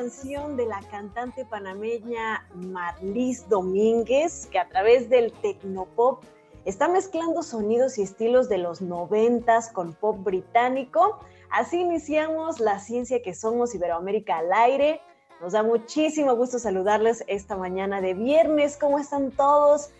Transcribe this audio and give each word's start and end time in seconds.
Canción 0.00 0.56
de 0.56 0.64
la 0.64 0.80
cantante 0.90 1.44
panameña 1.44 2.46
Marlis 2.54 3.46
Domínguez, 3.50 4.46
que 4.46 4.58
a 4.58 4.66
través 4.66 5.10
del 5.10 5.30
tecnopop 5.30 6.24
está 6.64 6.88
mezclando 6.88 7.42
sonidos 7.42 7.98
y 7.98 8.02
estilos 8.02 8.48
de 8.48 8.56
los 8.56 8.80
noventas 8.80 9.68
con 9.68 9.92
pop 9.92 10.16
británico. 10.24 11.18
Así 11.50 11.80
iniciamos 11.80 12.60
la 12.60 12.78
ciencia 12.78 13.20
que 13.20 13.34
somos 13.34 13.74
Iberoamérica 13.74 14.38
al 14.38 14.50
aire. 14.54 15.02
Nos 15.42 15.52
da 15.52 15.62
muchísimo 15.62 16.34
gusto 16.34 16.58
saludarles 16.58 17.22
esta 17.26 17.58
mañana 17.58 18.00
de 18.00 18.14
viernes. 18.14 18.78
¿Cómo 18.78 18.98
están 18.98 19.30
todos? 19.30 19.90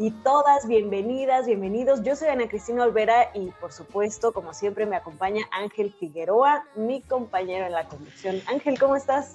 y 0.00 0.12
todas 0.12 0.68
bienvenidas, 0.68 1.46
bienvenidos. 1.46 2.04
Yo 2.04 2.14
soy 2.14 2.28
Ana 2.28 2.48
Cristina 2.48 2.84
Olvera 2.84 3.32
y 3.34 3.50
por 3.60 3.72
supuesto, 3.72 4.32
como 4.32 4.54
siempre, 4.54 4.86
me 4.86 4.94
acompaña 4.94 5.48
Ángel 5.50 5.92
Figueroa, 5.92 6.64
mi 6.76 7.02
compañero 7.02 7.66
en 7.66 7.72
la 7.72 7.88
conducción. 7.88 8.40
Ángel, 8.46 8.78
¿cómo 8.78 8.94
estás? 8.94 9.34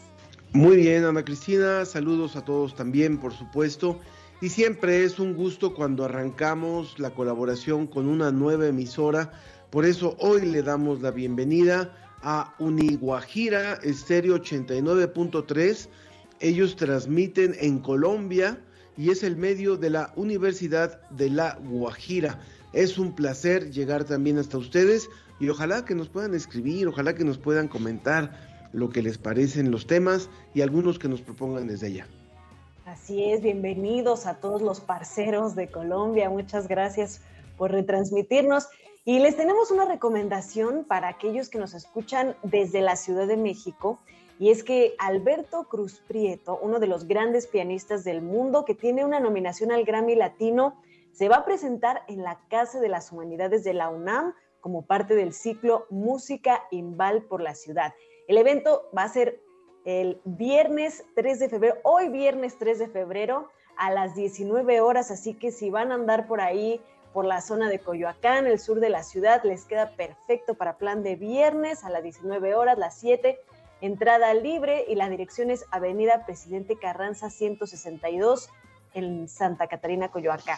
Muy 0.53 0.77
bien, 0.77 1.03
Ana 1.03 1.25
Cristina, 1.25 1.83
saludos 1.83 2.35
a 2.35 2.45
todos 2.45 2.75
también, 2.75 3.17
por 3.17 3.33
supuesto. 3.33 3.99
Y 4.39 4.49
siempre 4.49 5.03
es 5.03 5.17
un 5.17 5.33
gusto 5.33 5.73
cuando 5.73 6.05
arrancamos 6.05 6.99
la 6.99 7.09
colaboración 7.09 7.87
con 7.87 8.07
una 8.07 8.31
nueva 8.31 8.67
emisora. 8.67 9.31
Por 9.71 9.83
eso 9.83 10.15
hoy 10.19 10.45
le 10.45 10.61
damos 10.61 11.01
la 11.01 11.09
bienvenida 11.09 11.97
a 12.21 12.53
Uniguajira 12.59 13.79
Estéreo 13.81 14.37
89.3. 14.37 15.89
Ellos 16.39 16.75
transmiten 16.75 17.55
en 17.59 17.79
Colombia 17.79 18.61
y 18.95 19.09
es 19.09 19.23
el 19.23 19.35
medio 19.35 19.75
de 19.75 19.89
la 19.89 20.13
Universidad 20.15 21.01
de 21.09 21.31
La 21.31 21.57
Guajira. 21.63 22.39
Es 22.73 22.99
un 22.99 23.15
placer 23.15 23.71
llegar 23.71 24.03
también 24.03 24.37
hasta 24.37 24.59
ustedes 24.59 25.09
y 25.39 25.49
ojalá 25.49 25.83
que 25.83 25.95
nos 25.95 26.09
puedan 26.09 26.35
escribir, 26.35 26.87
ojalá 26.87 27.15
que 27.15 27.23
nos 27.23 27.39
puedan 27.39 27.67
comentar 27.67 28.52
lo 28.73 28.89
que 28.89 29.01
les 29.01 29.17
parecen 29.17 29.71
los 29.71 29.87
temas 29.87 30.29
y 30.53 30.61
algunos 30.61 30.99
que 30.99 31.07
nos 31.07 31.21
propongan 31.21 31.67
desde 31.67 31.87
allá. 31.87 32.07
Así 32.85 33.31
es, 33.31 33.41
bienvenidos 33.41 34.25
a 34.25 34.41
todos 34.41 34.61
los 34.61 34.81
parceros 34.81 35.55
de 35.55 35.69
Colombia. 35.69 36.29
Muchas 36.29 36.67
gracias 36.67 37.21
por 37.57 37.71
retransmitirnos. 37.71 38.67
Y 39.05 39.19
les 39.19 39.37
tenemos 39.37 39.71
una 39.71 39.85
recomendación 39.85 40.85
para 40.85 41.07
aquellos 41.07 41.49
que 41.49 41.59
nos 41.59 41.73
escuchan 41.73 42.35
desde 42.43 42.81
la 42.81 42.95
Ciudad 42.95 43.27
de 43.27 43.37
México. 43.37 43.99
Y 44.39 44.49
es 44.49 44.63
que 44.63 44.95
Alberto 44.97 45.67
Cruz 45.69 46.01
Prieto, 46.07 46.59
uno 46.61 46.79
de 46.79 46.87
los 46.87 47.07
grandes 47.07 47.47
pianistas 47.47 48.03
del 48.03 48.21
mundo 48.21 48.65
que 48.65 48.75
tiene 48.75 49.05
una 49.05 49.19
nominación 49.19 49.71
al 49.71 49.85
Grammy 49.85 50.15
Latino, 50.15 50.81
se 51.11 51.29
va 51.29 51.37
a 51.37 51.45
presentar 51.45 52.01
en 52.07 52.23
la 52.23 52.39
Casa 52.49 52.79
de 52.79 52.89
las 52.89 53.11
Humanidades 53.11 53.63
de 53.63 53.73
la 53.73 53.89
UNAM 53.89 54.33
como 54.61 54.85
parte 54.85 55.15
del 55.15 55.33
ciclo 55.33 55.85
Música 55.89 56.63
Imbal 56.71 57.23
por 57.23 57.41
la 57.41 57.53
Ciudad. 57.53 57.93
El 58.33 58.39
evento 58.39 58.89
va 58.97 59.03
a 59.03 59.09
ser 59.09 59.43
el 59.85 60.19
viernes 60.25 61.05
3 61.13 61.37
de 61.37 61.49
febrero, 61.49 61.75
hoy 61.83 62.09
viernes 62.09 62.57
3 62.57 62.79
de 62.79 62.87
febrero 62.87 63.51
a 63.77 63.91
las 63.91 64.15
19 64.15 64.81
horas, 64.81 65.11
así 65.11 65.35
que 65.35 65.51
si 65.51 65.69
van 65.69 65.91
a 65.91 65.95
andar 65.95 66.25
por 66.25 66.41
ahí, 66.41 66.81
por 67.13 67.25
la 67.25 67.41
zona 67.41 67.69
de 67.69 67.77
Coyoacán, 67.77 68.47
el 68.47 68.57
sur 68.57 68.79
de 68.79 68.89
la 68.89 69.03
ciudad, 69.03 69.43
les 69.43 69.65
queda 69.65 69.95
perfecto 69.95 70.55
para 70.55 70.79
plan 70.79 71.03
de 71.03 71.15
viernes 71.15 71.83
a 71.83 71.91
las 71.91 72.01
19 72.01 72.55
horas, 72.55 72.79
las 72.79 72.97
7, 72.97 73.39
entrada 73.81 74.33
libre 74.33 74.83
y 74.87 74.95
la 74.95 75.09
dirección 75.09 75.51
es 75.51 75.65
Avenida 75.69 76.25
Presidente 76.25 76.75
Carranza 76.79 77.29
162 77.29 78.49
en 78.93 79.27
Santa 79.27 79.67
Catarina, 79.67 80.09
Coyoacán. 80.09 80.57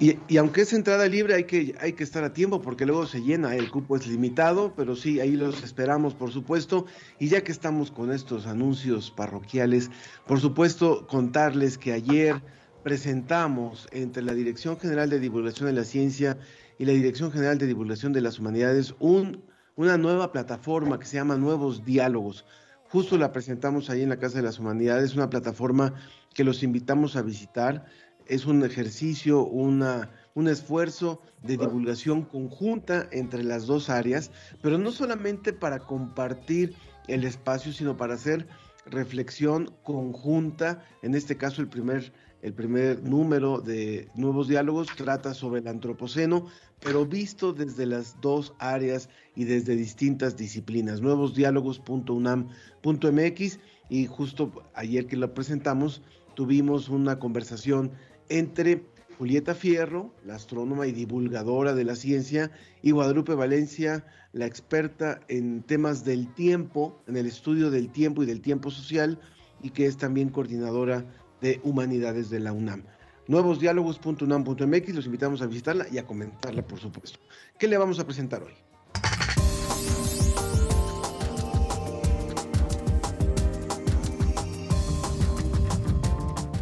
Y, 0.00 0.18
y, 0.28 0.36
aunque 0.38 0.62
es 0.62 0.72
entrada 0.72 1.06
libre, 1.06 1.34
hay 1.34 1.44
que, 1.44 1.74
hay 1.80 1.92
que 1.92 2.02
estar 2.02 2.24
a 2.24 2.32
tiempo 2.32 2.60
porque 2.60 2.84
luego 2.84 3.06
se 3.06 3.22
llena, 3.22 3.54
el 3.54 3.70
cupo 3.70 3.96
es 3.96 4.06
limitado, 4.06 4.72
pero 4.74 4.96
sí, 4.96 5.20
ahí 5.20 5.32
los 5.32 5.62
esperamos, 5.62 6.14
por 6.14 6.32
supuesto. 6.32 6.86
Y 7.18 7.28
ya 7.28 7.44
que 7.44 7.52
estamos 7.52 7.90
con 7.90 8.12
estos 8.12 8.46
anuncios 8.46 9.10
parroquiales, 9.10 9.90
por 10.26 10.40
supuesto, 10.40 11.06
contarles 11.06 11.78
que 11.78 11.92
ayer 11.92 12.42
presentamos 12.82 13.88
entre 13.92 14.22
la 14.22 14.34
Dirección 14.34 14.78
General 14.78 15.08
de 15.08 15.18
Divulgación 15.18 15.66
de 15.66 15.72
la 15.72 15.84
Ciencia 15.84 16.38
y 16.78 16.84
la 16.84 16.92
Dirección 16.92 17.32
General 17.32 17.56
de 17.58 17.66
Divulgación 17.66 18.12
de 18.12 18.20
las 18.20 18.38
Humanidades 18.38 18.94
un, 18.98 19.42
una 19.76 19.96
nueva 19.96 20.32
plataforma 20.32 20.98
que 20.98 21.06
se 21.06 21.16
llama 21.16 21.36
Nuevos 21.36 21.84
Diálogos. 21.84 22.44
Justo 22.90 23.16
la 23.16 23.32
presentamos 23.32 23.90
ahí 23.90 24.02
en 24.02 24.10
la 24.10 24.18
Casa 24.18 24.36
de 24.36 24.44
las 24.44 24.58
Humanidades, 24.58 25.14
una 25.14 25.30
plataforma 25.30 25.94
que 26.34 26.44
los 26.44 26.62
invitamos 26.62 27.16
a 27.16 27.22
visitar 27.22 27.86
es 28.26 28.46
un 28.46 28.64
ejercicio, 28.64 29.44
una, 29.44 30.10
un 30.34 30.48
esfuerzo 30.48 31.20
de 31.42 31.56
divulgación 31.56 32.22
conjunta 32.22 33.08
entre 33.12 33.44
las 33.44 33.66
dos 33.66 33.90
áreas, 33.90 34.30
pero 34.62 34.78
no 34.78 34.92
solamente 34.92 35.52
para 35.52 35.80
compartir 35.80 36.74
el 37.06 37.24
espacio, 37.24 37.72
sino 37.72 37.96
para 37.96 38.14
hacer 38.14 38.46
reflexión 38.86 39.74
conjunta. 39.82 40.84
En 41.02 41.14
este 41.14 41.36
caso, 41.36 41.60
el 41.60 41.68
primer, 41.68 42.12
el 42.42 42.54
primer 42.54 43.02
número 43.02 43.60
de 43.60 44.08
Nuevos 44.14 44.48
Diálogos 44.48 44.88
trata 44.96 45.34
sobre 45.34 45.60
el 45.60 45.68
antropoceno, 45.68 46.46
pero 46.80 47.06
visto 47.06 47.52
desde 47.52 47.86
las 47.86 48.20
dos 48.20 48.54
áreas 48.58 49.08
y 49.34 49.44
desde 49.44 49.76
distintas 49.76 50.36
disciplinas. 50.36 51.00
Nuevosdiálogos.unam.mx 51.00 53.58
y 53.90 54.06
justo 54.06 54.64
ayer 54.74 55.06
que 55.06 55.16
lo 55.16 55.34
presentamos, 55.34 56.02
tuvimos 56.34 56.88
una 56.88 57.18
conversación 57.18 57.92
entre 58.28 58.84
Julieta 59.18 59.54
Fierro, 59.54 60.12
la 60.24 60.34
astrónoma 60.34 60.86
y 60.86 60.92
divulgadora 60.92 61.74
de 61.74 61.84
la 61.84 61.94
ciencia, 61.94 62.50
y 62.82 62.90
Guadalupe 62.90 63.34
Valencia, 63.34 64.04
la 64.32 64.46
experta 64.46 65.20
en 65.28 65.62
temas 65.62 66.04
del 66.04 66.32
tiempo, 66.34 67.00
en 67.06 67.16
el 67.16 67.26
estudio 67.26 67.70
del 67.70 67.90
tiempo 67.90 68.22
y 68.22 68.26
del 68.26 68.40
tiempo 68.40 68.70
social, 68.70 69.20
y 69.62 69.70
que 69.70 69.86
es 69.86 69.96
también 69.96 70.30
coordinadora 70.30 71.04
de 71.40 71.60
humanidades 71.62 72.30
de 72.30 72.40
la 72.40 72.52
UNAM. 72.52 72.84
Nuevosdiálogos.unam.mx, 73.28 74.94
los 74.94 75.06
invitamos 75.06 75.40
a 75.40 75.46
visitarla 75.46 75.86
y 75.90 75.98
a 75.98 76.06
comentarla, 76.06 76.66
por 76.66 76.80
supuesto. 76.80 77.18
¿Qué 77.58 77.68
le 77.68 77.78
vamos 77.78 77.98
a 77.98 78.04
presentar 78.04 78.42
hoy? 78.42 78.52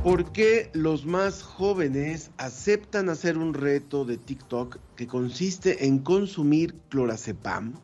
¿Por 0.02 0.32
qué 0.32 0.68
los 0.72 1.06
más 1.06 1.44
jóvenes 1.44 2.32
aceptan 2.36 3.08
hacer 3.08 3.38
un 3.38 3.54
reto 3.54 4.04
de 4.04 4.18
TikTok 4.18 4.78
que 4.96 5.06
consiste 5.06 5.86
en 5.86 6.00
consumir 6.00 6.75
clorazepam? 6.88 7.75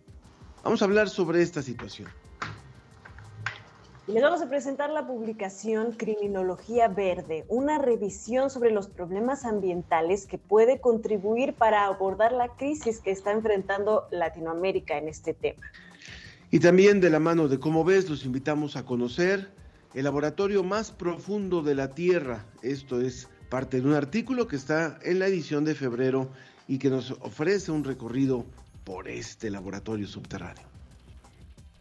Vamos 0.64 0.82
a 0.82 0.86
hablar 0.86 1.08
sobre 1.08 1.42
esta 1.42 1.62
situación. 1.62 2.08
Y 4.08 4.12
les 4.12 4.22
vamos 4.22 4.42
a 4.42 4.48
presentar 4.48 4.90
la 4.90 5.06
publicación 5.06 5.92
Criminología 5.92 6.88
Verde, 6.88 7.44
una 7.46 7.78
revisión 7.78 8.50
sobre 8.50 8.72
los 8.72 8.88
problemas 8.88 9.44
ambientales 9.44 10.26
que 10.26 10.38
puede 10.38 10.80
contribuir 10.80 11.54
para 11.54 11.84
abordar 11.84 12.32
la 12.32 12.48
crisis 12.48 12.98
que 12.98 13.12
está 13.12 13.30
enfrentando 13.30 14.08
Latinoamérica 14.10 14.98
en 14.98 15.06
este 15.06 15.34
tema. 15.34 15.62
Y 16.50 16.58
también 16.58 17.00
de 17.00 17.10
la 17.10 17.20
mano 17.20 17.46
de 17.46 17.60
Cómo 17.60 17.84
ves, 17.84 18.10
los 18.10 18.24
invitamos 18.24 18.74
a 18.74 18.84
conocer 18.84 19.56
el 19.94 20.04
laboratorio 20.04 20.62
más 20.62 20.90
profundo 20.90 21.62
de 21.62 21.74
la 21.74 21.94
Tierra. 21.94 22.44
Esto 22.62 23.00
es 23.00 23.28
parte 23.48 23.80
de 23.80 23.88
un 23.88 23.94
artículo 23.94 24.46
que 24.46 24.56
está 24.56 24.98
en 25.02 25.18
la 25.18 25.26
edición 25.26 25.64
de 25.64 25.74
febrero 25.74 26.28
y 26.66 26.78
que 26.78 26.90
nos 26.90 27.12
ofrece 27.12 27.72
un 27.72 27.84
recorrido 27.84 28.44
por 28.84 29.08
este 29.08 29.50
laboratorio 29.50 30.06
subterráneo. 30.06 30.64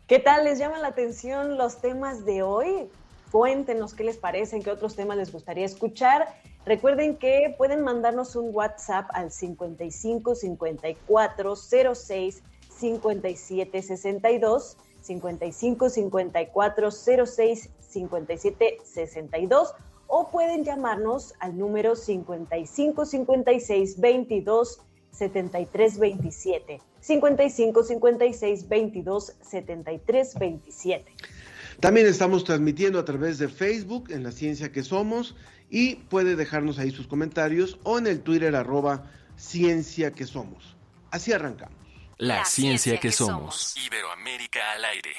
¿Qué 0.07 0.19
tal? 0.19 0.45
¿Les 0.45 0.57
llaman 0.57 0.81
la 0.81 0.87
atención 0.87 1.57
los 1.57 1.81
temas 1.81 2.25
de 2.25 2.41
hoy? 2.41 2.89
Cuéntenos 3.31 3.93
qué 3.93 4.05
les 4.05 4.17
parecen, 4.17 4.63
qué 4.63 4.71
otros 4.71 4.95
temas 4.95 5.17
les 5.17 5.31
gustaría 5.31 5.65
escuchar. 5.65 6.27
Recuerden 6.65 7.17
que 7.17 7.53
pueden 7.57 7.83
mandarnos 7.83 8.35
un 8.37 8.55
WhatsApp 8.55 9.09
al 9.13 9.31
55 9.31 10.35
54 10.35 11.55
06 11.55 12.41
57 12.79 13.81
62, 13.81 14.77
55 15.01 15.89
54 15.89 16.91
06 16.91 17.69
57 17.87 18.77
62 18.83 19.73
o 20.07 20.29
pueden 20.29 20.63
llamarnos 20.63 21.33
al 21.39 21.57
número 21.57 21.95
55 21.95 23.05
56 23.05 23.99
22 23.99 24.81
73 25.11 25.99
27. 25.99 26.81
55 26.99 27.83
56 27.83 28.67
22 28.69 29.33
73 29.41 30.39
27. 30.39 31.13
También 31.79 32.07
estamos 32.07 32.43
transmitiendo 32.43 32.99
a 32.99 33.05
través 33.05 33.37
de 33.37 33.49
Facebook 33.49 34.11
en 34.11 34.23
La 34.23 34.31
Ciencia 34.31 34.71
que 34.71 34.83
Somos 34.83 35.35
y 35.69 35.95
puede 35.95 36.35
dejarnos 36.35 36.79
ahí 36.79 36.91
sus 36.91 37.07
comentarios 37.07 37.79
o 37.83 37.97
en 37.97 38.07
el 38.07 38.21
Twitter 38.21 38.55
arroba 38.55 39.11
Ciencia 39.35 40.11
que 40.11 40.25
Somos. 40.25 40.75
Así 41.11 41.33
arrancamos. 41.33 41.77
La, 42.19 42.45
ciencia, 42.45 42.99
que, 42.99 43.11
somos. 43.11 43.75
Iberoamérica 43.77 44.71
al 44.71 44.85
aire. 44.85 45.15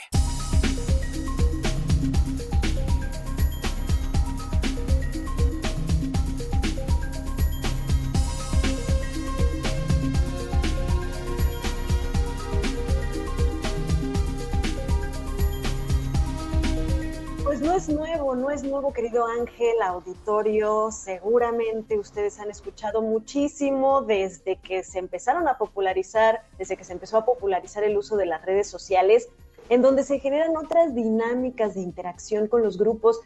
Pues 17.59 17.69
no 17.69 17.77
es 17.77 17.89
nuevo, 17.89 18.37
no 18.37 18.51
es 18.51 18.63
nuevo, 18.63 18.93
querido 18.93 19.27
Ángel, 19.27 19.83
auditorio. 19.83 20.93
Seguramente 20.93 21.99
ustedes 21.99 22.39
han 22.39 22.51
escuchado 22.51 23.03
muchísimo 23.03 24.03
desde 24.03 24.59
que 24.59 24.85
se 24.85 25.01
empezaron 25.01 25.49
a 25.49 25.59
popularizar, 25.59 26.43
desde 26.57 26.77
que 26.77 26.85
se 26.85 26.93
empezó 26.93 27.17
a 27.17 27.25
popularizar 27.25 27.83
el 27.83 27.99
uso 27.99 28.17
de 28.17 28.27
las 28.27 28.45
redes 28.45 28.69
sociales, 28.69 29.29
en 29.71 29.83
donde 29.83 30.05
se 30.05 30.21
generan 30.21 30.57
otras 30.57 30.95
dinámicas 30.95 31.75
de 31.75 31.81
interacción 31.81 32.47
con 32.47 32.63
los 32.63 32.79
grupos 32.79 33.23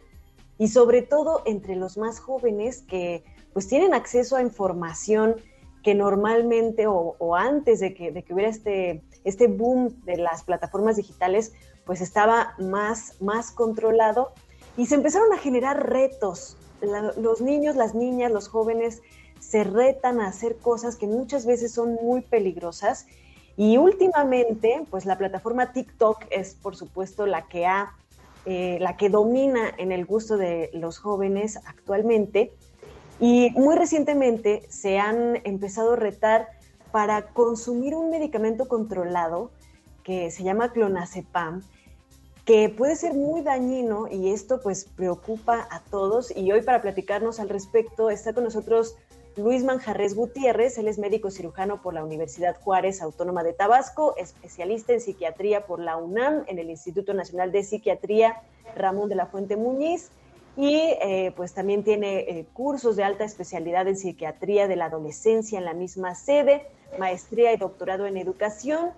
y 0.56 0.68
sobre 0.68 1.02
todo 1.02 1.42
entre 1.44 1.76
los 1.76 1.98
más 1.98 2.18
jóvenes 2.18 2.80
que 2.88 3.24
pues 3.52 3.68
tienen 3.68 3.92
acceso 3.92 4.36
a 4.36 4.40
información 4.40 5.36
que 5.82 5.94
normalmente 5.94 6.86
o, 6.86 7.36
antes 7.36 7.80
de 7.80 7.92
que, 7.92 8.12
de 8.12 8.22
que 8.22 8.32
hubiera 8.32 8.48
este, 8.48 9.02
este 9.24 9.46
boom 9.46 9.94
de 10.04 10.16
las 10.16 10.42
plataformas 10.42 10.96
digitales, 10.96 11.52
pues 11.84 12.00
estaba 12.00 12.54
más, 12.58 13.20
más 13.20 13.50
controlado 13.50 14.32
y 14.76 14.86
se 14.86 14.94
empezaron 14.94 15.32
a 15.32 15.38
generar 15.38 15.90
retos. 15.90 16.56
los 16.80 17.40
niños, 17.40 17.76
las 17.76 17.94
niñas, 17.94 18.32
los 18.32 18.48
jóvenes 18.48 19.02
se 19.38 19.64
retan 19.64 20.20
a 20.20 20.28
hacer 20.28 20.56
cosas 20.56 20.96
que 20.96 21.06
muchas 21.06 21.46
veces 21.46 21.72
son 21.72 21.94
muy 22.02 22.22
peligrosas 22.22 23.06
y 23.56 23.76
últimamente, 23.76 24.84
pues 24.90 25.04
la 25.04 25.18
plataforma 25.18 25.72
TikTok 25.72 26.24
es 26.30 26.54
por 26.54 26.76
supuesto 26.76 27.26
la 27.26 27.46
que 27.48 27.66
ha, 27.66 27.94
eh, 28.46 28.78
la 28.80 28.96
que 28.96 29.10
domina 29.10 29.72
en 29.76 29.92
el 29.92 30.06
gusto 30.06 30.36
de 30.36 30.70
los 30.72 30.98
jóvenes 30.98 31.58
actualmente 31.66 32.52
y 33.20 33.50
muy 33.50 33.76
recientemente 33.76 34.62
se 34.68 34.98
han 34.98 35.40
empezado 35.44 35.92
a 35.92 35.96
retar 35.96 36.48
para 36.92 37.28
consumir 37.28 37.94
un 37.94 38.10
medicamento 38.10 38.68
controlado 38.68 39.50
que 40.02 40.30
se 40.30 40.42
llama 40.42 40.72
clonazepam, 40.72 41.62
que 42.44 42.68
puede 42.68 42.96
ser 42.96 43.14
muy 43.14 43.42
dañino 43.42 44.08
y 44.08 44.32
esto 44.32 44.60
pues 44.60 44.84
preocupa 44.84 45.68
a 45.70 45.80
todos. 45.80 46.36
Y 46.36 46.50
hoy 46.52 46.62
para 46.62 46.82
platicarnos 46.82 47.40
al 47.40 47.48
respecto 47.48 48.10
está 48.10 48.32
con 48.32 48.44
nosotros 48.44 48.96
Luis 49.36 49.64
Manjarres 49.64 50.14
Gutiérrez, 50.14 50.76
él 50.76 50.88
es 50.88 50.98
médico 50.98 51.30
cirujano 51.30 51.80
por 51.80 51.94
la 51.94 52.04
Universidad 52.04 52.60
Juárez 52.60 53.00
Autónoma 53.00 53.42
de 53.42 53.54
Tabasco, 53.54 54.14
especialista 54.18 54.92
en 54.92 55.00
psiquiatría 55.00 55.64
por 55.64 55.80
la 55.80 55.96
UNAM, 55.96 56.44
en 56.48 56.58
el 56.58 56.68
Instituto 56.68 57.14
Nacional 57.14 57.50
de 57.50 57.62
Psiquiatría 57.62 58.42
Ramón 58.76 59.08
de 59.08 59.14
la 59.14 59.26
Fuente 59.26 59.56
Muñiz, 59.56 60.10
y 60.54 60.76
eh, 60.76 61.32
pues 61.34 61.54
también 61.54 61.82
tiene 61.82 62.18
eh, 62.18 62.46
cursos 62.52 62.94
de 62.96 63.04
alta 63.04 63.24
especialidad 63.24 63.88
en 63.88 63.96
psiquiatría 63.96 64.68
de 64.68 64.76
la 64.76 64.86
adolescencia 64.86 65.58
en 65.58 65.64
la 65.64 65.72
misma 65.72 66.14
sede, 66.14 66.66
maestría 66.98 67.54
y 67.54 67.56
doctorado 67.56 68.04
en 68.06 68.18
educación, 68.18 68.90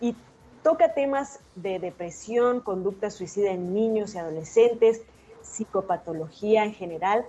y 0.00 0.16
Toca 0.66 0.94
temas 0.94 1.38
de 1.54 1.78
depresión, 1.78 2.60
conducta 2.60 3.08
suicida 3.10 3.52
en 3.52 3.72
niños 3.72 4.16
y 4.16 4.18
adolescentes, 4.18 5.00
psicopatología 5.40 6.64
en 6.64 6.74
general. 6.74 7.24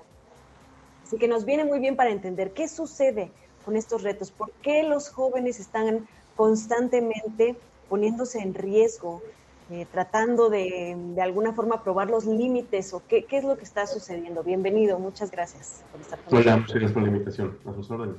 Así 1.04 1.20
que 1.20 1.28
nos 1.28 1.46
viene 1.46 1.64
muy 1.64 1.78
bien 1.78 1.96
para 1.96 2.10
entender 2.10 2.54
qué 2.54 2.68
sucede 2.68 3.30
con 3.64 3.76
estos 3.76 4.02
retos, 4.02 4.32
por 4.32 4.50
qué 4.64 4.82
los 4.82 5.12
jóvenes 5.12 5.60
están 5.60 6.08
constantemente 6.36 7.56
poniéndose 7.90 8.40
en 8.40 8.56
riesgo, 8.56 9.22
eh, 9.70 9.86
tratando 9.92 10.50
de, 10.50 10.98
de 10.98 11.22
alguna 11.22 11.54
forma 11.54 11.84
probar 11.84 12.10
los 12.10 12.26
límites 12.26 12.92
o 12.96 13.04
qué, 13.08 13.26
qué, 13.26 13.38
es 13.38 13.44
lo 13.44 13.56
que 13.56 13.66
está 13.66 13.86
sucediendo. 13.86 14.42
Bienvenido, 14.42 14.98
muchas 14.98 15.30
gracias 15.30 15.84
por 15.92 16.02
estar 16.02 16.20
con 16.22 16.40
Hola, 16.40 16.58
muchas 16.58 16.74
gracias 16.74 16.92
por 16.92 17.04
la 17.04 17.10
invitación. 17.10 17.60
A 17.68 17.74
sus 17.76 17.92
órdenes. 17.92 18.18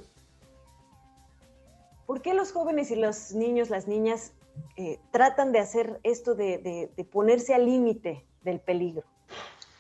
¿Por 2.07 2.23
qué 2.23 2.35
los 2.35 2.53
jóvenes 2.53 2.93
y 2.93 2.95
los 2.95 3.33
niños, 3.33 3.69
las 3.69 3.89
niñas 3.89 4.33
eh, 4.77 4.99
tratan 5.11 5.53
de 5.53 5.59
hacer 5.59 6.01
esto 6.03 6.35
de, 6.35 6.91
ponerse 7.11 7.55
al 7.55 7.67
límite 7.67 8.27
del 8.43 8.61
peligro? 8.61 9.05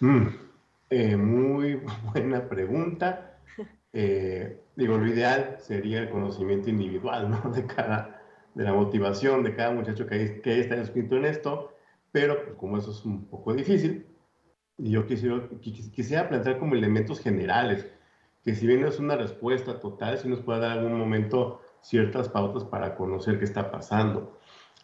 Mm, 0.00 0.26
eh, 0.90 1.16
muy 1.16 1.82
buena 2.12 2.48
pregunta. 2.48 3.40
Eh, 3.92 4.60
digo, 4.76 4.98
lo 4.98 5.06
ideal 5.06 5.56
sería 5.60 6.00
el 6.00 6.10
conocimiento 6.10 6.68
individual, 6.68 7.30
¿no? 7.30 7.50
De 7.50 7.66
cada, 7.66 8.22
de 8.54 8.64
la 8.64 8.72
motivación 8.72 9.42
de 9.42 9.54
cada 9.54 9.72
muchacho 9.72 10.06
que, 10.06 10.40
que 10.40 10.60
está 10.60 10.76
inscrito 10.76 11.16
en 11.16 11.24
esto, 11.24 11.72
pero 12.12 12.44
pues, 12.44 12.56
como 12.56 12.78
eso 12.78 12.90
es 12.90 13.04
un 13.04 13.26
poco 13.26 13.54
difícil, 13.54 14.06
yo 14.78 15.06
quisiera, 15.06 16.28
plantear 16.28 16.58
como 16.58 16.74
elementos 16.74 17.20
generales, 17.20 17.86
que 18.44 18.54
si 18.54 18.66
bien 18.66 18.80
no 18.80 18.88
es 18.88 18.98
una 18.98 19.16
respuesta 19.16 19.80
total, 19.80 20.18
si 20.18 20.28
nos 20.28 20.40
puede 20.40 20.60
dar 20.60 20.78
algún 20.78 20.98
momento 20.98 21.60
ciertas 21.80 22.28
pautas 22.28 22.64
para 22.64 22.94
conocer 22.94 23.38
qué 23.38 23.44
está 23.44 23.70
pasando. 23.70 24.37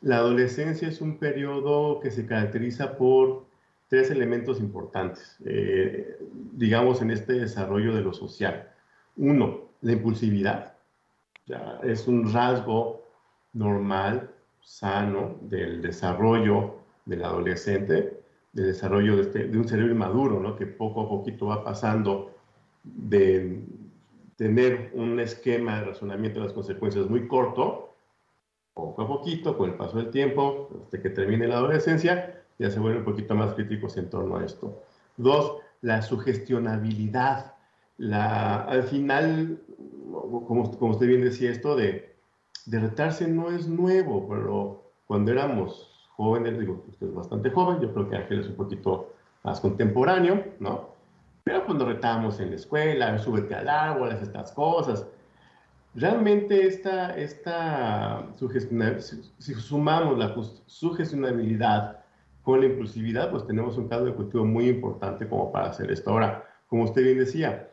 La 0.05 0.19
adolescencia 0.19 0.87
es 0.87 1.01
un 1.01 1.17
periodo 1.17 1.99
que 1.99 2.11
se 2.11 2.27
caracteriza 2.27 2.99
por 2.99 3.47
tres 3.89 4.11
elementos 4.11 4.61
importantes, 4.61 5.39
eh, 5.47 6.19
digamos, 6.53 7.01
en 7.01 7.11
este 7.11 7.33
desarrollo 7.33 7.95
de 7.95 8.03
lo 8.03 8.13
social. 8.13 8.69
Uno, 9.17 9.71
la 9.81 9.93
impulsividad. 9.93 10.75
es 11.85 12.07
un 12.07 12.31
rasgo 12.31 13.03
normal, 13.55 14.31
sano 14.61 15.39
del 15.41 15.81
desarrollo 15.81 16.75
del 17.07 17.25
adolescente, 17.25 18.21
del 18.53 18.67
desarrollo 18.67 19.17
de, 19.17 19.23
este, 19.23 19.49
de 19.49 19.57
un 19.57 19.67
cerebro 19.67 19.95
maduro, 19.95 20.39
¿no? 20.39 20.55
que 20.55 20.67
poco 20.67 21.01
a 21.01 21.09
poquito 21.09 21.47
va 21.47 21.65
pasando 21.65 22.35
de 22.83 23.59
tener 24.37 24.91
un 24.93 25.19
esquema 25.19 25.79
de 25.79 25.87
razonamiento 25.87 26.41
de 26.41 26.45
las 26.45 26.55
consecuencias 26.55 27.09
muy 27.09 27.27
corto 27.27 27.84
poco 28.75 29.03
a 29.03 29.09
poquito, 29.09 29.57
con 29.57 29.71
el 29.71 29.77
paso 29.77 29.97
del 29.99 30.11
tiempo, 30.11 30.69
hasta 30.83 31.01
que 31.01 31.11
termine 31.11 31.47
la 31.47 31.57
adolescencia, 31.57 32.43
ya 32.59 32.71
se 32.71 32.81
vuelven 32.81 33.01
un 33.01 33.05
poquito 33.05 33.35
más 33.35 33.55
críticos 33.55 33.97
en 33.97 34.11
torno 34.11 34.37
a 34.37 34.45
esto. 34.45 34.83
Dos, 35.17 35.59
la 35.81 36.03
sugestionabilidad. 36.03 37.55
La, 37.99 38.63
al 38.65 38.83
final, 38.83 39.61
como, 40.11 40.77
como 40.77 40.93
usted 40.93 41.07
bien 41.07 41.23
decía, 41.23 41.51
esto 41.51 41.77
de, 41.77 42.17
de 42.67 42.81
retarse 42.81 43.29
no 43.29 43.51
es 43.51 43.69
nuevo, 43.69 44.29
pero 44.29 44.83
cuando 45.07 45.31
éramos 45.31 46.09
jóvenes, 46.17 46.59
digo, 46.59 46.85
usted 46.89 47.09
es 47.09 47.15
bastante 47.15 47.51
joven, 47.51 47.81
yo 47.81 47.93
creo 47.93 48.09
que 48.09 48.17
Ángel 48.17 48.41
es 48.41 48.49
un 48.49 48.57
poquito 48.57 49.13
más 49.45 49.61
contemporáneo, 49.61 50.45
¿no? 50.59 50.95
Pero 51.45 51.65
cuando 51.67 51.85
retábamos 51.85 52.41
en 52.41 52.51
la 52.51 52.57
escuela, 52.57 53.19
súbete 53.19 53.55
al 53.55 53.69
árbol, 53.69 54.13
estas 54.13 54.51
cosas, 54.53 55.07
Realmente 55.95 56.67
esta, 56.67 57.17
esta 57.17 58.27
si 59.39 59.55
sumamos 59.55 60.19
la 60.19 60.35
sugestionabilidad 60.67 62.01
con 62.43 62.61
la 62.61 62.67
impulsividad, 62.67 63.31
pues 63.31 63.47
tenemos 63.47 63.79
un 63.79 63.89
caso 63.89 64.05
de 64.05 64.15
cultivo 64.15 64.45
muy 64.45 64.69
importante 64.69 65.29
como 65.29 65.53
para 65.53 65.69
hacer 65.69 65.91
esto. 65.91 66.11
Ahora, 66.11 66.45
como 66.67 66.85
usted 66.85 67.03
bien 67.03 67.19
decía, 67.19 67.71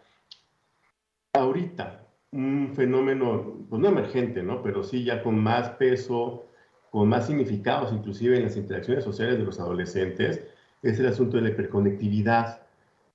ahorita 1.34 2.02
un 2.32 2.72
fenómeno, 2.76 3.66
pues 3.70 3.82
no 3.82 3.90
emergente, 3.90 4.44
¿no? 4.44 4.62
Pero 4.62 4.84
sí 4.84 5.04
ya 5.04 5.24
con 5.24 5.42
más 5.42 5.70
peso, 5.72 6.46
con 6.92 7.10
más 7.10 7.28
significados, 7.28 7.92
inclusive 7.92 8.38
en 8.38 8.44
las 8.44 8.56
interacciones 8.56 9.04
sociales 9.04 9.38
de 9.38 9.44
los 9.44 9.60
adolescentes, 9.60 10.44
es 10.84 11.00
el 11.00 11.08
asunto 11.08 11.38
de 11.38 11.44
la 11.44 11.50
hiperconectividad. 11.50 12.62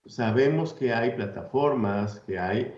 Sabemos 0.04 0.74
que 0.74 0.92
hay 0.92 1.12
plataformas, 1.12 2.20
que 2.20 2.38
hay 2.38 2.74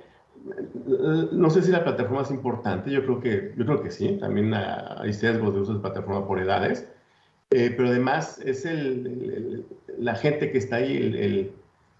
no 1.33 1.50
sé 1.50 1.62
si 1.62 1.71
la 1.71 1.85
plataforma 1.85 2.23
es 2.23 2.30
importante, 2.30 2.90
yo 2.90 3.02
creo 3.02 3.21
que, 3.21 3.54
yo 3.57 3.66
creo 3.66 3.83
que 3.83 3.90
sí, 3.90 4.16
también 4.18 4.52
hay 4.54 5.12
sesgos 5.12 5.54
de 5.54 5.61
uso 5.61 5.75
de 5.75 5.80
plataforma 5.80 6.26
por 6.26 6.40
edades, 6.40 6.88
eh, 7.50 7.73
pero 7.76 7.88
además 7.88 8.40
es 8.45 8.64
el, 8.64 9.64
la 9.99 10.14
gente 10.14 10.50
que 10.50 10.59
está 10.59 10.76
ahí, 10.76 10.97
el, 10.97 11.52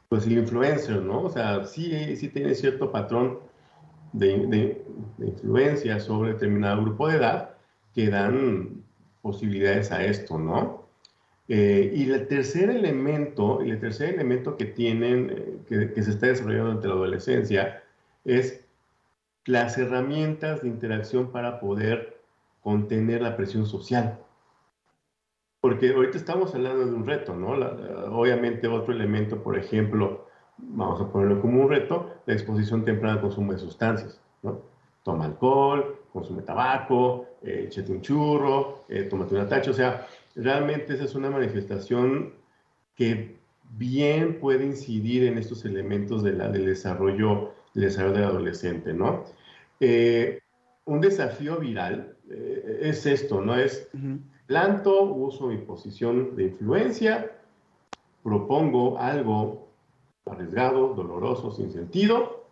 pues 0.09 0.27
el 0.27 0.39
influencer, 0.39 1.03
¿no? 1.03 1.23
O 1.23 1.31
sea, 1.31 1.65
sí, 1.65 2.17
sí 2.17 2.29
tiene 2.29 2.55
cierto 2.55 2.93
patrón 2.93 3.39
de, 4.13 4.47
de, 4.47 4.85
influencia 5.27 6.01
sobre 6.01 6.33
determinado 6.33 6.83
grupo 6.83 7.09
de 7.09 7.17
edad 7.17 7.51
que 7.95 8.09
dan 8.09 8.83
posibilidades 9.23 9.91
a 9.93 10.05
esto, 10.05 10.39
¿no? 10.39 10.87
Eh, 11.49 11.93
y 11.95 12.11
el 12.11 12.27
tercer 12.29 12.69
elemento, 12.69 13.63
el 13.63 13.81
tercer 13.81 14.15
elemento 14.15 14.57
que 14.57 14.67
tienen, 14.67 15.31
eh, 15.31 15.57
que, 15.67 15.93
que, 15.93 16.03
se 16.03 16.11
está 16.11 16.27
desarrollando 16.27 16.73
entre 16.73 16.89
la 16.89 16.97
adolescencia, 16.97 17.83
es 18.25 18.65
las 19.45 19.79
herramientas 19.79 20.63
de 20.63 20.69
interacción 20.69 21.31
para 21.33 21.61
poder 21.61 22.21
contener 22.61 23.23
la 23.23 23.37
presión 23.37 23.67
social. 23.67 24.19
Porque 25.61 25.93
ahorita 25.93 26.19
estamos 26.19 26.55
hablando 26.55 26.87
de 26.87 26.93
un 26.93 27.07
reto, 27.07 27.35
¿no? 27.35 27.53
obviamente 28.17 28.69
otro 28.69 28.93
elemento, 28.93 29.43
por 29.43 29.57
ejemplo, 29.59 30.27
vamos 30.59 31.01
a 31.01 31.11
ponerlo 31.11 31.41
como 31.41 31.63
un 31.63 31.69
reto, 31.69 32.11
la 32.27 32.35
exposición 32.35 32.85
temprana 32.85 33.15
al 33.15 33.21
consumo 33.21 33.53
de 33.53 33.59
sustancias, 33.59 34.21
¿no? 34.43 34.61
Toma 35.03 35.25
alcohol, 35.25 35.99
consume 36.13 36.43
tabaco, 36.43 37.27
eh, 37.43 37.65
échate 37.67 37.93
un 37.93 38.03
churro, 38.03 38.85
eh, 38.89 39.05
tómate 39.05 39.35
una 39.35 39.49
tacha, 39.49 39.71
o 39.71 39.75
sea, 39.75 40.07
realmente 40.35 40.95
esa 40.95 41.05
es 41.05 41.15
una 41.15 41.31
manifestación 41.31 42.35
que 42.95 43.39
bien 43.77 44.41
puede 44.41 44.65
incidir 44.65 45.25
en 45.25 45.39
estos 45.39 45.65
elementos 45.65 46.23
de 46.23 46.33
la, 46.33 46.49
del, 46.49 46.67
desarrollo, 46.67 47.53
del 47.75 47.85
desarrollo 47.85 48.15
del 48.15 48.25
adolescente, 48.25 48.93
¿no? 48.93 49.25
Eh, 49.81 50.41
un 50.85 51.01
desafío 51.01 51.59
viral 51.59 52.17
eh, 52.31 52.81
es 52.83 53.07
esto, 53.07 53.41
¿no? 53.41 53.57
Es 53.57 53.89
planto, 54.47 55.03
uso 55.03 55.49
mi 55.49 55.59
posición 55.59 56.35
de 56.37 56.45
influencia, 56.45 57.33
propongo 58.23 58.99
algo 58.99 59.69
arriesgado, 60.27 60.95
doloroso, 60.95 61.53
sin 61.53 61.71
sentido, 61.71 62.47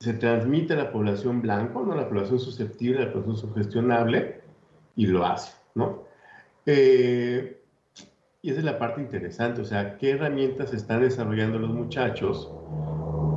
se 0.00 0.14
transmite 0.14 0.72
a 0.72 0.76
la 0.76 0.92
población 0.92 1.42
blanco, 1.42 1.84
¿no? 1.84 1.94
La 1.94 2.08
población 2.08 2.40
susceptible, 2.40 3.04
la 3.04 3.12
población 3.12 3.36
sugestionable, 3.36 4.42
y 4.96 5.06
lo 5.06 5.24
hace, 5.24 5.54
¿no? 5.74 6.04
Eh, 6.66 7.60
y 8.40 8.50
esa 8.50 8.58
es 8.58 8.64
la 8.64 8.78
parte 8.78 9.00
interesante, 9.00 9.60
o 9.60 9.64
sea, 9.64 9.96
¿qué 9.98 10.10
herramientas 10.10 10.72
están 10.72 11.02
desarrollando 11.02 11.58
los 11.58 11.70
muchachos 11.70 12.50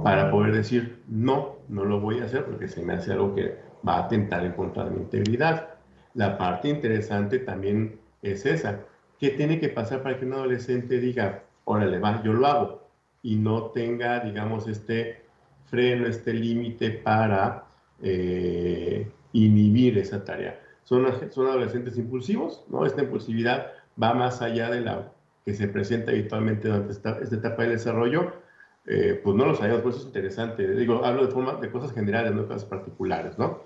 para 0.05 0.29
poder 0.29 0.53
decir, 0.53 1.01
no, 1.07 1.55
no 1.67 1.83
lo 1.83 2.00
voy 2.00 2.19
a 2.19 2.25
hacer 2.25 2.45
porque 2.45 2.67
se 2.67 2.83
me 2.83 2.93
hace 2.93 3.12
algo 3.12 3.33
que 3.33 3.57
va 3.88 3.95
a 3.95 4.05
atentar 4.05 4.45
en 4.45 4.51
contra 4.51 4.85
de 4.85 4.91
mi 4.91 4.97
integridad? 4.97 5.69
La 6.13 6.38
parte 6.38 6.69
interesante 6.69 7.39
también 7.39 8.00
es 8.21 8.45
esa. 8.45 8.81
¿Qué 9.19 9.31
tiene 9.31 9.59
que 9.59 9.69
pasar 9.69 10.03
para 10.03 10.19
que 10.19 10.25
un 10.27 10.33
adolescente 10.33 11.00
diga, 11.00 11.45
órale, 11.63 11.97
va, 11.97 12.21
yo 12.21 12.33
lo 12.33 12.45
hago? 12.45 12.88
Y 13.24 13.38
no 13.38 13.71
tenga, 13.71 14.19
digamos, 14.19 14.67
este 14.67 15.24
freno, 15.71 16.05
este 16.05 16.35
límite 16.35 16.91
para 16.91 17.63
eh, 18.03 19.12
inhibir 19.33 19.97
esa 19.97 20.24
tarea. 20.24 20.62
Son, 20.83 21.03
son 21.31 21.47
adolescentes 21.47 21.97
impulsivos, 21.97 22.63
¿no? 22.69 22.85
Esta 22.85 23.01
impulsividad 23.01 23.71
va 24.00 24.13
más 24.13 24.43
allá 24.43 24.69
de 24.69 24.81
la 24.81 25.12
que 25.43 25.55
se 25.55 25.67
presenta 25.67 26.12
habitualmente 26.12 26.67
durante 26.67 26.91
esta, 26.91 27.17
esta 27.17 27.38
etapa 27.38 27.63
del 27.63 27.71
desarrollo, 27.71 28.44
eh, 28.87 29.19
pues 29.23 29.35
no 29.35 29.45
lo 29.45 29.55
sabemos, 29.55 29.81
por 29.81 29.91
eso 29.91 30.01
es 30.01 30.07
interesante. 30.07 30.67
Digo, 30.75 31.03
hablo 31.03 31.25
de 31.25 31.31
forma 31.31 31.55
de 31.55 31.71
cosas 31.71 31.91
generales, 31.91 32.33
no 32.33 32.43
de 32.43 32.47
cosas 32.47 32.65
particulares, 32.65 33.37
¿no? 33.37 33.61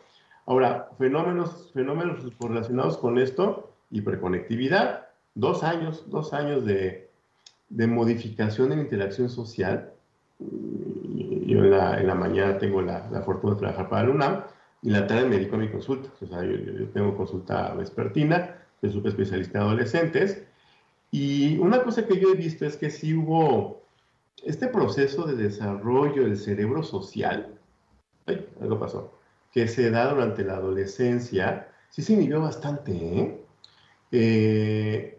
Ahora, 0.46 0.90
fenómenos, 0.98 1.72
fenómenos 1.74 2.24
relacionados 2.40 2.98
con 2.98 3.20
esto, 3.20 3.72
hiperconectividad, 3.92 5.08
dos 5.36 5.64
años, 5.64 6.10
dos 6.10 6.34
años 6.34 6.66
de, 6.66 7.10
de 7.70 7.88
modificación 7.88 8.72
en 8.72 8.80
interacción 8.80 9.30
social. 9.30 9.92
Yo 10.40 11.60
en 11.60 11.72
la, 11.72 12.00
en 12.00 12.08
la 12.08 12.16
mañana 12.16 12.58
tengo 12.58 12.82
la, 12.82 13.08
la, 13.12 13.22
fortuna 13.22 13.54
de 13.54 13.60
trabajar 13.60 13.90
para 13.90 14.08
la 14.08 14.12
UNAM 14.12 14.44
y 14.82 14.90
la 14.90 15.06
tarde 15.06 15.28
me 15.28 15.36
dedico 15.36 15.56
a 15.56 15.60
mi 15.60 15.70
consulta. 15.70 16.10
O 16.22 16.26
sea, 16.26 16.44
yo, 16.44 16.56
yo 16.56 16.88
tengo 16.90 17.16
consulta 17.16 17.74
vespertina, 17.76 18.56
soy 18.80 18.92
súper 18.92 19.10
especialista 19.10 19.60
en 19.60 19.64
adolescentes. 19.66 20.44
Y 21.12 21.58
una 21.58 21.84
cosa 21.84 22.08
que 22.08 22.20
yo 22.20 22.32
he 22.32 22.36
visto 22.36 22.66
es 22.66 22.78
que 22.78 22.90
sí 22.90 23.14
hubo 23.14 23.82
este 24.46 24.68
proceso 24.68 25.26
de 25.26 25.36
desarrollo 25.36 26.24
del 26.24 26.38
cerebro 26.38 26.84
social, 26.84 27.60
ay, 28.26 28.48
algo 28.62 28.80
pasó, 28.80 29.14
que 29.52 29.68
se 29.68 29.90
da 29.90 30.14
durante 30.14 30.44
la 30.44 30.56
adolescencia, 30.56 31.70
sí 31.90 32.02
se 32.02 32.14
inhibió 32.14 32.42
bastante. 32.42 32.92
¿eh? 32.92 33.46
Eh, 34.12 35.18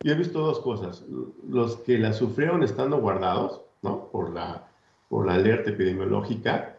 yo 0.00 0.12
he 0.12 0.16
visto 0.16 0.40
dos 0.40 0.60
cosas. 0.60 1.04
Los 1.48 1.76
que 1.78 1.98
la 1.98 2.12
sufrieron 2.12 2.62
estando 2.62 3.00
guardados, 3.00 3.62
¿no? 3.82 4.08
Por 4.10 4.32
la, 4.32 4.68
por 5.08 5.26
la 5.26 5.34
alerta 5.34 5.70
epidemiológica, 5.70 6.78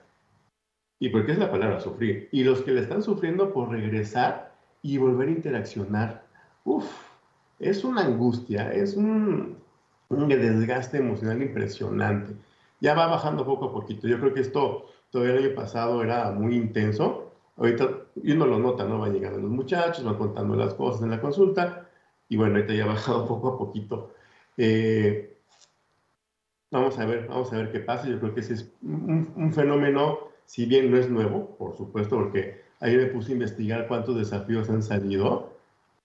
y 0.99 1.09
porque 1.09 1.31
es 1.31 1.37
la 1.37 1.49
palabra 1.49 1.79
sufrir, 1.79 2.27
y 2.31 2.43
los 2.43 2.61
que 2.61 2.71
la 2.71 2.81
están 2.81 3.01
sufriendo 3.01 3.53
por 3.53 3.69
regresar 3.69 4.53
y 4.81 4.97
volver 4.97 5.29
a 5.29 5.31
interaccionar. 5.31 6.25
Uf, 6.65 6.85
es 7.59 7.83
una 7.83 8.01
angustia, 8.01 8.71
es 8.73 8.95
un, 8.95 9.57
un 10.09 10.27
desgaste 10.27 10.97
emocional 10.97 11.41
impresionante. 11.41 12.33
Ya 12.81 12.95
va 12.95 13.07
bajando 13.07 13.45
poco 13.45 13.65
a 13.65 13.71
poquito. 13.71 14.07
Yo 14.07 14.19
creo 14.19 14.33
que 14.33 14.41
esto 14.41 14.85
todavía 15.11 15.35
el 15.35 15.45
año 15.45 15.55
pasado 15.55 16.03
era 16.03 16.31
muy 16.31 16.55
intenso. 16.55 17.31
Ahorita 17.57 17.89
uno 18.15 18.45
lo 18.45 18.59
nota, 18.59 18.85
¿no? 18.85 18.99
Van 18.99 19.13
llegando 19.13 19.39
los 19.39 19.51
muchachos, 19.51 20.03
van 20.03 20.17
contando 20.17 20.55
las 20.55 20.73
cosas 20.73 21.03
en 21.03 21.11
la 21.11 21.21
consulta. 21.21 21.87
Y 22.27 22.37
bueno, 22.37 22.55
ahorita 22.55 22.73
ya 22.73 22.85
ha 22.85 22.87
bajado 22.93 23.27
poco 23.27 23.49
a 23.49 23.57
poquito. 23.57 24.13
Eh, 24.57 25.37
vamos 26.71 26.97
a 26.97 27.05
ver, 27.05 27.27
vamos 27.27 27.51
a 27.53 27.57
ver 27.57 27.71
qué 27.71 27.79
pasa. 27.79 28.07
Yo 28.07 28.19
creo 28.19 28.33
que 28.33 28.41
ese 28.41 28.53
es 28.55 28.71
un, 28.81 29.31
un, 29.35 29.53
fenómeno, 29.53 30.19
si 30.45 30.65
bien 30.65 30.89
no 30.89 30.97
es 30.97 31.09
nuevo, 31.09 31.55
por 31.57 31.75
supuesto, 31.77 32.15
porque 32.17 32.61
ahí 32.79 32.95
me 32.97 33.07
puse 33.07 33.31
a 33.31 33.33
investigar 33.33 33.87
cuántos 33.87 34.15
desafíos 34.17 34.69
han 34.69 34.81
salido 34.81 35.58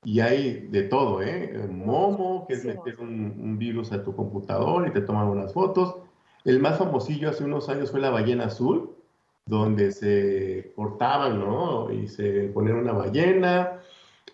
y 0.05 0.21
hay 0.21 0.69
de 0.71 0.83
todo, 0.83 1.23
¿eh? 1.23 1.67
Momo, 1.71 2.47
que 2.47 2.55
es 2.55 2.65
meter 2.65 3.01
un, 3.01 3.35
un, 3.41 3.59
virus 3.59 3.93
a 3.93 4.05
tu 4.05 4.15
computador 4.15 4.87
y 4.87 4.93
te 4.93 5.01
toman 5.01 5.29
unas 5.29 5.53
fotos. 5.53 5.97
El 6.45 6.61
más 6.61 6.79
famosillo 6.79 7.31
hace 7.31 7.45
unos 7.45 7.69
años 7.69 7.91
fue 7.91 8.01
la 8.01 8.11
ballena 8.11 8.47
azul, 8.47 8.95
donde 9.47 9.93
se 9.93 10.73
cortaban, 10.77 11.39
¿no? 11.41 11.91
Y 11.91 12.09
se 12.09 12.49
ponía 12.49 12.75
una 12.75 12.93
ballena, 12.93 13.81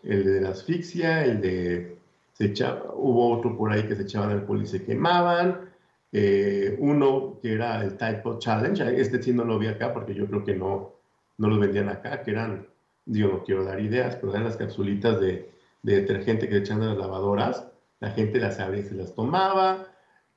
el 0.03 0.25
de 0.25 0.41
la 0.41 0.51
asfixia, 0.51 1.25
el 1.25 1.41
de... 1.41 1.97
Se 2.33 2.47
echaba, 2.47 2.93
hubo 2.95 3.37
otro 3.37 3.57
por 3.57 3.71
ahí 3.73 3.85
que 3.85 3.95
se 3.95 4.03
echaban 4.03 4.31
alcohol 4.31 4.63
y 4.63 4.67
se 4.67 4.85
quemaban. 4.85 5.71
Eh, 6.13 6.77
uno 6.81 7.39
que 7.41 7.53
era 7.53 7.85
el 7.85 7.97
Type 7.97 8.39
Challenge, 8.39 9.01
este 9.01 9.23
sí 9.23 9.33
no 9.33 9.45
lo 9.45 9.59
vi 9.59 9.69
acá 9.69 9.93
porque 9.93 10.15
yo 10.15 10.27
creo 10.27 10.45
que 10.45 10.55
no, 10.57 10.93
no 11.39 11.49
lo 11.49 11.59
vendían 11.59 11.89
acá, 11.89 12.23
que 12.23 12.33
eran, 12.33 12.67
yo 13.07 13.29
no 13.29 13.45
quiero 13.45 13.65
dar 13.65 13.81
ideas, 13.81 14.17
pero 14.17 14.33
eran 14.33 14.45
las 14.45 14.57
capsulitas 14.57 15.21
de 15.21 15.51
de 15.83 16.03
detergente 16.03 16.49
que 16.49 16.55
le 16.55 16.61
echan 16.61 16.83
a 16.83 16.87
las 16.87 16.99
lavadoras, 16.99 17.67
la 18.01 18.11
gente 18.11 18.39
las 18.41 18.59
abría 18.61 18.81
y 18.81 18.85
se 18.85 18.95
las 18.95 19.15
tomaba. 19.15 19.87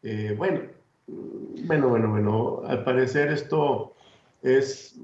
Eh, 0.02 0.36
bueno, 0.38 0.62
bueno, 1.08 1.90
bueno, 1.90 2.10
bueno, 2.10 2.62
al 2.66 2.84
parecer 2.84 3.32
esto 3.32 3.96
es 4.42 5.00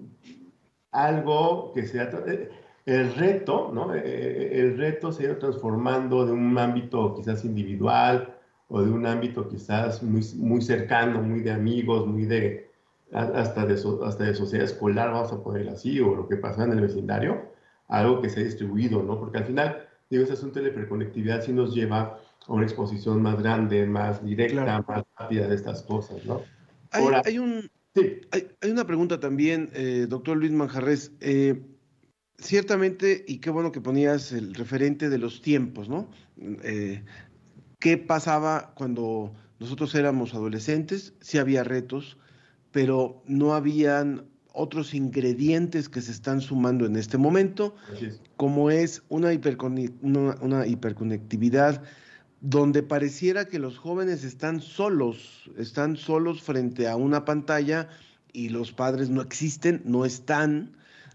algo 0.91 1.72
que 1.74 1.86
se 1.86 2.00
ha... 2.00 2.10
Eh, 2.27 2.50
el 2.86 3.13
reto, 3.13 3.69
¿no? 3.72 3.93
Eh, 3.93 4.60
el 4.60 4.77
reto 4.77 5.12
se 5.12 5.24
ha 5.24 5.25
ido 5.27 5.38
transformando 5.38 6.25
de 6.25 6.31
un 6.31 6.58
ámbito 6.58 7.13
quizás 7.13 7.46
individual 7.46 8.36
o 8.67 8.81
de 8.81 8.89
un 8.91 9.05
ámbito 9.05 9.48
quizás 9.48 10.01
muy, 10.01 10.24
muy 10.38 10.62
cercano, 10.62 11.22
muy 11.22 11.41
de 11.41 11.51
amigos, 11.51 12.08
muy 12.08 12.25
de... 12.25 12.72
hasta 13.13 13.65
de, 13.65 13.74
hasta 14.05 14.24
de 14.24 14.34
sociedad 14.34 14.65
escolar, 14.65 15.12
vamos 15.12 15.31
a 15.31 15.43
ponerlo 15.43 15.72
así, 15.72 16.00
o 16.00 16.15
lo 16.15 16.27
que 16.27 16.38
pasa 16.38 16.63
en 16.63 16.72
el 16.72 16.81
vecindario, 16.81 17.51
algo 17.88 18.22
que 18.22 18.29
se 18.29 18.41
ha 18.41 18.43
distribuido, 18.43 19.03
¿no? 19.03 19.19
Porque 19.19 19.39
al 19.39 19.46
final 19.46 19.88
digo, 20.10 20.24
ese 20.24 20.34
asunto 20.34 20.60
de 20.60 20.66
la 20.66 20.72
hiperconectividad 20.72 21.44
sí 21.44 21.54
nos 21.54 21.74
lleva 21.74 22.20
a 22.48 22.54
una 22.54 22.63
exposición 22.63 23.22
más 23.22 23.38
grande, 23.39 23.86
más 23.86 24.24
directa, 24.24 24.63
claro. 24.63 24.86
más 24.88 25.04
rápida 25.18 25.48
de 25.48 25.56
estas 25.56 25.84
cosas, 25.84 26.25
¿no? 26.25 26.42
Hay, 26.92 27.04
Ahora, 27.04 27.22
hay, 27.25 27.38
un, 27.38 27.70
sí. 27.96 28.22
hay, 28.32 28.48
hay, 28.62 28.72
una 28.72 28.86
pregunta 28.86 29.20
también, 29.20 29.70
eh, 29.74 30.08
doctor 30.10 30.38
Luis 30.38 30.51
Manjarres. 30.51 31.12
Eh, 31.20 31.62
ciertamente, 32.39 33.24
y 33.28 33.39
qué 33.39 33.50
bueno 33.50 33.72
que 33.72 33.82
ponías 33.82 34.32
el 34.32 34.56
referente 34.56 35.10
de 35.10 35.18
los 35.18 35.42
tiempos, 35.42 35.89
¿no? 35.89 36.10
Eh, 36.63 37.04
¿Qué 37.80 37.98
pasaba 37.98 38.74
cuando 38.75 39.34
nosotros 39.60 39.94
éramos 39.96 40.34
adolescentes? 40.34 41.13
Sí 41.22 41.38
había 41.38 41.63
retos, 41.63 42.18
pero 42.72 43.22
no 43.25 43.54
habían 43.54 44.25
otros 44.53 44.94
ingredientes 44.94 45.89
que 45.89 46.01
se 46.01 46.12
están 46.12 46.41
sumando 46.41 46.86
en 46.86 46.96
este 46.96 47.18
momento, 47.18 47.75
es. 48.01 48.20
como 48.38 48.72
es 48.72 49.03
una, 49.10 49.29
una, 50.01 50.36
una, 50.41 50.68
hiperconectividad 50.68 51.84
donde 52.41 52.84
pareciera 52.84 53.46
que 53.46 53.60
los 53.60 53.77
jóvenes 53.77 54.24
están 54.24 54.62
solos, 54.62 55.50
están 55.58 55.98
solos 55.98 56.41
frente 56.41 56.88
a 56.88 56.96
una 56.96 57.25
pantalla 57.25 57.89
y 58.32 58.50
los 58.50 58.72
padres 58.72 59.10
no 59.10 59.22
existen, 59.22 59.82
no 59.86 60.06
están, 60.06 60.72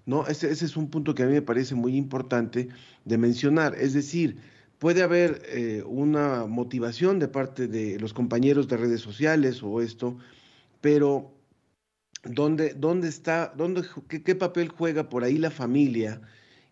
¿no? 0.07 0.27
Ese, 0.27 0.51
ese 0.51 0.67
es 0.67 0.77
un 0.77 0.89
punto 0.89 1.15
que 1.15 1.23
a 1.23 1.27
mí 1.27 1.33
me 1.33 1.43
parece 1.43 1.75
muy 1.75 1.97
importante 1.97 2.69
de 3.05 3.19
mencionar. 3.19 3.75
Es 3.75 3.95
decir, 3.95 4.37
puede 4.79 5.03
haber 5.03 5.43
eh, 5.47 5.83
una 5.87 6.47
motivación 6.47 7.19
de 7.19 7.29
parte 7.29 7.69
de 7.69 7.99
los 7.99 8.13
compañeros 8.13 8.69
de 8.69 8.77
redes 8.77 9.01
sociales 9.01 9.63
o 9.63 9.81
esto, 9.81 10.19
pero 10.81 11.34
¿dónde, 12.25 12.75
dónde 12.75 13.09
está, 13.09 13.53
dónde, 13.57 13.83
qué, 14.09 14.23
qué, 14.23 14.35
papel 14.35 14.69
juega 14.69 15.09
por 15.09 15.25
ahí 15.25 15.39
la 15.39 15.51
familia? 15.51 16.21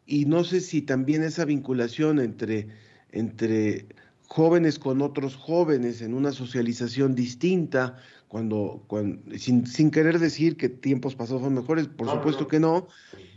Y 0.06 0.24
no 0.24 0.44
sé 0.44 0.60
si 0.60 0.82
también 0.82 1.22
esa 1.22 1.44
vinculación 1.44 2.18
entre, 2.18 2.68
entre 3.10 3.86
jóvenes 4.26 4.78
con 4.78 5.02
otros 5.02 5.36
jóvenes 5.36 6.02
en 6.02 6.14
una 6.14 6.32
socialización 6.32 7.14
distinta, 7.14 7.98
cuando, 8.28 8.82
cuando 8.86 9.20
sin, 9.38 9.66
sin, 9.66 9.90
querer 9.90 10.18
decir 10.18 10.56
que 10.56 10.70
tiempos 10.70 11.14
pasados 11.14 11.42
son 11.42 11.54
mejores, 11.54 11.86
por 11.86 12.06
no, 12.06 12.14
supuesto 12.14 12.42
no. 12.42 12.48
que 12.48 12.60
no, 12.60 12.88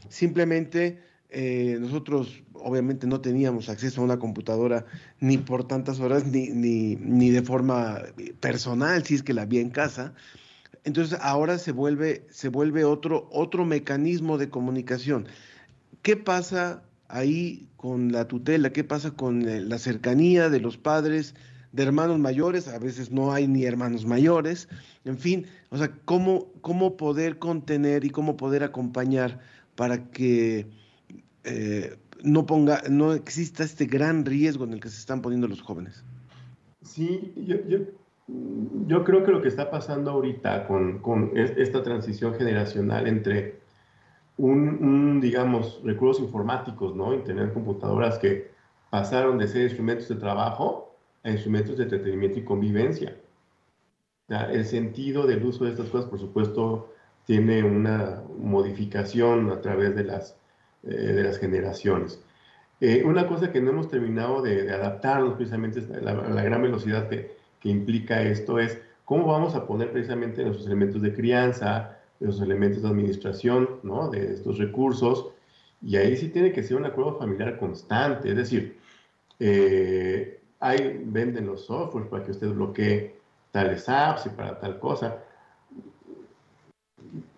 simplemente 0.07 0.99
eh, 1.29 1.77
nosotros 1.81 2.43
obviamente 2.53 3.05
no 3.05 3.19
teníamos 3.19 3.67
acceso 3.67 3.99
a 3.99 4.05
una 4.05 4.19
computadora 4.19 4.85
ni 5.19 5.37
por 5.37 5.67
tantas 5.67 5.99
horas, 5.99 6.25
ni, 6.25 6.47
ni, 6.47 6.95
ni, 6.95 7.29
de 7.29 7.41
forma 7.41 7.99
personal, 8.39 9.03
si 9.03 9.15
es 9.15 9.23
que 9.23 9.33
la 9.33 9.41
había 9.41 9.59
en 9.59 9.69
casa. 9.69 10.13
Entonces 10.85 11.19
ahora 11.21 11.57
se 11.57 11.71
vuelve, 11.71 12.25
se 12.29 12.49
vuelve 12.49 12.85
otro, 12.85 13.27
otro 13.31 13.65
mecanismo 13.65 14.37
de 14.37 14.49
comunicación. 14.49 15.27
¿Qué 16.01 16.15
pasa 16.15 16.83
ahí 17.07 17.67
con 17.75 18.11
la 18.11 18.27
tutela? 18.27 18.71
¿Qué 18.71 18.83
pasa 18.83 19.11
con 19.11 19.47
eh, 19.47 19.61
la 19.61 19.77
cercanía 19.77 20.49
de 20.49 20.59
los 20.59 20.77
padres, 20.77 21.35
de 21.71 21.83
hermanos 21.83 22.19
mayores? 22.19 22.67
A 22.67 22.79
veces 22.79 23.11
no 23.11 23.33
hay 23.33 23.47
ni 23.47 23.65
hermanos 23.65 24.05
mayores. 24.05 24.69
En 25.03 25.17
fin, 25.17 25.47
o 25.69 25.77
sea, 25.77 25.91
¿cómo, 26.05 26.53
cómo 26.61 26.95
poder 26.95 27.39
contener 27.39 28.05
y 28.05 28.11
cómo 28.11 28.37
poder 28.37 28.63
acompañar 28.63 29.39
para 29.75 30.09
que 30.11 30.67
eh, 31.43 31.97
no 32.23 32.45
ponga, 32.45 32.81
no 32.89 33.13
exista 33.13 33.63
este 33.63 33.85
gran 33.85 34.25
riesgo 34.25 34.65
en 34.65 34.73
el 34.73 34.79
que 34.79 34.89
se 34.89 34.99
están 34.99 35.21
poniendo 35.21 35.47
los 35.47 35.61
jóvenes. 35.61 36.03
Sí, 36.81 37.33
yo, 37.35 37.55
yo, 37.67 37.79
yo 38.27 39.03
creo 39.03 39.23
que 39.23 39.31
lo 39.31 39.41
que 39.41 39.47
está 39.47 39.69
pasando 39.69 40.11
ahorita 40.11 40.67
con, 40.67 40.99
con 40.99 41.31
esta 41.35 41.83
transición 41.83 42.33
generacional 42.35 43.07
entre 43.07 43.59
un, 44.37 44.83
un, 44.83 45.21
digamos, 45.21 45.81
recursos 45.83 46.23
informáticos, 46.23 46.95
¿no? 46.95 47.13
Internet, 47.13 47.53
computadoras 47.53 48.17
que 48.17 48.51
pasaron 48.89 49.37
de 49.37 49.47
ser 49.47 49.63
instrumentos 49.63 50.07
de 50.07 50.15
trabajo 50.15 50.95
a 51.23 51.29
instrumentos 51.29 51.77
de 51.77 51.83
entretenimiento 51.83 52.39
y 52.39 52.43
convivencia. 52.43 53.15
El 54.27 54.65
sentido 54.65 55.27
del 55.27 55.45
uso 55.45 55.65
de 55.65 55.71
estas 55.71 55.89
cosas, 55.89 56.09
por 56.09 56.19
supuesto, 56.19 56.91
tiene 57.25 57.63
una 57.63 58.23
modificación 58.39 59.51
a 59.51 59.61
través 59.61 59.95
de 59.95 60.03
las 60.03 60.37
eh, 60.87 61.13
de 61.13 61.23
las 61.23 61.39
generaciones. 61.39 62.23
Eh, 62.79 63.03
una 63.03 63.25
cosa 63.25 63.51
que 63.51 63.59
no 63.59 63.71
hemos 63.71 63.89
terminado 63.89 64.43
de, 64.43 64.65
de 64.65 64.71
adaptarnos 64.71 65.33
precisamente 65.33 65.79
a 65.79 65.99
la, 65.99 66.13
la, 66.13 66.43
gran 66.43 66.61
velocidad 66.61 67.09
que, 67.09 67.34
que, 67.65 67.69
implica 67.69 68.21
esto 68.21 68.59
es 68.59 68.79
cómo 69.05 69.25
vamos 69.27 69.55
a 69.55 69.65
poner 69.65 69.91
precisamente 69.91 70.43
nuestros 70.43 70.67
elementos 70.67 71.01
de 71.01 71.13
crianza, 71.13 71.97
los 72.19 72.39
elementos 72.39 72.83
de 72.83 72.89
administración 72.89 73.79
¿no? 73.83 74.09
de 74.09 74.33
estos 74.33 74.57
recursos, 74.57 75.31
y 75.81 75.97
ahí 75.97 76.15
sí 76.15 76.29
tiene 76.29 76.51
que 76.51 76.63
ser 76.63 76.77
un 76.77 76.85
acuerdo 76.85 77.17
familiar 77.17 77.57
constante, 77.57 78.29
es 78.29 78.35
decir, 78.35 78.77
eh, 79.39 80.39
hay, 80.59 81.01
venden 81.05 81.47
los 81.47 81.65
softwares 81.65 82.09
para 82.09 82.23
que 82.23 82.31
usted 82.31 82.49
bloquee 82.49 83.15
tales 83.51 83.87
apps 83.89 84.27
y 84.27 84.29
para 84.29 84.59
tal 84.59 84.79
cosa, 84.79 85.23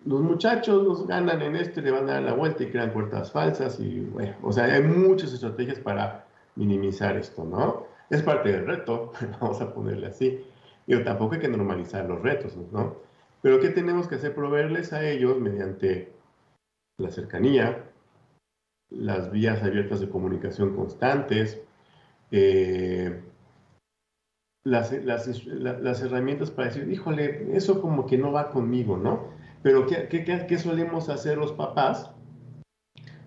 los 0.04 0.20
muchachos 0.20 0.84
nos 0.84 1.06
ganan 1.06 1.42
en 1.42 1.56
esto 1.56 1.80
y 1.80 1.84
le 1.84 1.90
van 1.90 2.08
a 2.08 2.14
dar 2.14 2.22
la 2.22 2.32
vuelta 2.32 2.62
y 2.62 2.70
crean 2.70 2.92
puertas 2.92 3.32
falsas 3.32 3.78
y 3.80 4.00
bueno, 4.00 4.34
o 4.42 4.52
sea, 4.52 4.64
hay 4.64 4.82
muchas 4.82 5.32
estrategias 5.32 5.78
para 5.78 6.26
minimizar 6.56 7.16
esto, 7.16 7.44
¿no? 7.44 7.87
Es 8.10 8.22
parte 8.22 8.52
del 8.52 8.66
reto, 8.66 9.12
vamos 9.40 9.60
a 9.60 9.72
ponerle 9.72 10.06
así. 10.06 10.44
Y 10.86 10.96
tampoco 11.04 11.34
hay 11.34 11.40
que 11.40 11.48
normalizar 11.48 12.06
los 12.06 12.22
retos, 12.22 12.56
¿no? 12.72 12.96
Pero 13.42 13.60
¿qué 13.60 13.68
tenemos 13.68 14.08
que 14.08 14.16
hacer? 14.16 14.34
Proveerles 14.34 14.92
a 14.92 15.06
ellos 15.06 15.38
mediante 15.38 16.12
la 16.98 17.10
cercanía, 17.10 17.84
las 18.90 19.30
vías 19.30 19.62
abiertas 19.62 20.00
de 20.00 20.08
comunicación 20.08 20.74
constantes, 20.74 21.60
eh, 22.30 23.22
las, 24.64 24.92
las, 25.04 25.46
las, 25.46 26.02
herramientas 26.02 26.50
para 26.50 26.68
decir, 26.68 26.90
híjole, 26.90 27.56
eso 27.56 27.80
como 27.80 28.06
que 28.06 28.18
no 28.18 28.32
va 28.32 28.50
conmigo, 28.50 28.96
¿no? 28.96 29.30
Pero 29.62 29.86
¿qué, 29.86 30.08
qué, 30.08 30.24
qué 30.24 30.58
solemos 30.58 31.08
hacer 31.08 31.38
los 31.38 31.52
papás? 31.52 32.10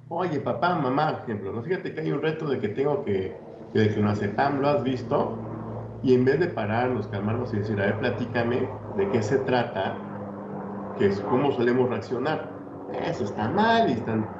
Oye, 0.09 0.39
papá, 0.39 0.75
mamá, 0.75 1.19
por 1.19 1.23
ejemplo, 1.23 1.53
¿no? 1.53 1.63
fíjate 1.63 1.93
que 1.93 2.01
hay 2.01 2.11
un 2.11 2.21
reto 2.21 2.49
de 2.49 2.59
que 2.59 2.67
tengo 2.67 3.05
que, 3.05 3.35
que 3.71 3.79
de 3.79 3.93
clonazepam, 3.93 4.59
¿lo 4.61 4.69
has 4.69 4.83
visto? 4.83 5.45
Y 6.01 6.13
en 6.15 6.25
vez 6.25 6.39
de 6.39 6.47
pararnos, 6.47 7.07
calmarnos 7.07 7.53
y 7.53 7.57
decir, 7.59 7.79
a 7.81 7.85
ver, 7.85 7.99
platícame 7.99 8.79
de 8.93 9.09
qué 9.09 9.21
se 9.23 9.39
trata, 9.39 10.09
que 10.95 11.09
cómo 11.27 11.51
solemos 11.51 11.89
reaccionar. 11.89 12.59
Eso 12.87 13.23
está 13.23 13.49
mal 13.49 13.89
y 13.89 13.93
están, 13.93 14.35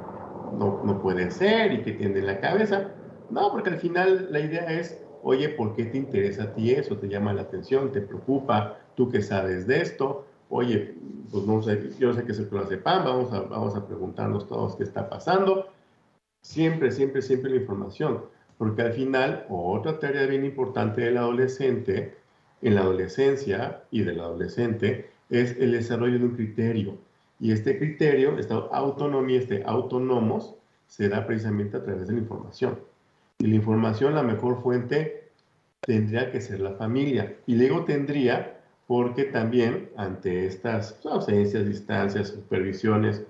no, 0.50 0.80
no 0.84 1.00
puede 1.00 1.30
ser 1.30 1.72
y 1.72 1.82
que 1.82 1.92
tiene 1.92 2.22
la 2.22 2.40
cabeza. 2.40 2.92
No, 3.28 3.50
porque 3.50 3.70
al 3.70 3.78
final 3.78 4.28
la 4.30 4.40
idea 4.40 4.66
es, 4.72 5.02
oye, 5.22 5.48
¿por 5.50 5.74
qué 5.74 5.86
te 5.86 5.98
interesa 5.98 6.44
a 6.44 6.54
ti 6.54 6.72
eso? 6.72 6.98
¿Te 6.98 7.08
llama 7.08 7.32
la 7.32 7.42
atención? 7.42 7.92
¿Te 7.92 8.02
preocupa? 8.02 8.78
¿Tú 8.94 9.10
qué 9.10 9.22
sabes 9.22 9.66
de 9.66 9.80
esto? 9.80 10.26
Oye, 10.48 10.94
pues 11.30 11.44
no 11.46 11.62
sé, 11.62 11.90
yo 11.98 12.12
sé 12.12 12.24
qué 12.24 12.32
es 12.32 12.38
el 12.40 12.48
clonazepam, 12.48 13.04
vamos 13.04 13.32
a, 13.32 13.40
vamos 13.42 13.74
a 13.76 13.86
preguntarnos 13.86 14.46
todos 14.48 14.76
qué 14.76 14.82
está 14.84 15.08
pasando. 15.08 15.68
Siempre, 16.42 16.90
siempre, 16.90 17.22
siempre 17.22 17.50
la 17.50 17.56
información, 17.56 18.24
porque 18.62 18.82
al 18.82 18.92
final, 18.92 19.44
otra 19.48 19.98
tarea 19.98 20.24
bien 20.24 20.44
importante 20.44 21.00
del 21.00 21.16
adolescente, 21.16 22.14
en 22.60 22.76
la 22.76 22.82
adolescencia 22.82 23.82
y 23.90 24.02
del 24.02 24.20
adolescente, 24.20 25.10
es 25.30 25.56
el 25.58 25.72
desarrollo 25.72 26.16
de 26.20 26.26
un 26.26 26.36
criterio. 26.36 26.96
Y 27.40 27.50
este 27.50 27.76
criterio, 27.76 28.38
esta 28.38 28.54
autonomía, 28.54 29.40
este 29.40 29.64
autónomos, 29.66 30.54
se 30.86 31.08
da 31.08 31.26
precisamente 31.26 31.76
a 31.76 31.82
través 31.82 32.06
de 32.06 32.12
la 32.12 32.20
información. 32.20 32.78
Y 33.38 33.48
la 33.48 33.56
información, 33.56 34.14
la 34.14 34.22
mejor 34.22 34.62
fuente, 34.62 35.30
tendría 35.80 36.30
que 36.30 36.40
ser 36.40 36.60
la 36.60 36.74
familia. 36.74 37.34
Y 37.48 37.56
luego 37.56 37.84
tendría 37.84 38.60
porque 38.86 39.24
también 39.24 39.90
ante 39.96 40.46
estas 40.46 41.04
ausencias, 41.04 41.66
distancias, 41.66 42.28
supervisiones, 42.28 43.24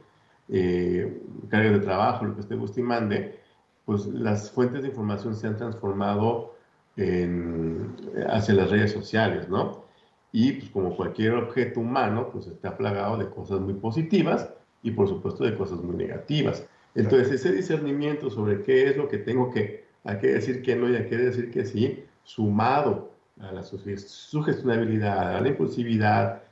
eh, 0.51 1.23
cargas 1.49 1.73
de 1.73 1.81
trabajo, 1.81 2.27
lo 2.27 2.35
que 2.35 2.43
usted 2.43 2.59
guste 2.59 2.81
y 2.81 2.85
mande, 2.85 3.42
pues 3.85 4.07
las 4.07 4.51
fuentes 4.51 4.83
de 4.83 4.89
información 4.89 5.35
se 5.35 5.47
han 5.47 5.57
transformado 5.57 6.55
en, 6.97 7.95
hacia 8.29 8.55
las 8.55 8.71
redes 8.71 8.93
sociales, 8.93 9.49
¿no? 9.49 9.85
Y 10.33 10.53
pues 10.53 10.71
como 10.71 10.97
cualquier 10.97 11.35
objeto 11.35 11.81
humano, 11.81 12.31
pues 12.33 12.47
está 12.47 12.77
plagado 12.77 13.17
de 13.19 13.29
cosas 13.29 13.61
muy 13.61 13.75
positivas 13.75 14.51
y 14.83 14.93
por 14.93 15.09
supuesto 15.09 15.45
de 15.45 15.57
cosas 15.57 15.83
muy 15.83 15.97
negativas. 15.97 16.67
Entonces 16.95 17.33
ese 17.33 17.53
discernimiento 17.53 18.31
sobre 18.31 18.63
qué 18.63 18.89
es 18.89 18.97
lo 18.97 19.09
que 19.09 19.19
tengo 19.19 19.51
que, 19.51 19.85
a 20.05 20.19
qué 20.19 20.29
decir 20.29 20.63
que 20.63 20.77
no 20.77 20.89
y 20.89 20.97
a 20.97 21.07
qué 21.07 21.17
decir 21.17 21.51
que 21.51 21.65
sí, 21.65 22.05
sumado 22.25 23.11
a 23.41 23.53
la 23.53 23.63
sugestionabilidad, 23.63 25.37
a 25.37 25.41
la 25.41 25.49
impulsividad, 25.49 26.43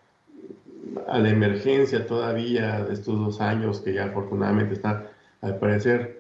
a 1.09 1.19
la 1.19 1.29
emergencia 1.29 2.07
todavía 2.07 2.85
de 2.85 2.95
estos 2.95 3.19
dos 3.19 3.41
años 3.41 3.81
que 3.81 3.93
ya 3.93 4.07
afortunadamente 4.07 4.75
está, 4.75 5.11
al 5.41 5.59
parecer, 5.59 6.20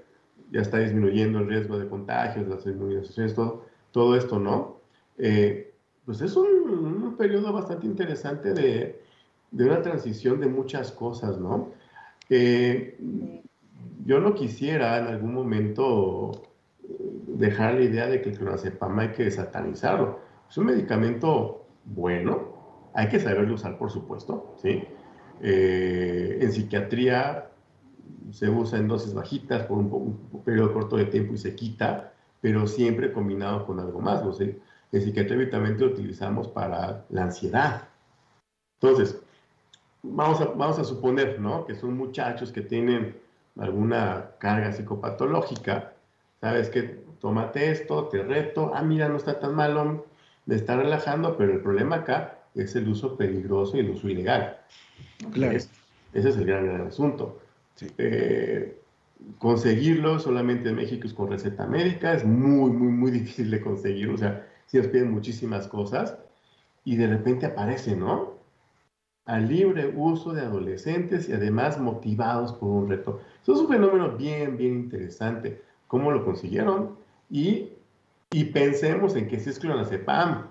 ya 0.51 0.61
está 0.61 0.79
disminuyendo 0.79 1.39
el 1.39 1.49
riesgo 1.49 1.79
de 1.79 1.89
contagios, 1.89 2.49
las 2.49 2.67
inmunizaciones, 2.67 3.35
todo, 3.35 3.65
todo 3.93 4.17
esto, 4.17 4.39
¿no? 4.39 4.81
Eh, 5.19 5.73
pues 6.05 6.21
es 6.21 6.37
un, 6.37 7.17
periodo 7.19 7.53
bastante 7.53 7.87
interesante 7.87 8.55
de, 8.55 9.03
de, 9.51 9.65
una 9.65 9.83
transición 9.83 10.41
de 10.41 10.47
muchas 10.47 10.91
cosas, 10.91 11.39
¿no? 11.39 11.73
Eh, 12.31 12.99
yo 14.07 14.21
no 14.21 14.35
quisiera 14.35 14.99
en 14.99 15.07
algún 15.07 15.35
momento 15.35 16.33
dejar 17.27 17.75
la 17.75 17.83
idea 17.83 18.07
de 18.07 18.23
que 18.23 18.31
el 18.31 18.39
clonazepam 18.39 18.99
hay 18.99 19.09
que 19.11 19.31
satanizarlo 19.31 20.19
es 20.51 20.59
un 20.59 20.67
medicamento 20.67 21.65
bueno, 21.85 22.91
hay 22.93 23.09
que 23.09 23.21
saberlo 23.21 23.55
usar, 23.55 23.79
por 23.79 23.91
supuesto, 23.91 24.55
¿sí? 24.61 24.83
Eh, 25.43 26.39
en 26.41 26.53
psiquiatría 26.53 27.50
se 28.33 28.49
usa 28.49 28.79
en 28.79 28.88
dosis 28.88 29.14
bajitas 29.14 29.64
por 29.64 29.79
un, 29.79 29.93
un, 30.33 30.43
periodo 30.43 30.73
corto 30.73 30.97
de 30.97 31.07
tiempo 31.07 31.35
y 31.35 31.38
se 31.38 31.55
quita, 31.55 32.12
pero 32.40 32.66
siempre 32.66 33.12
combinado 33.12 33.66
con 33.66 33.81
algo 33.81 34.01
más. 34.01 34.25
¿no? 34.25 34.33
En 34.38 35.03
psiquiatría 35.03 35.37
habitualmente 35.37 35.85
lo 35.85 35.93
utilizamos 35.93 36.49
para 36.49 37.05
la 37.11 37.23
ansiedad. 37.23 37.88
Entonces, 38.81 39.21
vamos 40.03 40.40
a, 40.40 40.47
vamos 40.47 40.79
a 40.79 40.85
suponer 40.85 41.40
¿no? 41.40 41.66
que 41.66 41.75
son 41.75 41.97
muchachos 41.97 42.53
que 42.53 42.62
tienen 42.62 43.16
alguna 43.59 44.31
carga 44.38 44.73
psicopatológica, 44.73 45.93
sabes 46.40 46.71
que 46.71 47.05
tómate 47.21 47.71
esto, 47.71 48.09
te 48.09 48.23
reto, 48.23 48.73
ah, 48.75 48.83
mira, 48.83 49.09
no 49.09 49.16
está 49.16 49.38
tan 49.38 49.55
malo, 49.55 50.07
me 50.47 50.55
está 50.55 50.77
relajando, 50.77 51.37
pero 51.37 51.53
el 51.53 51.61
problema 51.61 51.97
acá 51.97 52.38
es 52.55 52.75
el 52.77 52.88
uso 52.88 53.16
peligroso 53.16 53.77
y 53.77 53.81
el 53.81 53.90
uso 53.90 54.09
ilegal. 54.09 54.59
Claro. 55.33 55.57
Es, 55.57 55.71
ese 56.14 56.31
es 56.31 56.37
el 56.37 56.47
gran, 56.47 56.66
gran 56.66 56.87
asunto. 56.87 57.38
Eh, 57.99 58.81
conseguirlo 59.38 60.19
solamente 60.19 60.71
en 60.71 60.77
México 60.77 61.07
es 61.07 61.14
con 61.14 61.31
receta 61.31 61.66
médica, 61.66 62.14
es 62.14 62.25
muy, 62.25 62.71
muy, 62.71 62.88
muy 62.88 63.11
difícil 63.11 63.51
de 63.51 63.61
conseguir, 63.61 64.09
o 64.09 64.16
sea, 64.16 64.47
si 64.66 64.79
nos 64.79 64.87
piden 64.88 65.11
muchísimas 65.11 65.69
cosas 65.69 66.16
y 66.85 66.97
de 66.97 67.07
repente 67.07 67.47
aparece, 67.47 67.97
¿no? 67.97 68.38
Al 69.27 69.49
libre 69.49 69.93
uso 69.95 70.33
de 70.33 70.40
adolescentes 70.43 71.29
y 71.29 71.33
además 71.33 71.79
motivados 71.79 72.53
por 72.55 72.71
un 72.71 72.88
reto. 72.88 73.21
Eso 73.43 73.53
es 73.53 73.61
un 73.61 73.69
fenómeno 73.69 74.16
bien, 74.16 74.57
bien 74.57 74.75
interesante. 74.75 75.62
¿Cómo 75.87 76.11
lo 76.11 76.25
consiguieron? 76.25 76.97
Y, 77.29 77.71
y 78.31 78.45
pensemos 78.47 79.14
en 79.16 79.29
que 79.29 79.38
si 79.38 79.51
es 79.51 79.59
clonazepam, 79.59 80.47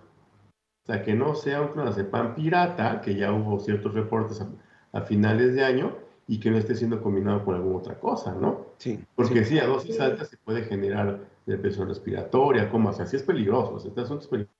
o 0.84 0.86
sea, 0.86 1.04
que 1.04 1.14
no 1.14 1.36
sea 1.36 1.62
un 1.62 1.70
clonazepam 1.70 2.36
pirata, 2.36 3.02
que 3.02 3.16
ya 3.16 3.34
hubo 3.34 3.60
ciertos 3.60 3.94
reportes 3.94 4.46
a 4.92 5.02
finales 5.02 5.56
de 5.56 5.64
año, 5.64 5.96
y 6.30 6.40
que 6.40 6.52
no 6.52 6.60
esté 6.60 6.76
siendo 6.76 7.02
combinado 7.02 7.44
con 7.44 7.56
alguna 7.56 7.78
otra 7.78 8.00
cosa, 8.00 8.36
¿no? 8.36 8.68
Sí. 8.78 9.04
Porque 9.16 9.44
sí, 9.44 9.58
a 9.58 9.66
dosis 9.66 10.00
altas 10.00 10.30
se 10.30 10.38
puede 10.38 10.64
generar 10.64 11.28
depresión 11.48 11.88
respiratoria, 11.88 12.70
como, 12.70 12.90
o 12.90 12.94
sea, 12.94 13.08
sí 13.08 13.16
es 13.16 13.24
peligroso, 13.24 13.74
o 13.74 13.80
sea, 13.80 13.90
este 13.90 14.02
asunto 14.02 14.22
es 14.26 14.28
peligroso. 14.28 14.56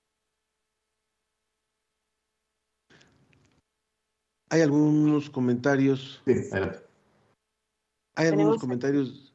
Hay 4.50 4.62
algunos 4.62 5.30
comentarios. 5.30 6.20
Sí, 6.26 6.32
adelante. 6.50 6.80
Hay 8.16 8.26
algunos 8.26 8.60
comentarios. 8.60 9.32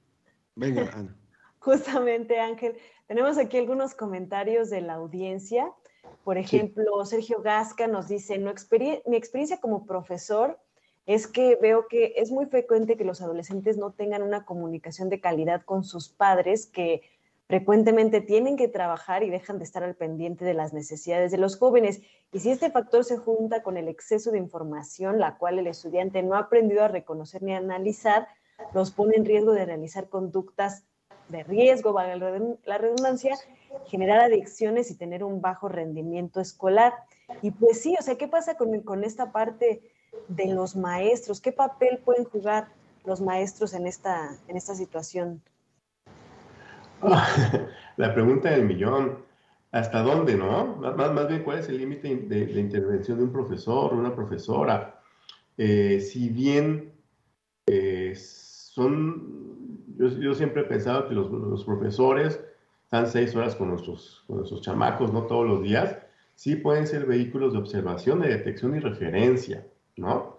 Venga, 0.55 0.81
Ana. 0.93 1.15
Justamente, 1.59 2.37
Ángel, 2.41 2.75
tenemos 3.07 3.37
aquí 3.37 3.57
algunos 3.57 3.95
comentarios 3.95 4.69
de 4.69 4.81
la 4.81 4.95
audiencia. 4.95 5.71
Por 6.25 6.37
ejemplo, 6.37 7.05
Sergio 7.05 7.41
Gasca 7.41 7.87
nos 7.87 8.09
dice, 8.09 8.37
"No 8.37 8.51
mi 9.07 9.15
experiencia 9.15 9.61
como 9.61 9.85
profesor 9.85 10.59
es 11.05 11.27
que 11.27 11.55
veo 11.61 11.87
que 11.87 12.13
es 12.17 12.31
muy 12.31 12.45
frecuente 12.47 12.97
que 12.97 13.05
los 13.05 13.21
adolescentes 13.21 13.77
no 13.77 13.91
tengan 13.91 14.23
una 14.23 14.45
comunicación 14.45 15.09
de 15.09 15.19
calidad 15.19 15.61
con 15.63 15.83
sus 15.83 16.09
padres, 16.09 16.65
que 16.65 17.01
frecuentemente 17.47 18.21
tienen 18.21 18.57
que 18.57 18.67
trabajar 18.67 19.21
y 19.21 19.29
dejan 19.29 19.59
de 19.59 19.65
estar 19.65 19.83
al 19.83 19.95
pendiente 19.95 20.45
de 20.45 20.55
las 20.55 20.73
necesidades 20.73 21.31
de 21.31 21.37
los 21.37 21.57
jóvenes. 21.57 22.01
Y 22.31 22.39
si 22.39 22.49
este 22.49 22.71
factor 22.71 23.03
se 23.03 23.17
junta 23.17 23.61
con 23.61 23.77
el 23.77 23.87
exceso 23.87 24.31
de 24.31 24.39
información, 24.39 25.19
la 25.19 25.37
cual 25.37 25.59
el 25.59 25.67
estudiante 25.67 26.23
no 26.23 26.35
ha 26.35 26.39
aprendido 26.39 26.83
a 26.83 26.87
reconocer 26.87 27.43
ni 27.43 27.53
a 27.53 27.57
analizar, 27.57 28.27
los 28.73 28.89
pone 28.91 29.15
en 29.15 29.25
riesgo 29.25 29.51
de 29.51 29.65
realizar 29.65 30.09
conductas 30.09 30.87
de 31.29 31.43
riesgo, 31.43 31.93
valga 31.93 32.15
la 32.15 32.31
redun- 32.31 32.57
la 32.65 32.77
redundancia, 32.79 33.35
generar 33.85 34.21
adicciones 34.21 34.89
y 34.89 34.97
tener 34.97 35.23
un 35.23 35.41
bajo 35.41 35.69
rendimiento 35.69 36.39
escolar. 36.39 36.93
Y 37.43 37.51
pues 37.51 37.81
sí, 37.81 37.95
o 37.99 38.01
sea, 38.01 38.15
¿qué 38.15 38.27
pasa 38.27 38.55
con, 38.57 38.81
con 38.81 39.03
esta 39.03 39.31
parte 39.31 39.81
de 40.27 40.53
los 40.53 40.75
maestros? 40.75 41.41
¿Qué 41.41 41.51
papel 41.51 41.99
pueden 42.03 42.25
jugar 42.25 42.67
los 43.05 43.21
maestros 43.21 43.73
en 43.73 43.87
esta, 43.87 44.37
en 44.47 44.57
esta 44.57 44.75
situación? 44.75 45.41
La 47.97 48.13
pregunta 48.13 48.49
del 48.49 48.65
millón, 48.65 49.19
¿hasta 49.71 50.01
dónde, 50.01 50.35
no? 50.35 50.77
Más, 50.77 51.13
más- 51.13 51.27
bien, 51.27 51.43
¿cuál 51.43 51.59
es 51.59 51.69
el 51.69 51.77
límite 51.77 52.15
de, 52.15 52.45
de 52.47 52.59
intervención 52.59 53.17
de 53.17 53.23
un 53.25 53.31
profesor 53.31 53.93
una 53.93 54.15
profesora? 54.15 54.99
Eh, 55.57 55.99
si 56.01 56.29
bien 56.29 56.93
eh, 57.67 58.13
son, 58.15 59.85
yo, 59.97 60.33
siempre 60.33 60.63
he 60.63 60.65
pensado 60.65 61.07
que 61.07 61.15
los, 61.15 61.29
los 61.31 61.63
profesores 61.63 62.39
están 62.83 63.07
seis 63.07 63.35
horas 63.35 63.55
con 63.55 63.69
nuestros, 63.69 64.23
con 64.27 64.37
nuestros 64.37 64.61
chamacos, 64.61 65.11
no 65.13 65.23
todos 65.23 65.47
los 65.47 65.63
días, 65.63 65.97
sí 66.35 66.55
pueden 66.55 66.85
ser 66.87 67.05
vehículos 67.05 67.53
de 67.53 67.59
observación, 67.59 68.19
de 68.19 68.29
detección 68.29 68.75
y 68.75 68.79
referencia, 68.79 69.65
¿no? 69.97 70.37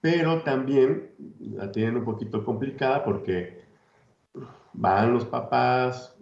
Pero 0.00 0.42
también 0.42 1.10
la 1.40 1.72
tienen 1.72 1.98
un 1.98 2.04
poquito 2.04 2.44
complicada 2.44 3.04
porque 3.04 3.58
van 4.72 5.12
los 5.12 5.24
papás, 5.24 6.14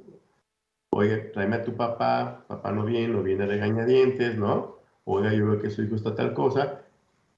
oye, 0.90 1.18
tráeme 1.32 1.56
a 1.56 1.64
tu 1.64 1.76
papá, 1.76 2.44
papá 2.46 2.72
no 2.72 2.84
viene, 2.84 3.08
no 3.08 3.22
viene 3.22 3.44
a 3.44 3.46
regañadientes, 3.46 4.36
¿no? 4.36 4.76
Oiga, 5.04 5.32
yo 5.32 5.46
veo 5.46 5.58
que 5.60 5.70
su 5.70 5.82
hijo 5.82 5.96
está 5.96 6.14
tal 6.14 6.32
cosa. 6.34 6.80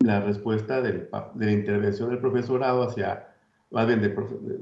La 0.01 0.20
respuesta 0.20 0.83
del 0.83 1.09
de 1.35 1.46
la 1.46 1.53
intervención 1.53 2.11
del 2.11 2.20
profesorado 2.20 2.83
hacia, 2.83 3.25
más 3.70 3.87
bien, 3.87 4.01
de 4.01 4.11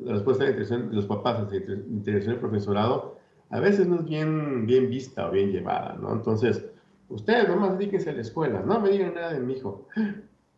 la 0.04 0.12
respuesta 0.14 0.44
de, 0.44 0.52
la 0.54 0.78
de 0.78 0.94
los 0.96 1.06
papás 1.06 1.38
hacia 1.40 1.58
la 1.60 1.64
inter- 1.66 1.84
intervención 1.90 2.34
del 2.34 2.40
profesorado, 2.40 3.16
a 3.50 3.60
veces 3.60 3.86
no 3.86 3.96
es 3.96 4.04
bien, 4.04 4.66
bien 4.66 4.88
vista 4.88 5.28
o 5.28 5.30
bien 5.30 5.50
llevada, 5.50 5.96
¿no? 6.00 6.12
Entonces, 6.12 6.64
ustedes 7.08 7.48
nomás 7.48 7.72
dedíquense 7.78 8.10
a 8.10 8.14
la 8.14 8.22
escuela, 8.22 8.62
no 8.62 8.80
me 8.80 8.90
digan 8.90 9.14
nada 9.14 9.32
de 9.34 9.40
mi 9.40 9.54
hijo. 9.54 9.86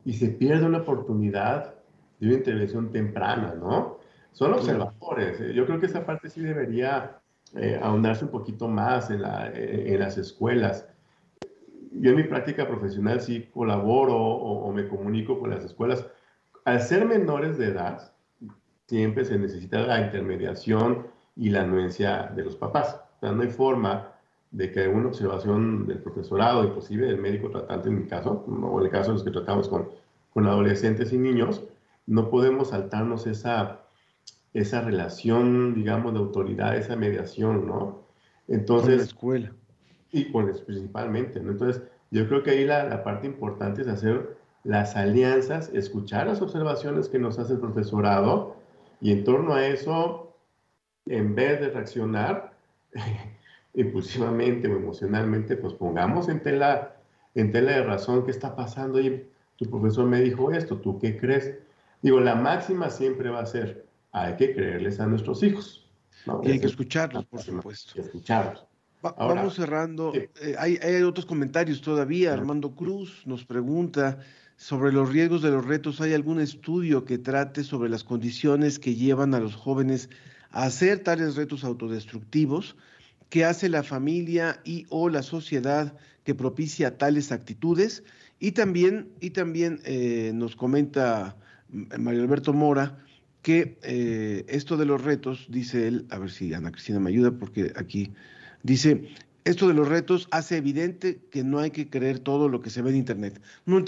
Y 0.07 0.15
se 0.15 0.29
pierde 0.29 0.65
una 0.65 0.79
oportunidad 0.79 1.75
de 2.21 2.29
una 2.29 2.37
intervención 2.37 2.93
temprana, 2.93 3.55
¿no? 3.55 3.99
Son 4.33 4.53
observadores. 4.55 5.41
eh, 5.41 5.53
Yo 5.53 5.67
creo 5.67 5.81
que 5.81 5.87
esa 5.87 6.07
parte 6.07 6.31
sí 6.31 6.41
debería 6.41 7.19
eh, 7.55 7.79
ahondarse 7.83 8.25
un 8.25 8.31
poquito 8.31 8.69
más 8.69 9.11
en, 9.11 9.23
la- 9.23 9.51
eh, 9.53 9.93
en 9.93 10.01
las 10.01 10.17
escuelas. 10.17 10.89
Yo 11.93 12.11
en 12.11 12.17
mi 12.17 12.25
práctica 12.25 12.67
profesional 12.69 13.21
sí 13.21 13.49
colaboro 13.53 14.15
o, 14.17 14.67
o 14.69 14.73
me 14.73 14.89
comunico 14.89 15.39
con 15.41 15.51
las 15.51 15.65
escuelas. 15.65 16.07
Al 16.65 16.81
ser 16.81 17.05
menores 17.07 17.59
de 17.59 17.67
edad, 17.69 18.13
siempre 18.87 19.25
se 19.25 19.39
necesita 19.39 19.81
la 19.81 20.01
intermediación 20.07 21.07
y 21.37 21.51
la 21.51 21.63
anuencia 21.63 22.31
de 22.37 22.45
los 22.45 22.57
papás. 22.57 23.01
O 23.17 23.21
sea, 23.21 23.33
no 23.33 23.43
hay 23.43 23.49
forma 23.51 24.13
de 24.57 24.73
que 24.73 24.89
una 24.89 25.09
observación 25.09 25.87
del 25.87 25.99
profesorado, 25.99 26.65
inclusive 26.65 27.07
del 27.09 27.19
médico 27.21 27.51
tratante 27.51 27.91
en 27.91 27.99
mi 27.99 28.07
caso, 28.07 28.43
o 28.49 28.79
en 28.81 28.87
el 28.87 28.91
caso 28.91 29.09
de 29.09 29.15
los 29.17 29.25
que 29.25 29.31
tratamos 29.31 29.69
con, 29.69 29.91
con 30.33 30.47
adolescentes 30.47 31.13
y 31.13 31.19
niños, 31.19 31.63
no 32.07 32.31
podemos 32.31 32.71
saltarnos 32.71 33.27
esa, 33.27 33.83
esa 34.55 34.81
relación, 34.81 35.75
digamos, 35.75 36.15
de 36.15 36.21
autoridad, 36.21 36.75
esa 36.77 36.97
mediación, 36.97 37.67
¿no? 37.67 38.07
Con 38.79 38.95
la 38.95 38.99
Entonces, 38.99 39.03
escuela. 39.03 39.53
y 40.11 40.33
con 40.33 40.49
eso 40.49 40.65
principalmente, 40.65 41.39
¿no? 41.41 41.51
Entonces, 41.53 41.83
yo 42.11 42.27
creo 42.27 42.43
que 42.43 42.53
ahí 42.53 42.65
la, 42.65 42.85
la 42.85 43.05
parte 43.05 43.27
importante 43.27 43.83
es 43.83 43.89
hacer 43.89 44.39
las 44.65 44.97
alianzas, 44.97 45.69
escuchar 45.75 46.29
las 46.29 46.41
observaciones 46.41 47.09
que 47.11 47.19
nos 47.19 47.39
hace 47.39 47.53
el 47.55 47.61
profesorado 47.61 48.57
y 49.03 49.13
en 49.13 49.23
torno 49.25 49.53
a 49.55 49.67
eso, 49.67 50.35
en 51.05 51.35
vez 51.35 51.61
de 51.61 51.69
reaccionar 51.69 52.55
impulsivamente 53.77 54.67
o 54.69 54.77
emocionalmente, 54.77 55.57
pues 55.57 55.75
pongamos 55.75 56.29
en 56.29 56.43
tela, 56.43 56.97
en 57.35 57.53
tela 57.53 57.73
de 57.73 57.83
razón 57.85 58.25
qué 58.25 58.31
está 58.33 58.57
pasando 58.57 58.99
y 59.01 59.25
tu 59.57 59.71
profesor 59.71 60.07
me 60.07 60.21
dijo 60.21 60.51
esto, 60.51 60.79
¿tú 60.79 60.99
qué 60.99 61.17
crees? 61.17 61.55
Digo, 62.03 62.19
la 62.21 62.35
máxima 62.35 62.91
siempre 62.91 63.31
va 63.31 63.41
a 63.41 63.47
ser, 63.47 63.87
hay 64.13 64.37
que 64.37 64.55
creerles 64.55 64.99
a 64.99 65.07
nuestros 65.07 65.43
hijos. 65.43 65.89
¿no? 66.27 66.41
Y 66.43 66.51
hay 66.53 66.59
que 66.59 66.67
es 66.67 66.73
escucharlos, 66.73 67.25
por 67.27 67.41
supuesto. 67.41 68.01
Escucharlos. 68.01 68.67
Va- 69.05 69.15
Ahora, 69.19 69.37
Vamos 69.37 69.55
cerrando. 69.55 70.13
sí. 70.13 70.21
Eh, 70.41 70.57
hay, 70.59 70.79
hay 70.83 71.03
otros 71.03 71.27
comentarios 71.27 71.81
todavía. 71.83 72.33
Armando 72.33 72.75
Cruz 72.75 73.23
nos 73.27 73.45
pregunta 73.45 74.19
sobre 74.57 74.91
los 74.93 75.11
riesgos 75.11 75.43
de 75.43 75.51
los 75.51 75.65
retos. 75.67 76.01
¿Hay 76.01 76.15
algún 76.15 76.41
estudio 76.41 77.05
que 77.05 77.19
trate 77.19 77.63
sobre 77.63 77.89
las 77.91 78.05
condiciones 78.05 78.79
que 78.79 78.95
llevan 78.95 79.35
a 79.35 79.41
los 79.41 79.55
jóvenes 79.55 80.09
a 80.51 80.65
hacer 80.65 81.01
tales 81.01 81.37
retos 81.37 81.63
autodestructivos? 81.65 82.77
¿Qué 83.29 83.45
hace 83.45 83.69
la 83.69 83.83
familia 83.83 84.61
y 84.65 84.87
o 84.89 85.09
la 85.09 85.23
sociedad 85.23 85.97
que 86.25 86.35
propicia 86.35 86.97
tales 86.97 87.33
actitudes? 87.33 88.05
Y 88.39 88.53
también, 88.53 89.09
y 89.21 89.31
también 89.31 89.81
eh, 89.85 90.33
nos 90.35 90.57
comenta 90.57 91.37
mm, 91.71 92.01
Mario 92.01 92.23
Alberto 92.23 92.53
Mora 92.53 92.99
que 93.43 93.79
eh, 93.83 94.45
esto 94.49 94.77
de 94.77 94.87
los 94.87 95.05
retos, 95.05 95.47
dice 95.49 95.87
él, 95.87 96.07
a 96.11 96.19
ver 96.19 96.31
si 96.33 96.53
Ana 96.53 96.73
Cristina 96.73 96.99
me 96.99 97.11
ayuda, 97.11 97.31
porque 97.31 97.73
aquí 97.77 98.13
dice, 98.65 99.09
esto 99.45 99.69
de 99.69 99.75
los 99.75 99.87
retos 99.87 100.27
hace 100.33 100.57
evidente 100.57 101.21
que 101.31 101.45
no 101.45 101.61
hay 101.61 101.71
que 101.71 101.89
creer 101.89 102.19
todo 102.19 102.49
lo 102.49 102.61
que 102.61 102.71
se 102.71 102.83
ve 102.83 102.91
en 102.91 102.97
Internet. 102.97 103.41
Un 103.65 103.85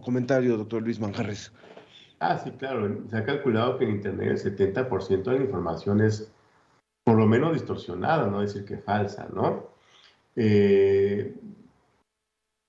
comentario, 0.00 0.56
doctor 0.56 0.82
Luis 0.82 0.98
Manjarres. 0.98 1.52
Ah, 2.20 2.40
sí, 2.42 2.50
claro. 2.52 3.04
Se 3.10 3.16
ha 3.18 3.24
calculado 3.26 3.76
que 3.76 3.84
en 3.84 3.96
Internet 3.96 4.30
el 4.30 4.56
70% 4.56 5.24
de 5.24 5.38
la 5.38 5.44
información 5.44 6.00
es 6.00 6.32
por 7.04 7.16
lo 7.16 7.26
menos 7.26 7.52
distorsionada, 7.52 8.26
no 8.26 8.40
decir 8.40 8.64
que 8.64 8.78
falsa, 8.78 9.28
¿no? 9.32 9.70
Eh, 10.36 11.34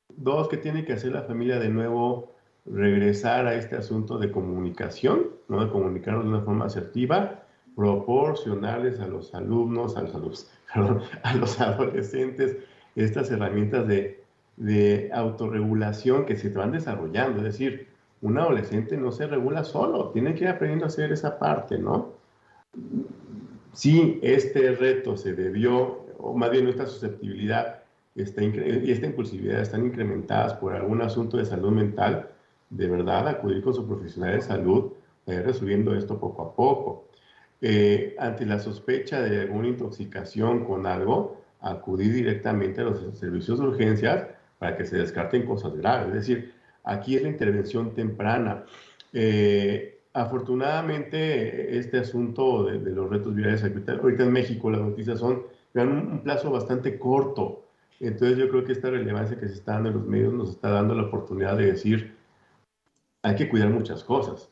dos, 0.09 0.49
que 0.49 0.57
tiene 0.57 0.85
que 0.85 0.93
hacer 0.93 1.11
la 1.11 1.23
familia 1.23 1.59
de 1.59 1.69
nuevo? 1.69 2.33
Regresar 2.65 3.45
a 3.45 3.55
este 3.55 3.75
asunto 3.75 4.17
de 4.17 4.31
comunicación, 4.31 5.27
¿no? 5.49 5.63
De 5.63 5.71
comunicarnos 5.71 6.23
de 6.23 6.29
una 6.29 6.41
forma 6.41 6.65
asertiva, 6.65 7.43
proporcionarles 7.75 8.99
a 8.99 9.07
los 9.07 9.33
alumnos, 9.35 9.97
a 9.97 10.03
los, 10.03 10.49
a 11.23 11.35
los 11.35 11.59
adolescentes 11.59 12.57
estas 12.95 13.31
herramientas 13.31 13.87
de, 13.87 14.23
de 14.57 15.09
autorregulación 15.13 16.25
que 16.25 16.35
se 16.35 16.49
van 16.49 16.71
desarrollando. 16.71 17.39
Es 17.39 17.45
decir, 17.45 17.87
un 18.21 18.37
adolescente 18.37 18.97
no 18.97 19.11
se 19.11 19.27
regula 19.27 19.63
solo, 19.63 20.09
tiene 20.09 20.33
que 20.33 20.45
ir 20.45 20.49
aprendiendo 20.49 20.85
a 20.85 20.87
hacer 20.87 21.11
esa 21.11 21.37
parte, 21.37 21.77
¿no? 21.77 22.13
Si 23.73 24.19
este 24.21 24.71
reto 24.73 25.17
se 25.17 25.33
debió, 25.33 26.05
o 26.19 26.33
más 26.35 26.51
bien 26.51 26.67
esta 26.67 26.85
susceptibilidad 26.85 27.83
esta 28.15 28.43
y 28.43 28.91
esta 28.91 29.07
impulsividad 29.07 29.61
están 29.61 29.85
incrementadas 29.85 30.53
por 30.53 30.73
algún 30.73 31.01
asunto 31.01 31.37
de 31.37 31.45
salud 31.45 31.71
mental, 31.71 32.29
de 32.69 32.87
verdad 32.87 33.27
acudir 33.27 33.63
con 33.63 33.73
su 33.73 33.87
profesional 33.87 34.35
de 34.35 34.41
salud, 34.41 34.93
para 35.25 35.39
ir 35.39 35.45
resolviendo 35.45 35.95
esto 35.95 36.19
poco 36.19 36.43
a 36.43 36.55
poco. 36.55 37.07
eh, 37.61 38.15
ante 38.19 38.45
la 38.45 38.59
sospecha 38.59 39.21
de 39.21 39.41
alguna 39.41 39.69
intoxicación 39.69 40.65
con 40.65 40.85
algo, 40.85 41.41
acudir 41.61 42.13
directamente 42.13 42.81
a 42.81 42.83
los 42.83 43.17
servicios 43.17 43.59
de 43.59 43.65
urgencias 43.67 44.27
para 44.59 44.75
que 44.75 44.85
se 44.85 44.97
descarten 44.97 45.45
cosas 45.45 45.73
graves. 45.75 46.07
Es 46.09 46.13
decir, 46.13 46.53
aquí 46.83 47.15
es 47.15 47.23
la 47.23 47.29
intervención 47.29 47.93
temprana. 47.93 48.65
Eh, 49.13 49.92
afortunadamente, 50.13 51.77
este 51.77 51.99
asunto 51.99 52.65
de, 52.65 52.91
los 52.91 53.09
retos 53.09 53.33
virales, 53.33 53.63
ahorita 53.63 54.23
en 54.23 54.31
México 54.31 54.69
las 54.69 54.81
noticias 54.81 55.19
son, 55.19 55.43
dan 55.73 55.89
un, 55.89 56.19
plazo 56.23 56.51
bastante 56.51 56.99
corto. 56.99 57.65
Entonces 57.99 58.37
yo 58.37 58.49
creo 58.49 58.63
que 58.63 58.73
esta 58.73 58.89
relevancia 58.89 59.39
que 59.39 59.47
se 59.47 59.55
está 59.55 59.73
dando 59.73 59.89
en 59.89 59.95
los 59.95 60.05
medios 60.05 60.33
nos 60.33 60.49
está 60.51 60.69
dando 60.69 60.93
la 60.93 61.03
oportunidad 61.03 61.57
de 61.57 61.67
decir, 61.67 62.15
hay 63.23 63.35
que 63.35 63.49
cuidar 63.49 63.69
muchas 63.69 64.03
cosas. 64.03 64.49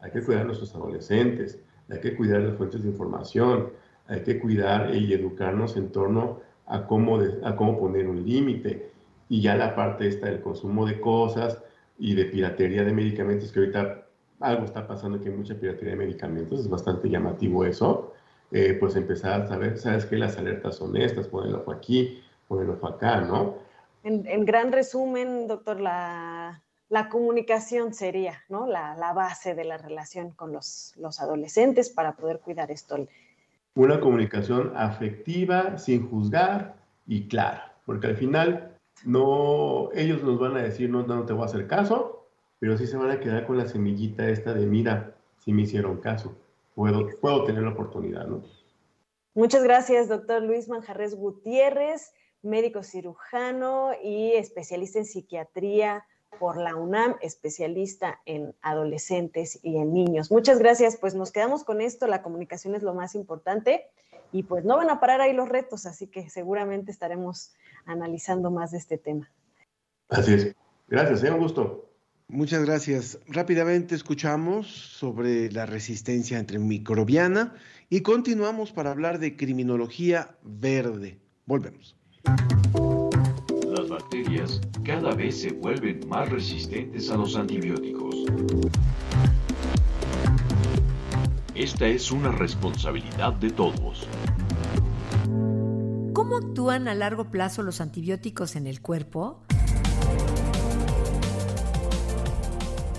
Hay 0.00 0.12
que 0.12 0.22
cuidar 0.22 0.42
a 0.42 0.44
nuestros 0.44 0.74
adolescentes, 0.74 1.60
hay 1.88 2.00
que 2.00 2.16
cuidar 2.16 2.40
las 2.40 2.56
fuentes 2.56 2.82
de 2.82 2.88
información, 2.88 3.70
hay 4.06 4.22
que 4.22 4.38
cuidar 4.38 4.94
y 4.94 5.12
educarnos 5.12 5.76
en 5.76 5.90
torno 5.90 6.40
a 6.66 6.86
cómo, 6.86 7.18
a 7.44 7.56
cómo 7.56 7.78
poner 7.78 8.06
un 8.06 8.24
límite. 8.24 8.92
Y 9.28 9.40
ya 9.42 9.56
la 9.56 9.74
parte 9.74 10.06
esta 10.06 10.26
del 10.26 10.40
consumo 10.40 10.86
de 10.86 11.00
cosas 11.00 11.62
y 11.98 12.14
de 12.14 12.26
piratería 12.26 12.84
de 12.84 12.92
medicamentos, 12.92 13.52
que 13.52 13.60
ahorita 13.60 13.99
algo 14.40 14.64
está 14.64 14.86
pasando 14.86 15.20
que 15.20 15.28
hay 15.28 15.36
mucha 15.36 15.54
piratería 15.54 15.90
de 15.90 15.96
medicamentos, 15.96 16.60
es 16.60 16.68
bastante 16.68 17.08
llamativo 17.08 17.64
eso, 17.64 18.14
eh, 18.50 18.76
pues 18.80 18.96
empezar 18.96 19.42
a 19.42 19.46
saber, 19.46 19.78
sabes 19.78 20.06
que 20.06 20.16
las 20.16 20.36
alertas 20.36 20.76
son 20.76 20.96
estas, 20.96 21.28
ponerlo 21.28 21.64
aquí, 21.70 22.22
ponerlo 22.48 22.84
acá, 22.86 23.20
¿no? 23.20 23.58
En, 24.02 24.26
en 24.26 24.44
gran 24.44 24.72
resumen, 24.72 25.46
doctor, 25.46 25.80
la, 25.80 26.62
la 26.90 27.08
comunicación 27.08 27.94
sería 27.94 28.42
¿no? 28.48 28.66
la, 28.66 28.96
la, 28.96 29.12
base 29.12 29.54
de 29.54 29.64
la 29.64 29.78
relación 29.78 30.30
con 30.30 30.52
los, 30.52 30.92
los, 30.96 31.20
adolescentes 31.20 31.88
para 31.88 32.16
poder 32.16 32.40
cuidar 32.40 32.70
esto. 32.70 33.06
Una 33.74 34.00
comunicación 34.00 34.72
afectiva, 34.74 35.78
sin 35.78 36.08
juzgar 36.10 36.74
y 37.06 37.28
clara, 37.28 37.76
porque 37.86 38.08
al 38.08 38.16
final 38.16 38.76
no, 39.04 39.90
ellos 39.94 40.22
nos 40.24 40.38
van 40.38 40.56
a 40.56 40.62
decir 40.62 40.90
no, 40.90 41.06
no 41.06 41.24
te 41.24 41.32
voy 41.32 41.42
a 41.42 41.46
hacer 41.46 41.66
caso, 41.68 42.19
pero 42.60 42.76
sí 42.76 42.86
se 42.86 42.96
van 42.96 43.10
a 43.10 43.18
quedar 43.18 43.46
con 43.46 43.56
la 43.56 43.66
semillita 43.66 44.28
esta 44.28 44.54
de 44.54 44.66
mira, 44.66 45.16
si 45.38 45.52
me 45.52 45.62
hicieron 45.62 45.98
caso, 45.98 46.36
puedo, 46.74 47.08
puedo 47.20 47.44
tener 47.44 47.62
la 47.62 47.70
oportunidad, 47.70 48.26
¿no? 48.26 48.42
Muchas 49.34 49.64
gracias, 49.64 50.08
doctor 50.08 50.42
Luis 50.42 50.68
Manjarres 50.68 51.14
Gutiérrez, 51.14 52.12
médico 52.42 52.82
cirujano 52.82 53.92
y 54.02 54.32
especialista 54.32 54.98
en 54.98 55.06
psiquiatría 55.06 56.04
por 56.38 56.58
la 56.58 56.76
UNAM, 56.76 57.16
especialista 57.22 58.20
en 58.26 58.54
adolescentes 58.60 59.58
y 59.62 59.78
en 59.78 59.94
niños. 59.94 60.30
Muchas 60.30 60.58
gracias, 60.58 60.96
pues 60.96 61.14
nos 61.14 61.32
quedamos 61.32 61.64
con 61.64 61.80
esto, 61.80 62.06
la 62.06 62.22
comunicación 62.22 62.74
es 62.74 62.82
lo 62.82 62.94
más 62.94 63.14
importante 63.14 63.86
y 64.32 64.42
pues 64.42 64.64
no 64.64 64.76
van 64.76 64.90
a 64.90 65.00
parar 65.00 65.20
ahí 65.20 65.32
los 65.32 65.48
retos, 65.48 65.86
así 65.86 66.06
que 66.06 66.28
seguramente 66.28 66.92
estaremos 66.92 67.54
analizando 67.86 68.50
más 68.50 68.70
de 68.72 68.78
este 68.78 68.98
tema. 68.98 69.30
Así 70.08 70.34
es. 70.34 70.54
Gracias, 70.88 71.22
es 71.22 71.30
un 71.30 71.38
gusto. 71.38 71.89
Muchas 72.30 72.64
gracias. 72.64 73.18
Rápidamente 73.26 73.94
escuchamos 73.94 74.66
sobre 74.68 75.50
la 75.50 75.66
resistencia 75.66 76.38
antimicrobiana 76.38 77.54
y 77.88 78.00
continuamos 78.00 78.72
para 78.72 78.90
hablar 78.90 79.18
de 79.18 79.36
criminología 79.36 80.36
verde. 80.42 81.18
Volvemos 81.46 81.96
bacterias 83.90 84.60
cada 84.84 85.14
vez 85.14 85.42
se 85.42 85.52
vuelven 85.52 86.00
más 86.08 86.28
resistentes 86.28 87.10
a 87.10 87.16
los 87.16 87.36
antibióticos. 87.36 88.14
Esta 91.54 91.86
es 91.86 92.10
una 92.10 92.30
responsabilidad 92.32 93.34
de 93.34 93.50
todos. 93.50 94.06
¿Cómo 96.12 96.36
actúan 96.36 96.88
a 96.88 96.94
largo 96.94 97.30
plazo 97.30 97.62
los 97.62 97.80
antibióticos 97.80 98.56
en 98.56 98.66
el 98.66 98.80
cuerpo? 98.80 99.42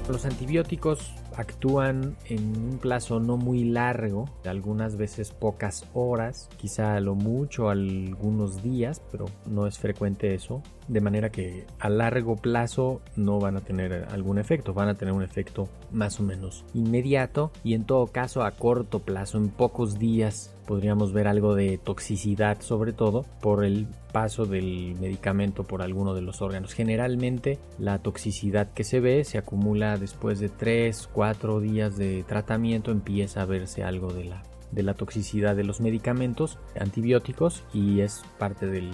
Los 0.09 0.25
antibióticos 0.25 1.13
actúan 1.37 2.17
en 2.25 2.57
un 2.57 2.79
plazo 2.79 3.19
no 3.19 3.37
muy 3.37 3.63
largo, 3.63 4.29
algunas 4.45 4.97
veces 4.97 5.31
pocas 5.31 5.85
horas, 5.93 6.49
quizá 6.57 6.95
a 6.95 6.99
lo 6.99 7.15
mucho 7.15 7.69
algunos 7.69 8.61
días, 8.61 9.01
pero 9.11 9.25
no 9.45 9.67
es 9.67 9.79
frecuente 9.79 10.33
eso, 10.33 10.61
de 10.91 10.99
manera 10.99 11.29
que 11.29 11.65
a 11.79 11.89
largo 11.89 12.35
plazo 12.35 13.01
no 13.15 13.39
van 13.39 13.55
a 13.55 13.61
tener 13.61 14.07
algún 14.11 14.37
efecto, 14.37 14.73
van 14.73 14.89
a 14.89 14.95
tener 14.95 15.13
un 15.13 15.23
efecto 15.23 15.69
más 15.89 16.19
o 16.19 16.23
menos 16.23 16.65
inmediato 16.73 17.51
y 17.63 17.75
en 17.75 17.85
todo 17.85 18.07
caso 18.07 18.43
a 18.43 18.51
corto 18.51 18.99
plazo, 18.99 19.37
en 19.37 19.49
pocos 19.49 19.97
días 19.97 20.53
podríamos 20.67 21.13
ver 21.13 21.29
algo 21.29 21.55
de 21.55 21.77
toxicidad 21.77 22.59
sobre 22.59 22.91
todo 22.91 23.25
por 23.39 23.63
el 23.63 23.87
paso 24.11 24.45
del 24.45 24.95
medicamento 24.99 25.63
por 25.63 25.81
alguno 25.81 26.13
de 26.13 26.21
los 26.21 26.41
órganos. 26.41 26.73
Generalmente 26.73 27.57
la 27.79 27.99
toxicidad 27.99 28.73
que 28.73 28.83
se 28.83 28.99
ve 28.99 29.23
se 29.23 29.37
acumula 29.37 29.97
después 29.97 30.39
de 30.39 30.49
3, 30.49 31.09
4 31.13 31.61
días 31.61 31.97
de 31.97 32.23
tratamiento, 32.23 32.91
empieza 32.91 33.43
a 33.43 33.45
verse 33.45 33.83
algo 33.83 34.11
de 34.11 34.25
la 34.25 34.43
de 34.71 34.83
la 34.83 34.93
toxicidad 34.93 35.55
de 35.55 35.63
los 35.63 35.81
medicamentos 35.81 36.59
antibióticos 36.79 37.63
y 37.73 38.01
es 38.01 38.23
parte 38.37 38.67
del, 38.67 38.91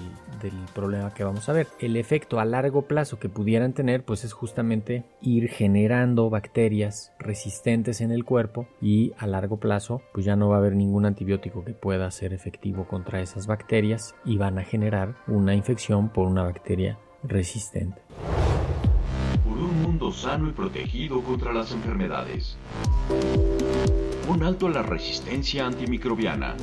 problema 0.74 1.14
que 1.14 1.24
vamos 1.24 1.50
a 1.50 1.54
ver. 1.54 1.68
El 1.80 1.98
efecto 1.98 2.40
a 2.40 2.46
largo 2.46 2.84
plazo 2.84 3.20
que 3.20 3.30
pudieran 3.30 3.74
tener 3.74 4.04
pues 4.04 4.24
es 4.24 4.34
justamente 4.34 5.06
ir 5.22 5.50
generando 5.50 6.30
bacterias 6.30 7.14
resistentes 7.20 8.02
en 8.02 8.12
el 8.12 8.24
cuerpo 8.24 8.68
y 8.82 9.14
a 9.18 9.28
largo 9.28 9.58
plazo 9.60 10.02
pues 10.14 10.26
ya 10.26 10.36
no 10.36 10.50
va 10.50 10.56
a 10.56 10.60
haber 10.60 10.76
ningún 10.76 11.06
antibiótico 11.06 11.64
que 11.64 11.74
pueda 11.74 12.10
ser 12.12 12.34
efectivo 12.34 12.88
contra 12.88 13.22
esas 13.22 13.48
bacterias 13.48 14.16
y 14.26 14.38
van 14.38 14.60
a 14.60 14.64
generar 14.64 15.16
una 15.28 15.56
infección 15.56 16.10
por 16.10 16.28
una 16.28 16.44
bacteria 16.44 17.00
resistente. 17.24 18.02
Por 19.44 19.58
un 19.58 19.82
mundo 19.82 20.12
sano 20.12 20.50
y 20.50 20.52
protegido 20.52 21.22
contra 21.24 21.54
las 21.54 21.72
enfermedades 21.72 22.58
un 24.28 24.44
alto 24.44 24.68
a 24.68 24.72
la 24.72 24.84
resistencia 24.84 25.66
antimicrobiana. 25.66 26.56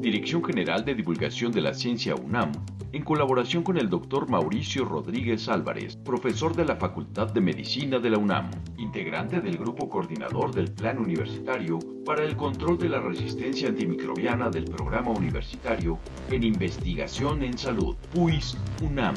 Dirección 0.00 0.44
General 0.44 0.84
de 0.84 0.94
Divulgación 0.94 1.50
de 1.50 1.62
la 1.62 1.72
Ciencia 1.72 2.14
UNAM, 2.14 2.52
en 2.92 3.02
colaboración 3.02 3.62
con 3.62 3.78
el 3.78 3.88
doctor 3.88 4.28
Mauricio 4.28 4.84
Rodríguez 4.84 5.48
Álvarez, 5.48 5.96
profesor 5.96 6.54
de 6.54 6.66
la 6.66 6.76
Facultad 6.76 7.32
de 7.32 7.40
Medicina 7.40 7.98
de 7.98 8.10
la 8.10 8.18
UNAM, 8.18 8.50
integrante 8.76 9.40
del 9.40 9.56
Grupo 9.56 9.88
Coordinador 9.88 10.54
del 10.54 10.70
Plan 10.70 10.98
Universitario 10.98 11.78
para 12.04 12.22
el 12.22 12.36
Control 12.36 12.76
de 12.76 12.90
la 12.90 13.00
Resistencia 13.00 13.68
Antimicrobiana 13.68 14.50
del 14.50 14.64
Programa 14.64 15.10
Universitario 15.10 15.98
en 16.30 16.42
Investigación 16.42 17.42
en 17.42 17.56
Salud, 17.56 17.96
PUIS 18.12 18.58
UNAM. 18.82 19.14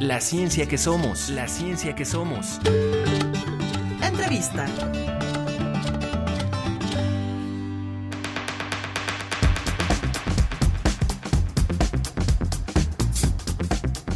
La 0.00 0.20
ciencia 0.20 0.68
que 0.68 0.78
somos. 0.78 1.28
La 1.30 1.48
ciencia 1.48 1.92
que 1.96 2.04
somos. 2.04 2.60
Entrevista. 4.00 4.64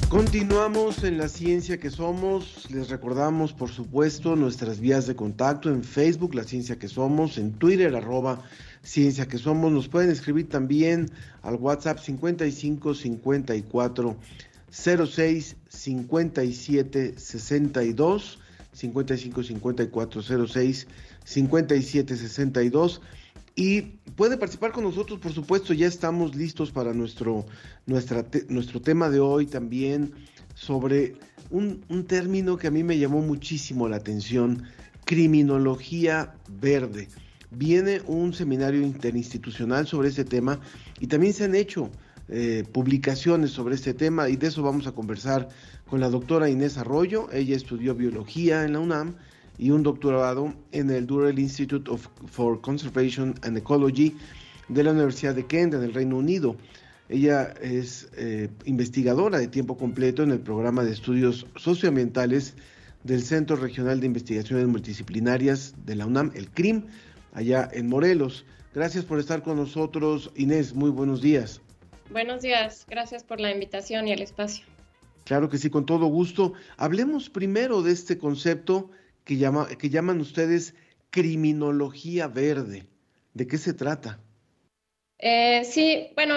Continuamos 0.08 1.02
en 1.02 1.18
la 1.18 1.26
ciencia 1.26 1.80
que 1.80 1.90
somos. 1.90 2.70
Les 2.70 2.88
recordamos, 2.88 3.52
por 3.52 3.68
supuesto, 3.68 4.36
nuestras 4.36 4.78
vías 4.78 5.08
de 5.08 5.16
contacto 5.16 5.68
en 5.68 5.82
Facebook, 5.82 6.36
la 6.36 6.44
ciencia 6.44 6.78
que 6.78 6.86
somos, 6.86 7.38
en 7.38 7.54
Twitter, 7.54 7.92
arroba 7.96 8.40
ciencia 8.82 9.26
que 9.26 9.36
somos. 9.36 9.72
Nos 9.72 9.88
pueden 9.88 10.10
escribir 10.10 10.48
también 10.48 11.10
al 11.42 11.56
WhatsApp 11.56 11.98
55 11.98 12.94
54 12.94 14.16
06 14.72 15.56
57 15.68 17.18
62 17.18 18.38
55 18.72 19.42
54 19.42 20.22
06 20.46 20.86
57 21.24 22.16
62 22.16 23.00
y 23.54 23.82
puede 24.16 24.38
participar 24.38 24.72
con 24.72 24.84
nosotros, 24.84 25.20
por 25.20 25.32
supuesto, 25.32 25.74
ya 25.74 25.86
estamos 25.86 26.34
listos 26.34 26.70
para 26.70 26.94
nuestro, 26.94 27.44
nuestro 27.86 28.80
tema 28.80 29.10
de 29.10 29.20
hoy 29.20 29.46
también 29.46 30.14
sobre 30.54 31.16
un, 31.50 31.84
un 31.90 32.06
término 32.06 32.56
que 32.56 32.68
a 32.68 32.70
mí 32.70 32.82
me 32.82 32.98
llamó 32.98 33.20
muchísimo 33.20 33.90
la 33.90 33.96
atención, 33.96 34.62
criminología 35.04 36.34
verde. 36.48 37.08
Viene 37.50 38.00
un 38.06 38.32
seminario 38.32 38.80
interinstitucional 38.80 39.86
sobre 39.86 40.08
ese 40.08 40.24
tema 40.24 40.58
y 40.98 41.06
también 41.06 41.34
se 41.34 41.44
han 41.44 41.54
hecho 41.54 41.90
eh, 42.34 42.64
publicaciones 42.72 43.50
sobre 43.50 43.74
este 43.74 43.92
tema 43.92 44.30
y 44.30 44.36
de 44.36 44.46
eso 44.46 44.62
vamos 44.62 44.86
a 44.86 44.92
conversar 44.92 45.50
con 45.86 46.00
la 46.00 46.08
doctora 46.08 46.48
Inés 46.48 46.78
Arroyo. 46.78 47.28
Ella 47.30 47.54
estudió 47.54 47.94
biología 47.94 48.64
en 48.64 48.72
la 48.72 48.80
UNAM 48.80 49.16
y 49.58 49.70
un 49.70 49.82
doctorado 49.82 50.54
en 50.70 50.88
el 50.88 51.06
Durrell 51.06 51.38
Institute 51.38 51.90
of, 51.90 52.08
for 52.24 52.58
Conservation 52.62 53.34
and 53.42 53.58
Ecology 53.58 54.16
de 54.70 54.82
la 54.82 54.92
Universidad 54.92 55.34
de 55.34 55.44
Kent 55.44 55.74
en 55.74 55.82
el 55.82 55.92
Reino 55.92 56.16
Unido. 56.16 56.56
Ella 57.10 57.52
es 57.60 58.08
eh, 58.16 58.48
investigadora 58.64 59.38
de 59.38 59.48
tiempo 59.48 59.76
completo 59.76 60.22
en 60.22 60.30
el 60.30 60.40
programa 60.40 60.84
de 60.84 60.92
estudios 60.92 61.46
socioambientales 61.56 62.54
del 63.04 63.22
Centro 63.22 63.56
Regional 63.56 64.00
de 64.00 64.06
Investigaciones 64.06 64.66
Multidisciplinarias 64.68 65.74
de 65.84 65.96
la 65.96 66.06
UNAM, 66.06 66.32
el 66.34 66.48
CRIM, 66.48 66.84
allá 67.34 67.68
en 67.70 67.90
Morelos. 67.90 68.46
Gracias 68.74 69.04
por 69.04 69.18
estar 69.18 69.42
con 69.42 69.58
nosotros, 69.58 70.30
Inés. 70.34 70.74
Muy 70.74 70.88
buenos 70.88 71.20
días. 71.20 71.60
Buenos 72.12 72.42
días, 72.42 72.84
gracias 72.88 73.24
por 73.24 73.40
la 73.40 73.50
invitación 73.50 74.06
y 74.06 74.12
el 74.12 74.20
espacio. 74.20 74.66
Claro 75.24 75.48
que 75.48 75.56
sí, 75.56 75.70
con 75.70 75.86
todo 75.86 76.06
gusto. 76.06 76.52
Hablemos 76.76 77.30
primero 77.30 77.80
de 77.80 77.92
este 77.92 78.18
concepto 78.18 78.90
que, 79.24 79.38
llama, 79.38 79.66
que 79.78 79.88
llaman 79.88 80.20
ustedes 80.20 80.74
criminología 81.08 82.28
verde. 82.28 82.84
¿De 83.32 83.46
qué 83.46 83.56
se 83.56 83.72
trata? 83.72 84.20
Eh, 85.18 85.64
sí, 85.64 86.10
bueno, 86.14 86.34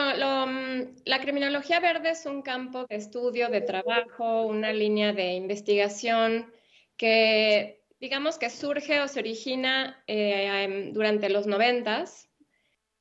mm, 0.47 1.01
la 1.03 1.19
criminología 1.19 1.81
verde 1.81 2.11
es 2.11 2.25
un 2.25 2.41
campo 2.41 2.85
de 2.87 2.95
estudio, 2.95 3.49
de 3.49 3.59
trabajo, 3.59 4.45
una 4.45 4.71
línea 4.71 5.11
de 5.11 5.33
investigación 5.33 6.53
que 6.95 7.83
digamos 7.99 8.37
que 8.37 8.49
surge 8.49 9.01
o 9.01 9.09
se 9.09 9.19
origina 9.19 10.01
eh, 10.07 10.91
durante 10.93 11.29
los 11.29 11.47
noventas. 11.47 12.29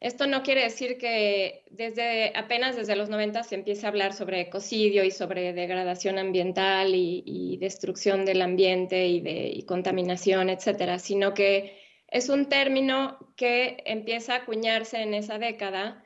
Esto 0.01 0.27
no 0.27 0.43
quiere 0.43 0.63
decir 0.63 0.99
que 0.99 1.65
desde 1.71 2.37
apenas 2.37 2.77
desde 2.77 2.97
los 2.97 3.09
90 3.09 3.43
se 3.43 3.55
empiece 3.55 3.87
a 3.87 3.89
hablar 3.89 4.13
sobre 4.13 4.41
ecocidio 4.41 5.03
y 5.05 5.11
sobre 5.11 5.53
degradación 5.55 6.19
ambiental 6.19 6.95
y, 6.95 7.57
destrucción 7.59 8.27
del 8.27 8.43
ambiente 8.43 9.07
y 9.07 9.63
contaminación, 9.65 10.51
etcétera, 10.51 10.99
sino 10.99 11.33
que 11.33 11.79
es 12.09 12.29
un 12.29 12.49
término 12.49 13.19
que 13.37 13.79
empieza 13.87 14.35
a 14.35 14.39
acuñarse 14.39 15.03
en 15.03 15.15
esa 15.15 15.39
década 15.39 16.05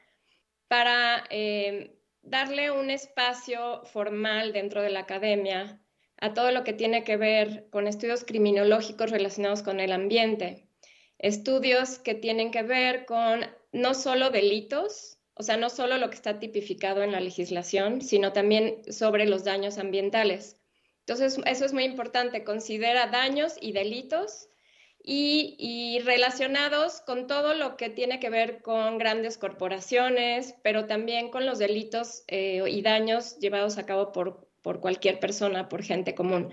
para 0.68 1.24
eh, 1.30 1.98
darle 2.22 2.70
un 2.70 2.90
espacio 2.90 3.82
formal 3.84 4.52
dentro 4.52 4.82
de 4.82 4.90
la 4.90 5.00
academia 5.00 5.80
a 6.20 6.34
todo 6.34 6.50
lo 6.50 6.64
que 6.64 6.72
tiene 6.72 7.04
que 7.04 7.16
ver 7.16 7.68
con 7.70 7.86
estudios 7.86 8.24
criminológicos 8.24 9.10
relacionados 9.10 9.62
con 9.62 9.80
el 9.80 9.92
ambiente. 9.92 10.68
Estudios 11.18 11.98
que 11.98 12.14
tienen 12.14 12.50
que 12.50 12.62
ver 12.62 13.04
con 13.04 13.44
no 13.72 13.94
solo 13.94 14.30
delitos, 14.30 15.18
o 15.34 15.42
sea, 15.42 15.56
no 15.56 15.70
solo 15.70 15.98
lo 15.98 16.10
que 16.10 16.16
está 16.16 16.38
tipificado 16.38 17.02
en 17.02 17.12
la 17.12 17.20
legislación, 17.20 18.00
sino 18.00 18.32
también 18.32 18.82
sobre 18.92 19.26
los 19.26 19.44
daños 19.44 19.78
ambientales. 19.78 20.56
Entonces, 21.00 21.38
eso 21.46 21.64
es 21.64 21.72
muy 21.72 21.84
importante. 21.84 22.44
Considera 22.44 23.06
daños 23.06 23.54
y 23.60 23.72
delitos 23.72 24.48
y, 25.02 26.00
relacionados 26.04 27.00
con 27.00 27.26
todo 27.26 27.54
lo 27.54 27.76
que 27.76 27.88
tiene 27.88 28.20
que 28.20 28.30
ver 28.30 28.60
con 28.60 28.98
grandes 28.98 29.38
corporaciones, 29.38 30.54
pero 30.62 30.86
también 30.86 31.30
con 31.30 31.46
los 31.46 31.58
delitos 31.58 32.24
eh, 32.26 32.62
y 32.68 32.82
daños 32.82 33.38
llevados 33.38 33.78
a 33.78 33.86
cabo 33.86 34.12
por, 34.12 34.48
por, 34.60 34.80
cualquier 34.80 35.18
persona, 35.18 35.68
por 35.68 35.82
gente 35.82 36.14
común. 36.14 36.50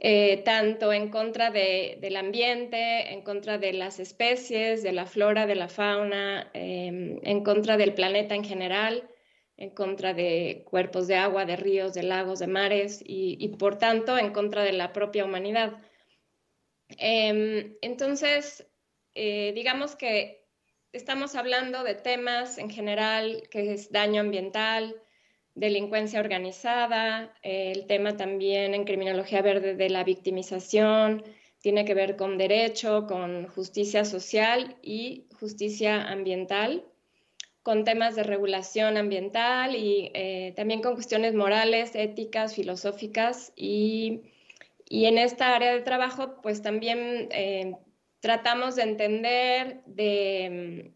Eh, 0.00 0.42
tanto 0.44 0.92
en 0.92 1.10
contra 1.10 1.50
de, 1.50 1.98
del 2.00 2.16
ambiente, 2.16 3.12
en 3.12 3.22
contra 3.22 3.58
de 3.58 3.72
las 3.72 3.98
especies, 3.98 4.84
de 4.84 4.92
la 4.92 5.06
flora, 5.06 5.46
de 5.46 5.56
la 5.56 5.68
fauna, 5.68 6.50
em, 6.54 7.18
en 7.24 7.42
contra 7.42 7.76
del 7.76 7.94
planeta 7.94 8.36
en 8.36 8.44
general, 8.44 9.10
en 9.56 9.70
contra 9.70 10.14
de 10.14 10.62
cuerpos 10.66 11.08
de 11.08 11.16
agua, 11.16 11.46
de 11.46 11.56
ríos, 11.56 11.94
de 11.94 12.04
lagos, 12.04 12.38
de 12.38 12.46
mares 12.46 13.02
y, 13.04 13.48
por 13.58 13.78
tanto 13.78 14.16
en 14.16 14.32
contra 14.32 14.62
de 14.62 14.72
la 14.72 14.92
propia 14.92 15.24
humanidad. 15.24 15.82
Em, 16.98 17.76
entonces, 17.82 18.66
eh, 19.14 19.52
digamos 19.54 19.96
que 19.96 20.46
estamos 20.92 21.34
hablando 21.34 21.82
de 21.82 21.96
temas 21.96 22.58
en 22.58 22.70
general, 22.70 23.42
que 23.50 23.72
es 23.72 23.90
daño 23.90 24.20
ambiental, 24.20 25.02
delincuencia 25.58 26.20
organizada, 26.20 27.34
el 27.42 27.86
tema 27.86 28.16
también 28.16 28.74
en 28.74 28.84
criminología 28.84 29.42
verde 29.42 29.74
de 29.74 29.90
la 29.90 30.04
victimización, 30.04 31.24
tiene 31.60 31.84
que 31.84 31.94
ver 31.94 32.16
con 32.16 32.38
derecho, 32.38 33.06
con 33.06 33.46
justicia 33.48 34.04
social 34.04 34.76
y 34.82 35.26
justicia 35.38 36.08
ambiental, 36.08 36.84
con 37.62 37.84
temas 37.84 38.16
de 38.16 38.22
regulación 38.22 38.96
ambiental 38.96 39.74
y 39.74 40.10
eh, 40.14 40.52
también 40.56 40.80
con 40.80 40.94
cuestiones 40.94 41.34
morales, 41.34 41.94
éticas, 41.94 42.54
filosóficas 42.54 43.52
y 43.56 44.22
y 44.88 45.04
en 45.04 45.18
esta 45.18 45.54
área 45.54 45.72
de 45.72 45.82
trabajo, 45.82 46.40
pues 46.42 46.62
también 46.62 47.28
eh, 47.30 47.76
tratamos 48.20 48.76
de 48.76 48.82
entender, 48.82 49.82
de, 49.84 50.94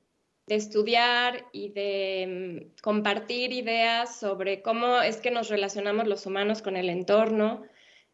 estudiar 0.54 1.46
y 1.52 1.70
de 1.70 2.70
mm, 2.76 2.82
compartir 2.82 3.52
ideas 3.52 4.18
sobre 4.18 4.62
cómo 4.62 5.00
es 5.02 5.18
que 5.18 5.30
nos 5.30 5.48
relacionamos 5.48 6.06
los 6.06 6.26
humanos 6.26 6.62
con 6.62 6.76
el 6.76 6.88
entorno, 6.88 7.64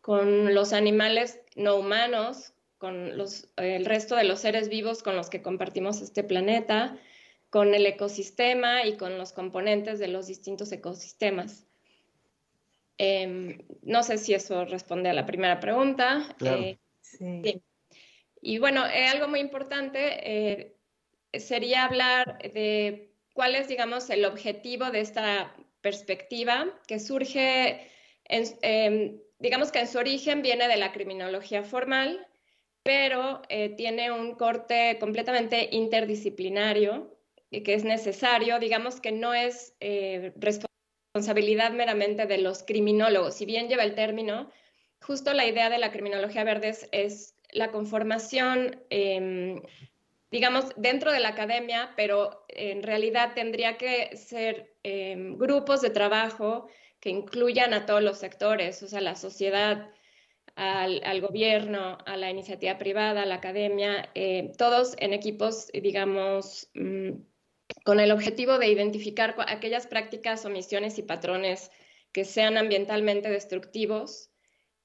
con 0.01 0.55
los 0.55 0.72
animales 0.72 1.40
no 1.57 1.77
humanos, 1.77 2.55
con 2.79 3.16
los, 3.18 3.48
el 3.57 3.85
resto 3.85 4.16
de 4.16 4.24
los 4.24 4.40
seres 4.40 4.68
vivos 4.68 5.03
con 5.03 5.16
los 5.16 5.31
que 5.31 5.42
compartimos 5.42 6.01
este 6.01 6.22
planeta, 6.22 6.96
con 7.51 7.74
el 7.74 7.87
ecosistema 7.87 8.85
y 8.85 8.96
con 8.96 9.18
los 9.18 9.33
componentes 9.33 9.98
de 9.98 10.09
los 10.09 10.27
distintos 10.27 10.70
ecosistemas. 10.72 11.66
Em, 12.98 13.59
no 13.83 14.03
sé 14.03 14.18
si 14.18 14.35
eso 14.35 14.64
responde 14.64 15.09
a 15.09 15.14
la 15.14 15.27
primera 15.27 15.61
pregunta. 15.61 16.37
Eh, 16.44 16.79
sí. 17.01 17.62
Y 18.40 18.59
bueno, 18.59 18.87
eh, 18.87 19.07
algo 19.07 19.29
muy 19.29 19.40
importante 19.40 19.98
eh, 20.22 20.78
sería 21.33 21.85
hablar 21.85 22.38
de 22.38 23.11
cuál 23.35 23.55
es, 23.55 23.69
digamos, 23.69 24.11
el 24.11 24.25
objetivo 24.25 24.91
de 24.91 25.01
esta 25.01 25.55
perspectiva 25.81 26.67
que 26.87 26.99
surge, 26.99 27.91
em, 28.25 29.21
digamos 29.38 29.71
que 29.71 29.81
en 29.81 29.88
su 29.88 29.99
origen 29.99 30.43
viene 30.43 30.69
de 30.69 30.77
la 30.77 30.93
criminología 30.93 31.62
formal, 31.62 32.27
pero 32.83 33.43
tiene 33.77 34.11
un 34.11 34.35
corte 34.35 34.97
completamente 34.99 35.69
interdisciplinario 35.73 37.14
que 37.51 37.75
es 37.75 37.85
necesario, 37.85 38.59
digamos 38.59 39.01
que 39.01 39.12
no 39.12 39.35
es 39.35 39.75
responsable 40.37 40.69
responsabilidad 41.19 41.73
meramente 41.73 42.27
de 42.27 42.38
los 42.38 42.62
criminólogos. 42.62 43.35
Si 43.35 43.45
bien 43.45 43.69
lleva 43.69 43.83
el 43.83 43.95
término, 43.95 44.51
justo 45.01 45.33
la 45.33 45.47
idea 45.47 45.69
de 45.69 45.79
la 45.79 45.91
criminología 45.91 46.45
verde 46.45 46.75
es, 46.93 47.35
la 47.51 47.71
conformación, 47.71 48.85
em, 48.91 49.62
digamos, 50.31 50.67
dentro 50.77 51.12
de 51.12 51.21
la 51.21 51.31
academia, 51.31 51.93
pero 51.97 52.45
en 52.49 52.83
realidad 52.83 53.33
tendría 53.35 53.79
que 53.79 54.17
ser 54.17 54.75
em, 54.83 55.38
grupos 55.38 55.81
de 55.81 55.91
trabajo 55.91 56.69
que 57.01 57.11
incluyan 57.11 57.73
a 57.75 57.87
todos 57.87 58.03
los 58.03 58.19
sectores, 58.19 58.83
o 58.83 58.88
sea, 58.88 59.01
la 59.01 59.14
sociedad, 59.14 59.91
al, 60.57 61.21
gobierno, 61.21 61.99
a 62.05 62.17
la 62.17 62.31
iniciativa 62.31 62.79
privada, 62.79 63.23
a 63.23 63.27
la 63.27 63.37
academia, 63.37 64.11
eh, 64.14 64.51
todos 64.59 64.97
en 64.99 65.12
equipos, 65.12 65.69
digamos, 65.73 66.69
mm, 66.75 67.11
con 67.85 68.01
el 68.01 68.11
objetivo 68.11 68.59
de 68.59 68.69
identificar 68.69 69.37
aquellas 69.47 69.87
prácticas, 69.87 70.45
omisiones 70.45 70.99
y 70.99 71.03
patrones 71.03 71.71
que 72.12 72.25
sean 72.25 72.57
ambientalmente 72.57 73.29
destructivos, 73.31 74.28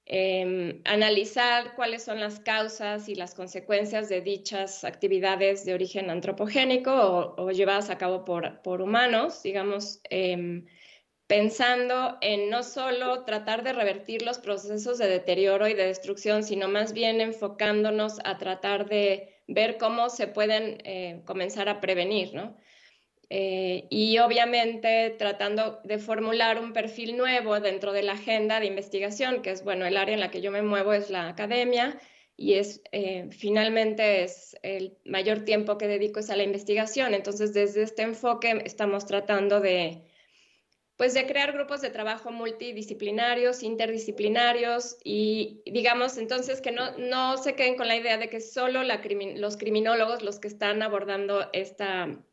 em, 0.06 0.82
analizar 0.86 1.76
cuáles 1.76 2.04
son 2.04 2.20
las 2.20 2.40
causas 2.40 3.10
y 3.10 3.16
las 3.16 3.34
consecuencias 3.36 4.10
de 4.10 4.22
dichas 4.22 4.84
actividades 4.84 5.66
de 5.66 5.74
origen 5.74 6.10
antropogénico 6.10 7.36
o, 7.38 7.52
llevadas 7.52 7.90
a 7.90 7.98
cabo 7.98 8.26
por, 8.26 8.82
humanos, 8.82 9.42
digamos, 9.44 10.02
em, 10.10 10.66
pensando 11.28 12.18
en 12.22 12.50
no 12.50 12.64
solo 12.64 13.24
tratar 13.26 13.64
de 13.64 13.74
revertir 13.74 14.22
los 14.24 14.40
procesos 14.40 14.98
de 14.98 15.08
deterioro 15.08 15.68
y 15.68 15.74
de 15.74 15.86
destrucción, 15.88 16.44
sino 16.44 16.68
más 16.68 16.94
bien 16.94 17.22
enfocándonos 17.22 18.20
a 18.26 18.38
tratar 18.38 18.88
de 18.88 19.42
ver 19.48 19.78
cómo 19.78 20.10
se 20.10 20.28
pueden 20.28 20.78
eh, 20.86 21.22
comenzar 21.26 21.70
a 21.70 21.82
prevenir, 21.82 22.34
¿no? 22.34 22.58
Eh, 23.30 23.88
y 23.90 24.18
obviamente 24.20 25.10
tratando 25.18 25.80
de 25.84 25.98
formular 25.98 26.60
un 26.60 26.74
perfil 26.74 27.18
nuevo 27.18 27.60
dentro 27.60 27.94
de 27.94 28.04
la 28.04 28.14
agenda 28.14 28.60
de 28.60 28.68
investigación, 28.68 29.42
que 29.42 29.52
es, 29.52 29.64
bueno, 29.64 29.86
el 29.86 29.98
área 29.98 30.14
en 30.14 30.20
la 30.20 30.30
que 30.30 30.42
yo 30.42 30.52
me 30.52 30.62
muevo 30.62 30.94
es 30.94 31.10
la 31.10 31.30
academia 31.30 32.00
y 32.36 32.56
es 32.56 32.82
eh, 32.92 33.28
finalmente 33.32 34.24
es 34.24 34.58
el 34.64 34.98
mayor 35.06 35.46
tiempo 35.46 35.78
que 35.78 35.88
dedico 35.88 36.20
es 36.20 36.30
a 36.30 36.36
la 36.36 36.44
investigación. 36.44 37.14
Entonces, 37.14 37.54
desde 37.54 37.84
este 37.84 38.02
enfoque 38.04 38.62
estamos 38.66 39.06
tratando 39.06 39.60
de, 39.62 40.04
pues, 40.98 41.14
de 41.14 41.26
crear 41.26 41.54
grupos 41.54 41.82
de 41.82 41.90
trabajo 41.90 42.32
multidisciplinarios, 42.32 43.64
interdisciplinarios 43.64 44.98
y, 45.04 45.62
digamos, 45.66 46.18
entonces 46.18 46.62
que 46.62 46.72
no, 46.72 46.98
no 46.98 47.38
se 47.38 47.56
queden 47.56 47.78
con 47.78 47.88
la 47.88 47.96
idea 47.96 48.18
de 48.18 48.30
que 48.30 48.42
solo 48.42 48.84
la 48.84 49.02
los 49.36 49.58
criminólogos 49.58 50.24
los 50.24 50.40
que 50.40 50.48
están 50.48 50.82
abordando 50.82 51.50
esta 51.54 52.24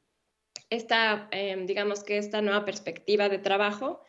esta, 0.71 1.29
em, 1.33 1.67
digamos 1.67 2.05
que 2.05 2.19
esta 2.19 2.41
nueva 2.43 2.65
perspectiva 2.65 3.29
de 3.29 3.39
trabajo, 3.39 4.03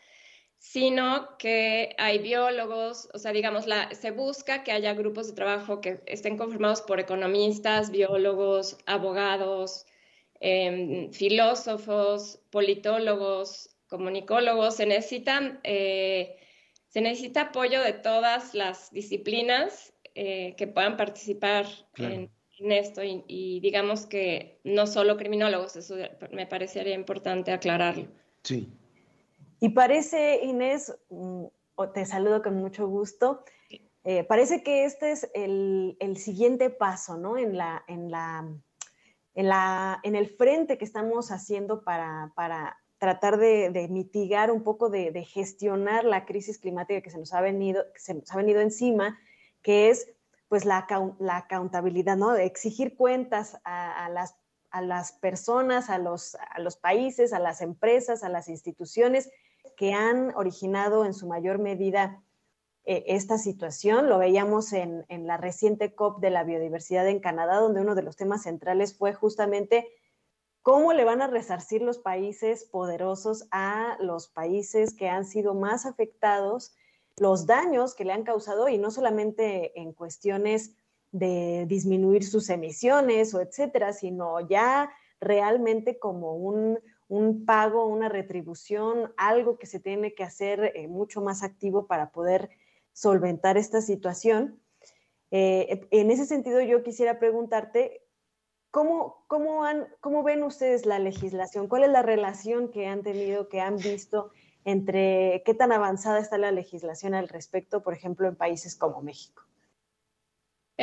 sino 0.58 1.38
que 1.39 1.96
hay 1.98 2.20
biólogos, 2.20 3.10
o 3.14 3.18
sea, 3.18 3.34
digamos, 3.34 3.66
la, 3.66 3.89
se 3.96 4.12
busca 4.12 4.64
que 4.64 4.72
haya 4.72 4.94
grupos 4.94 5.28
de 5.28 5.34
trabajo 5.34 5.82
que 5.82 6.02
estén 6.06 6.38
conformados 6.38 6.82
por 6.84 7.00
economistas, 7.00 7.89
biólogos, 7.89 8.78
abogados, 8.86 9.88
em, 10.39 11.12
filósofos, 11.12 12.39
politólogos, 12.52 13.76
comunicólogos. 13.88 14.76
Se 14.76 14.86
necesitan, 14.86 15.60
eh, 15.64 16.38
se 16.89 17.02
necesita 17.02 17.42
apoyo 17.42 17.82
de 17.82 17.94
todas 17.94 18.54
las 18.54 18.92
disciplinas 18.92 19.94
eh, 20.14 20.56
que 20.58 20.68
puedan 20.68 20.98
participar 20.98 21.66
en, 21.98 22.30
esto 22.70 23.01
y, 23.03 23.59
digamos 23.62 24.05
que 24.05 24.59
no 24.64 24.88
solo 24.88 25.18
criminólogos, 25.18 25.76
eso 25.78 25.95
me 26.32 26.45
parecería 26.45 26.93
importante 26.93 27.51
aclararlo. 27.51 28.07
Sí. 28.43 28.72
Y 29.59 29.70
parece, 29.70 30.41
Inés, 30.43 30.93
mm, 31.09 31.45
te 31.93 32.05
saludo 32.05 32.41
con 32.41 32.55
mucho 32.55 32.88
gusto, 32.88 33.43
eh, 34.03 34.24
parece 34.24 34.64
que 34.64 34.86
este 34.86 35.12
es 35.12 35.30
el, 35.36 35.95
siguiente 36.18 36.70
paso, 36.70 37.18
¿no? 37.18 37.38
En, 37.38 37.55
la, 37.55 37.84
en, 37.88 38.09
la, 38.09 38.47
en, 39.36 39.47
la, 39.47 39.99
en 40.03 40.16
el 40.16 40.28
frente 40.28 40.78
que 40.78 40.86
estamos 40.86 41.32
haciendo 41.32 41.84
para, 41.84 42.34
para 42.36 42.78
tratar 42.97 43.38
de, 43.38 43.88
mitigar 43.89 44.51
un 44.51 44.64
poco, 44.64 44.89
de, 44.89 45.12
gestionar 45.26 46.05
la 46.05 46.26
crisis 46.26 46.59
climática 46.59 47.01
que 47.01 47.09
se 47.09 47.18
nos 47.18 47.34
ha 47.34 47.41
venido, 47.41 47.84
que 47.93 47.99
se 47.99 48.14
nos 48.14 48.32
ha 48.32 48.38
venido 48.38 48.62
encima, 48.62 49.20
que 49.64 49.89
es 49.89 50.12
pues 50.52 50.66
la, 50.66 50.86
la 51.20 51.38
accountabilidad, 51.38 52.18
¿no? 52.18 52.36
Exigir 52.36 52.97
cuentas 52.97 53.58
a, 53.64 54.10
las, 54.10 54.36
a 54.70 54.82
las 54.82 55.14
personas, 55.14 55.89
a 55.89 55.97
los, 55.97 56.36
a 56.36 56.60
los 56.60 56.76
países, 56.76 57.32
a 57.32 57.39
las 57.39 57.62
empresas, 57.62 58.22
a 58.22 58.28
las 58.28 58.49
instituciones 58.49 59.32
que 59.78 59.93
han 59.93 60.36
originado 60.36 61.06
en 61.06 61.14
su 61.14 61.26
mayor 61.26 61.58
medida 61.58 62.22
eh, 62.84 63.06
esta 63.08 63.38
situación. 63.38 64.10
Lo 64.10 64.18
veíamos 64.18 64.74
en, 64.74 65.06
en, 65.08 65.26
la 65.26 65.38
reciente 65.38 65.95
COP 65.95 66.20
de 66.20 66.32
la 66.32 66.43
biodiversidad 66.43 67.08
en 67.08 67.22
Canadá, 67.22 67.56
donde 67.62 67.80
uno 67.80 67.95
de 67.95 68.04
los 68.04 68.18
temas 68.18 68.43
centrales 68.43 68.97
fue 68.97 69.14
justamente 69.14 69.88
¿Cómo 70.64 70.93
le 70.93 71.06
van 71.06 71.24
a 71.24 71.28
resarcir 71.28 71.82
los 71.82 71.97
países 71.97 72.66
poderosos 72.66 73.47
a 73.49 73.97
los 73.99 74.28
países 74.28 74.93
que 74.93 75.10
han 75.10 75.26
sido 75.26 75.56
más 75.56 75.88
afectados, 75.88 76.76
los 77.22 77.45
daños 77.45 77.93
que 77.93 78.03
le 78.03 78.13
han 78.13 78.24
causado 78.24 78.67
y 78.67 78.80
no 78.80 78.89
solamente 78.89 79.80
en 79.80 79.93
cuestiones 79.93 80.74
de 81.11 81.65
disminuir 81.67 82.26
sus 82.26 82.49
emisiones 82.49 83.36
o 83.36 83.41
etcétera, 83.41 83.93
sino 83.93 84.39
ya 84.39 84.91
realmente 85.19 85.99
como 85.99 86.34
un, 86.34 86.80
pago, 87.45 87.86
una 87.86 88.09
retribución, 88.09 89.13
algo 89.17 89.59
que 89.59 89.67
se 89.67 89.80
tiene 89.80 90.15
que 90.15 90.24
hacer 90.24 90.72
eh, 90.74 90.88
mucho 90.88 91.22
más 91.22 91.43
activo 91.43 91.86
para 91.86 92.11
poder 92.11 92.49
solventar 92.91 93.55
esta 93.55 93.82
situación. 93.82 94.59
Eh, 95.30 95.88
en 95.91 96.09
ese 96.09 96.26
sentido, 96.26 96.59
yo 96.61 96.82
quisiera 96.82 97.19
preguntarte, 97.19 98.01
¿Cómo, 98.72 99.26
cómo, 99.28 99.63
¿Cómo 99.99 100.24
ven 100.24 100.41
ustedes 100.43 100.86
la 100.86 100.97
legislación? 100.97 101.67
¿Cuál 101.67 101.84
es 101.84 101.89
la 101.89 102.01
relación 102.01 102.72
que 102.72 102.88
han 102.88 103.03
tenido, 103.03 103.49
que 103.49 103.59
han 103.59 103.76
visto 103.76 104.32
entre 104.66 105.41
qué 105.45 105.53
tan 105.53 105.72
avanzada 105.72 106.20
está 106.20 106.38
la 106.38 106.51
legislación 106.51 107.14
al 107.14 107.30
respecto, 107.30 107.84
por 107.84 107.93
ejemplo, 107.93 108.28
en 108.28 108.36
países 108.36 108.76
como 108.76 109.01
México? 109.01 109.43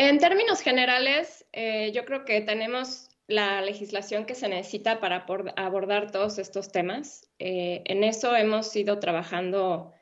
En 0.01 0.19
términos 0.19 0.61
generales, 0.61 1.45
eh, 1.53 1.91
yo 1.93 2.05
creo 2.05 2.25
que 2.25 2.41
tenemos 2.41 3.09
la 3.27 3.61
legislación 3.61 4.27
que 4.27 4.37
se 4.37 4.49
necesita 4.49 5.01
para 5.01 5.27
abordar 5.57 6.13
todos 6.13 6.39
estos 6.39 6.71
temas. 6.71 7.29
Eh, 7.41 7.83
en 7.85 8.05
eso 8.05 8.37
hemos 8.37 8.75
ido 8.77 9.01
trabajando, 9.01 9.93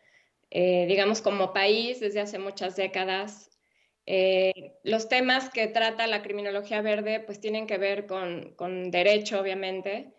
eh, 0.50 0.84
digamos, 0.86 1.22
como 1.22 1.54
país 1.54 1.98
desde 2.00 2.20
hace 2.20 2.38
muchas 2.38 2.76
décadas. 2.76 3.50
Los 4.84 5.08
temas 5.08 5.48
que 5.48 5.66
trata 5.66 6.06
la 6.06 6.22
criminología 6.22 6.82
verde 6.82 7.20
pues 7.20 7.40
tienen 7.40 7.66
que 7.66 7.78
ver 7.78 8.06
con, 8.06 8.90
derecho, 8.90 9.40
obviamente. 9.40 10.12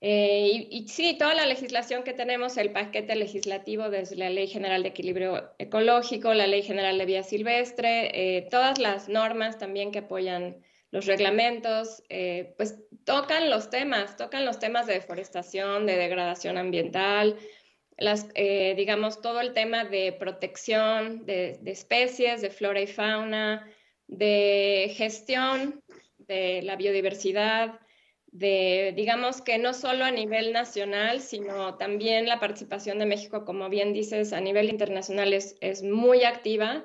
Eh, 0.00 0.68
y, 0.70 0.88
sí, 0.88 1.16
toda 1.18 1.34
la 1.34 1.46
legislación 1.46 2.02
que 2.02 2.12
tenemos, 2.12 2.56
el 2.58 2.72
paquete 2.72 3.16
legislativo 3.16 3.88
desde 3.88 4.16
la 4.16 4.28
Ley 4.28 4.48
General 4.48 4.82
de 4.82 4.90
Equilibrio 4.90 5.54
Ecológico, 5.58 6.34
la 6.34 6.46
Ley 6.46 6.62
General 6.62 6.98
de 6.98 7.06
Vía 7.06 7.22
Silvestre, 7.22 8.10
eh, 8.36 8.48
todas 8.50 8.78
las 8.78 9.08
normas 9.08 9.58
también 9.58 9.92
que 9.92 10.00
apoyan 10.00 10.62
los 10.90 11.06
reglamentos, 11.06 12.04
pues 12.56 12.76
tocan 13.04 13.50
los 13.50 13.68
temas, 13.68 14.16
tocan 14.16 14.44
los 14.44 14.60
temas 14.60 14.86
de 14.86 14.94
deforestación, 14.94 15.86
de 15.86 15.96
degradación 15.96 16.56
ambiental, 16.56 17.36
las, 17.96 18.28
eh, 18.34 18.74
digamos, 18.76 19.20
todo 19.20 19.40
el 19.40 19.52
tema 19.52 19.84
de 19.84 20.12
protección 20.12 21.24
de, 21.26 21.58
especies, 21.66 22.42
de 22.42 22.50
flora 22.50 22.80
y 22.80 22.86
fauna, 22.86 23.68
de 24.06 24.92
gestión 24.96 25.82
de 26.18 26.62
la 26.62 26.76
biodiversidad, 26.76 27.80
de, 28.34 28.92
digamos 28.96 29.40
que 29.42 29.58
no 29.58 29.72
solo 29.72 30.04
a 30.04 30.10
nivel 30.10 30.52
nacional, 30.52 31.20
sino 31.20 31.76
también 31.76 32.26
la 32.26 32.40
participación 32.40 32.98
de 32.98 33.06
México, 33.06 33.44
como 33.44 33.68
bien 33.68 33.92
dices, 33.92 34.32
a 34.32 34.40
nivel 34.40 34.70
internacional 34.70 35.32
es, 35.32 35.82
muy 35.84 36.24
activa. 36.24 36.84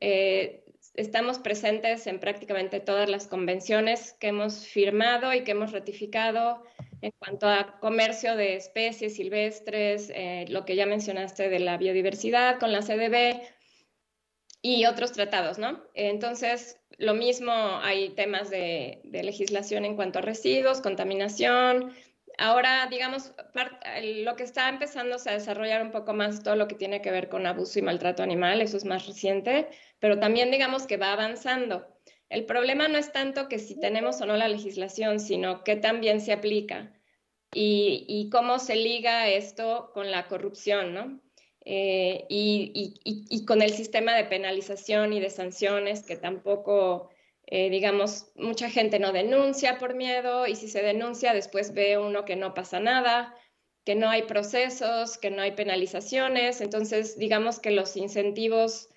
Eh, 0.00 0.64
estamos 0.94 1.38
presentes 1.38 2.08
en 2.08 2.18
prácticamente 2.18 2.80
todas 2.80 3.08
las 3.08 3.28
convenciones 3.28 4.14
que 4.14 4.26
hemos 4.28 4.66
firmado 4.66 5.32
y 5.32 5.44
que 5.44 5.52
hemos 5.52 5.70
ratificado 5.70 6.64
en 7.00 7.12
cuanto 7.12 7.48
a 7.48 7.78
comercio 7.78 8.34
de 8.34 8.56
especies 8.56 9.14
silvestres, 9.14 10.10
eh, 10.12 10.46
lo 10.48 10.64
que 10.64 10.74
ya 10.74 10.86
mencionaste 10.86 11.48
de 11.48 11.60
la 11.60 11.76
biodiversidad 11.76 12.58
con 12.58 12.72
la 12.72 12.82
CDB 12.82 13.40
y 14.62 14.86
otros 14.86 15.12
tratados, 15.12 15.58
¿no? 15.58 15.82
Entonces, 15.94 16.80
lo 16.98 17.14
mismo 17.14 17.52
hay 17.82 18.10
temas 18.10 18.48
de, 18.48 19.00
legislación 19.04 19.84
en 19.84 19.96
cuanto 19.96 20.20
a 20.20 20.22
residuos, 20.22 20.80
contaminación. 20.80 21.92
Ahora, 22.38 22.86
digamos, 22.90 23.34
lo 24.02 24.36
que 24.36 24.44
está 24.44 24.68
empezando 24.68 25.16
a 25.16 25.32
desarrollar 25.32 25.82
un 25.82 25.90
poco 25.90 26.14
más 26.14 26.42
todo 26.42 26.56
lo 26.56 26.68
que 26.68 26.76
tiene 26.76 27.02
que 27.02 27.10
ver 27.10 27.28
con 27.28 27.46
abuso 27.46 27.78
y 27.78 27.82
maltrato 27.82 28.22
animal, 28.22 28.60
eso 28.60 28.76
es 28.76 28.84
más 28.84 29.06
reciente, 29.06 29.68
pero 29.98 30.18
también 30.18 30.50
digamos 30.50 30.86
que 30.86 30.96
va 30.96 31.12
avanzando. 31.12 31.86
El 32.28 32.46
problema 32.46 32.88
no 32.88 32.96
es 32.96 33.12
tanto 33.12 33.48
que 33.48 33.58
si 33.58 33.78
tenemos 33.78 34.20
o 34.20 34.26
no 34.26 34.36
la 34.36 34.48
legislación, 34.48 35.20
sino 35.20 35.64
que 35.64 35.76
también 35.76 36.20
se 36.20 36.32
aplica 36.32 36.92
y, 37.52 38.28
cómo 38.30 38.58
se 38.58 38.76
liga 38.76 39.28
esto 39.28 39.90
con 39.92 40.10
la 40.10 40.26
corrupción, 40.28 40.94
¿no? 40.94 41.20
Eh, 41.64 42.26
y, 42.28 43.44
con 43.46 43.62
el 43.62 43.72
sistema 43.72 44.14
de 44.14 44.24
penalización 44.24 45.12
y 45.12 45.20
de 45.20 45.30
sanciones 45.30 46.02
que 46.04 46.16
tampoco, 46.16 47.10
eh, 47.46 47.70
digamos, 47.70 48.32
mucha 48.34 48.68
gente 48.68 48.98
no 48.98 49.12
denuncia 49.12 49.78
por 49.78 49.94
miedo 49.94 50.46
y 50.46 50.56
si 50.56 50.68
se 50.68 50.82
denuncia 50.82 51.34
después 51.34 51.72
ve 51.74 51.98
uno 51.98 52.24
que 52.24 52.36
no 52.36 52.54
pasa 52.54 52.80
nada, 52.80 53.34
que 53.84 53.94
no 53.94 54.08
hay 54.08 54.22
procesos, 54.22 55.18
que 55.18 55.30
no 55.30 55.42
hay 55.42 55.52
penalizaciones, 55.52 56.60
entonces 56.60 57.18
digamos 57.18 57.60
que 57.60 57.70
los 57.70 57.96
incentivos 57.96 58.88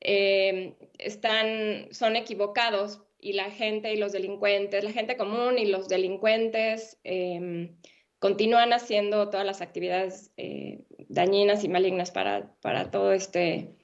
eh, 0.00 0.76
están, 0.98 1.88
son 1.92 2.16
equivocados 2.16 3.02
y 3.18 3.34
la 3.34 3.50
gente 3.50 3.92
y 3.92 3.96
los 3.96 4.12
delincuentes, 4.12 4.82
la 4.84 4.92
gente 4.92 5.16
común 5.16 5.58
y 5.58 5.66
los 5.66 5.88
delincuentes 5.88 6.98
em, 7.04 7.76
continúan 8.18 8.72
haciendo 8.72 9.28
todas 9.28 9.46
las 9.46 9.60
actividades 9.60 10.32
eh, 10.36 10.80
dañinas 11.10 11.64
y 11.64 11.68
malignas 11.68 12.10
para, 12.10 12.54
para 12.62 12.90
todo 12.90 13.12
este, 13.12 13.74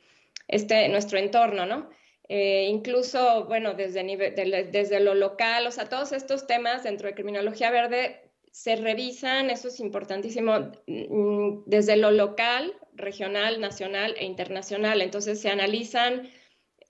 este, 0.49 0.89
nuestro 0.89 1.19
entorno, 1.19 1.67
¿no? 1.67 1.91
Eh, 2.29 2.69
incluso, 2.71 3.45
bueno, 3.47 3.75
desde, 3.75 4.03
nivel, 4.03 4.35
desde 4.73 5.01
lo 5.01 5.15
local, 5.15 5.67
o 5.67 5.71
sea, 5.71 5.89
todos 5.89 6.13
estos 6.13 6.47
temas 6.47 6.85
dentro 6.85 7.09
de 7.09 7.15
criminología 7.15 7.71
verde 7.71 8.31
se 8.51 8.77
revisan, 8.77 9.51
eso 9.51 9.69
es 9.69 9.81
importantísimo, 9.81 10.73
mm, 10.87 11.65
desde 11.67 11.97
lo 11.97 12.11
local, 12.11 12.75
regional, 12.95 13.61
nacional 13.61 14.15
e 14.19 14.25
internacional. 14.25 15.03
Entonces 15.03 15.41
se 15.41 15.51
analizan 15.51 16.31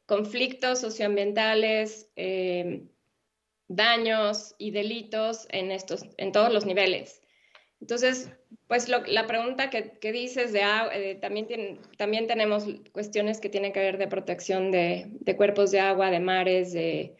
conflictos 0.07 0.80
socioambientales, 0.80 2.09
eh, 2.16 2.87
daños 3.68 4.55
y 4.59 4.70
delitos 4.70 5.49
en, 5.51 5.72
estos, 5.72 6.05
en 6.18 6.32
todos 6.32 6.53
los 6.53 6.64
niveles. 6.64 7.20
Entonces, 7.81 8.31
pues 8.68 8.89
la 8.89 9.27
pregunta 9.27 9.70
que, 9.70 10.12
dices 10.12 10.53
de 10.53 10.62
eh, 10.93 11.14
también, 11.20 11.81
también 11.99 12.27
tenemos 12.27 12.66
cuestiones 12.93 13.41
que 13.41 13.49
tienen 13.49 13.72
que 13.72 13.81
ver 13.81 13.99
de 13.99 14.09
protección 14.09 14.70
de, 14.70 15.11
cuerpos 15.37 15.70
de 15.70 15.81
agua, 15.81 16.11
de 16.11 16.20
mares 16.20 16.72
de, 16.72 17.14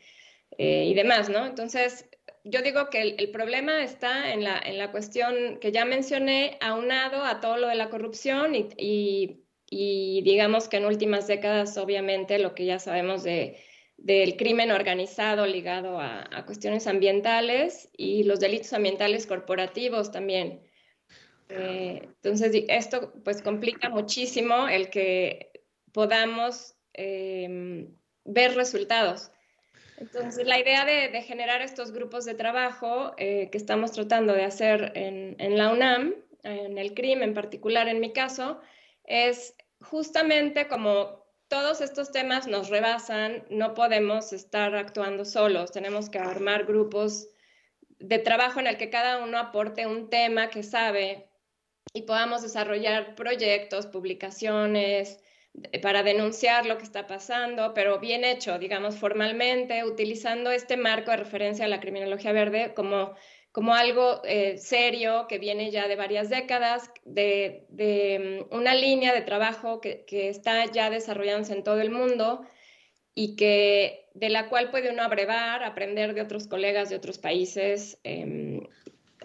eh, 0.59 0.84
y 0.86 0.94
demás, 0.94 1.28
¿no? 1.28 1.46
Entonces, 1.46 2.09
yo 2.42 2.62
digo 2.62 2.90
que 2.90 3.02
el, 3.02 3.30
problema 3.30 3.82
está 3.82 4.32
en 4.32 4.44
la, 4.44 4.59
en 4.59 4.78
la, 4.78 4.90
cuestión 4.92 5.59
que 5.61 5.72
ya 5.72 5.84
mencioné, 5.84 6.59
aunado 6.61 7.24
a 7.24 7.40
todo 7.40 7.59
lo 7.59 7.68
de 7.68 7.74
la 7.74 7.90
corrupción 7.90 8.54
y, 8.54 9.44
y, 9.68 10.22
digamos 10.22 10.68
que 10.68 10.78
en 10.78 10.86
últimas 10.86 11.26
décadas, 11.26 11.76
obviamente, 11.76 12.38
lo 12.38 12.54
que 12.54 12.64
ya 12.64 12.78
sabemos 12.78 13.22
de, 13.22 13.59
del 13.97 14.36
crimen 14.36 14.70
organizado 14.70 15.47
ligado 15.47 15.99
a, 15.99 16.28
a, 16.30 16.44
cuestiones 16.44 16.86
ambientales 16.86 17.88
y 17.97 18.24
los 18.24 18.40
delitos 18.40 18.72
ambientales 18.72 19.26
corporativos 19.26 20.12
también. 20.12 20.61
Eh, 21.49 22.01
entonces, 22.03 22.64
esto 22.68 23.12
pues 23.24 23.42
complica 23.42 23.88
muchísimo 23.88 24.68
el 24.68 24.90
que 24.90 25.53
podamos 25.92 26.74
eh, 26.94 27.88
ver 28.24 28.55
resultados. 28.55 29.30
Entonces, 29.99 30.47
la 30.47 30.59
idea 30.59 30.84
de, 30.84 31.22
generar 31.22 31.62
estos 31.62 31.92
grupos 31.92 32.24
de 32.24 32.34
trabajo 32.34 33.14
eh, 33.16 33.49
que 33.51 33.59
estamos 33.59 33.92
tratando 33.92 34.34
de 34.34 34.44
hacer 34.44 34.92
en, 34.94 35.57
la 35.57 35.72
UNAM, 35.72 36.14
en 36.42 36.76
el 36.76 36.92
CRIM 36.92 37.22
en 37.22 37.32
particular 37.32 37.88
en 37.88 38.01
mi 38.01 38.12
caso, 38.12 38.61
es 39.05 39.55
justamente 39.80 40.68
como 40.68 41.26
todos 41.49 41.80
estos 41.80 42.11
temas 42.11 42.47
nos 42.47 42.68
rebasan, 42.68 43.44
no 43.51 43.74
podemos 43.74 44.32
estar 44.32 44.74
actuando 44.74 45.24
solos, 45.24 45.72
tenemos 45.72 46.11
que 46.11 46.18
armar 46.18 46.64
grupos 46.64 47.28
de 47.99 48.18
trabajo 48.18 48.61
en 48.61 48.66
el 48.66 48.76
que 48.76 48.90
cada 48.90 49.24
uno 49.24 49.38
aporte 49.38 49.86
un 49.86 50.11
tema 50.11 50.51
que 50.51 50.62
sabe 50.62 51.30
y 51.94 52.03
podamos 52.03 52.42
desarrollar 52.42 53.14
proyectos, 53.14 53.86
publicaciones 53.86 55.20
para 55.82 56.03
denunciar 56.03 56.66
lo 56.66 56.76
que 56.76 56.84
está 56.84 57.07
pasando, 57.07 57.72
pero 57.72 57.99
bien 57.99 58.24
hecho, 58.24 58.59
digamos, 58.59 58.97
formalmente, 58.97 59.84
utilizando 59.84 60.51
este 60.51 60.76
marco 60.76 61.11
de 61.11 61.16
referencia 61.18 61.64
a 61.64 61.68
la 61.68 61.80
criminología 61.80 62.32
verde 62.32 62.74
como 62.74 63.14
como 63.57 63.74
algo 63.74 64.20
eh, 64.24 64.59
serio 64.59 65.24
que 65.30 65.38
viene 65.38 65.70
ya 65.70 65.88
de 65.88 65.96
varias 65.96 66.28
décadas, 66.28 66.90
de, 67.07 67.64
mm, 67.70 68.54
una 68.54 68.74
línea 68.74 69.14
de 69.14 69.22
trabajo 69.22 69.80
que, 69.80 70.04
está 70.11 70.66
ya 70.66 70.90
desarrollándose 70.90 71.54
en 71.54 71.64
todo 71.64 71.80
el 71.80 71.90
mundo 71.90 72.42
y 73.14 73.34
que 73.34 74.11
de 74.12 74.28
la 74.28 74.50
cual 74.50 74.70
puede 74.70 74.90
uno 74.90 75.02
abrevar, 75.02 75.64
aprender 75.64 76.12
de 76.12 76.20
otros 76.20 76.48
colegas 76.48 76.90
de 76.90 76.96
otros 76.96 77.16
países. 77.16 77.98
Em, 78.04 78.61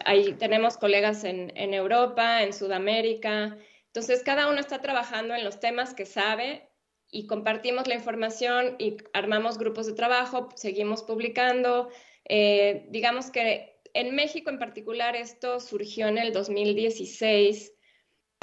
ahí 0.06 0.32
tenemos 0.40 0.78
colegas 0.78 1.26
en, 1.26 1.52
en 1.58 1.74
Europa, 1.74 2.42
en 2.42 2.54
Sudamérica. 2.54 3.58
Entonces, 3.88 4.24
cada 4.24 4.48
uno 4.48 4.62
está 4.62 4.80
trabajando 4.80 5.36
en 5.36 5.44
los 5.44 5.60
temas 5.60 5.94
que 5.94 6.06
sabe 6.06 6.70
y 7.12 7.28
compartimos 7.28 7.86
la 7.86 7.96
información 7.96 8.78
y 8.80 8.96
armamos 9.12 9.58
grupos 9.58 9.88
de 9.88 9.94
trabajo, 9.94 10.48
seguimos 10.56 11.04
publicando. 11.04 11.90
Eh, 12.24 12.86
digamos 12.92 13.30
que 13.30 13.71
en 13.94 14.16
México 14.16 14.50
en 14.50 14.60
particular 14.60 15.16
esto 15.16 15.60
surgió 15.60 16.08
en 16.08 16.18
el 16.18 16.34
2016, 16.34 17.74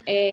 eh, 0.06 0.32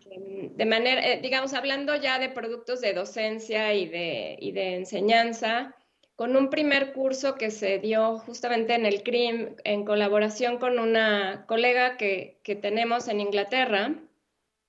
de 0.51 0.65
manera, 0.65 1.05
eh, 1.05 1.19
digamos, 1.21 1.53
hablando 1.53 1.95
ya 1.95 2.19
de 2.19 2.29
productos 2.29 2.81
de 2.81 2.93
docencia 2.93 3.73
y 3.73 3.87
de, 3.87 4.75
enseñanza, 4.75 5.75
con 6.15 6.37
un 6.37 6.49
primer 6.49 6.93
curso 6.93 7.35
que 7.35 7.51
se 7.51 7.79
dio 7.79 8.19
justamente 8.19 8.73
en 8.75 8.85
el 8.85 9.03
CRIM 9.03 9.55
en 9.65 9.83
colaboración 9.83 10.59
con 10.59 10.79
una 10.79 11.45
colega 11.47 11.97
que, 11.97 12.39
tenemos 12.61 13.09
en 13.09 13.19
Inglaterra, 13.19 13.95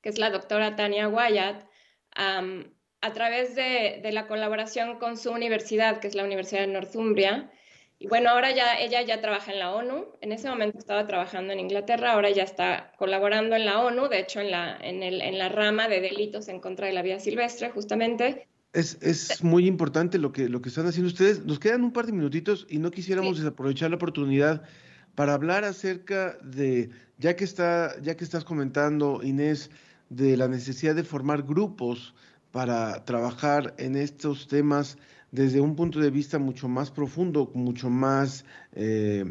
que 0.03 0.09
es 0.09 0.19
la 0.19 0.31
doctora 0.31 0.75
Tania 0.75 1.09
Wyatt, 1.09 1.65
a 3.07 3.13
través 3.13 3.55
de, 3.55 4.01
la 4.11 4.27
colaboración 4.27 4.99
con 4.99 5.17
su 5.17 5.31
universidad, 5.31 6.01
que 6.01 6.09
es 6.09 6.15
la 6.17 6.25
Universidad 6.25 6.63
de 6.63 6.69
Northumbria, 6.69 7.53
y 7.99 8.09
bueno, 8.09 8.31
ahora 8.31 8.55
ya 8.55 8.79
ella 8.79 9.01
ya 9.03 9.23
trabaja 9.23 9.53
en 9.53 9.59
la 9.59 9.75
ONU. 9.75 10.05
En 10.21 10.33
ese 10.33 10.49
momento 10.49 10.79
estaba 10.79 11.07
trabajando 11.07 11.53
en 11.53 11.61
Inglaterra, 11.61 12.13
ahora 12.13 12.31
ya 12.31 12.43
está 12.43 12.93
colaborando 12.99 13.57
en 13.57 13.65
la 13.65 13.81
ONU, 13.81 14.09
de 14.09 14.21
hecho 14.21 14.41
en 14.41 14.51
la, 14.51 14.77
en 14.77 15.03
el, 15.03 15.23
en 15.23 15.39
la 15.39 15.49
rama 15.49 15.89
de 15.89 16.01
delitos 16.01 16.49
en 16.49 16.61
contra 16.61 16.87
de 16.87 16.93
la 16.93 17.03
vida 17.03 17.19
silvestre, 17.19 17.71
justamente. 17.71 18.49
Es, 18.75 18.99
es, 19.01 19.43
muy 19.43 19.67
importante 19.67 20.19
lo 20.19 20.33
que, 20.33 20.51
lo 20.51 20.61
que 20.61 20.69
están 20.69 20.87
haciendo 20.87 21.09
ustedes. 21.09 21.47
Nos 21.47 21.59
quedan 21.59 21.85
un 21.85 21.93
par 21.93 22.05
de 22.05 22.13
minutitos 22.13 22.67
y 22.69 22.79
no 22.79 22.91
quisiéramos 22.91 23.39
desaprovechar 23.39 23.89
la 23.89 23.97
oportunidad 23.97 24.63
para 25.15 25.33
hablar 25.33 25.65
acerca 25.65 26.37
de, 26.43 26.91
ya 27.17 27.35
que, 27.37 27.45
está, 27.45 27.99
ya 28.03 28.19
que 28.19 28.25
estás 28.25 28.45
comentando, 28.45 29.23
Inés, 29.23 29.71
de 30.11 30.37
la 30.37 30.49
necesidad 30.49 30.95
de 30.95 31.03
formar 31.03 31.45
grupos 31.45 32.15
para 32.53 33.05
trabajar 33.07 33.75
en 33.79 33.97
estos 33.97 34.49
temas 34.49 34.99
desde 35.33 35.61
un 35.61 35.77
punto 35.77 36.01
de 36.01 36.11
vista 36.11 36.39
mucho 36.39 36.69
más 36.69 36.91
profundo, 36.91 37.51
mucho 37.55 37.91
más 37.91 38.45
eh, 38.75 39.25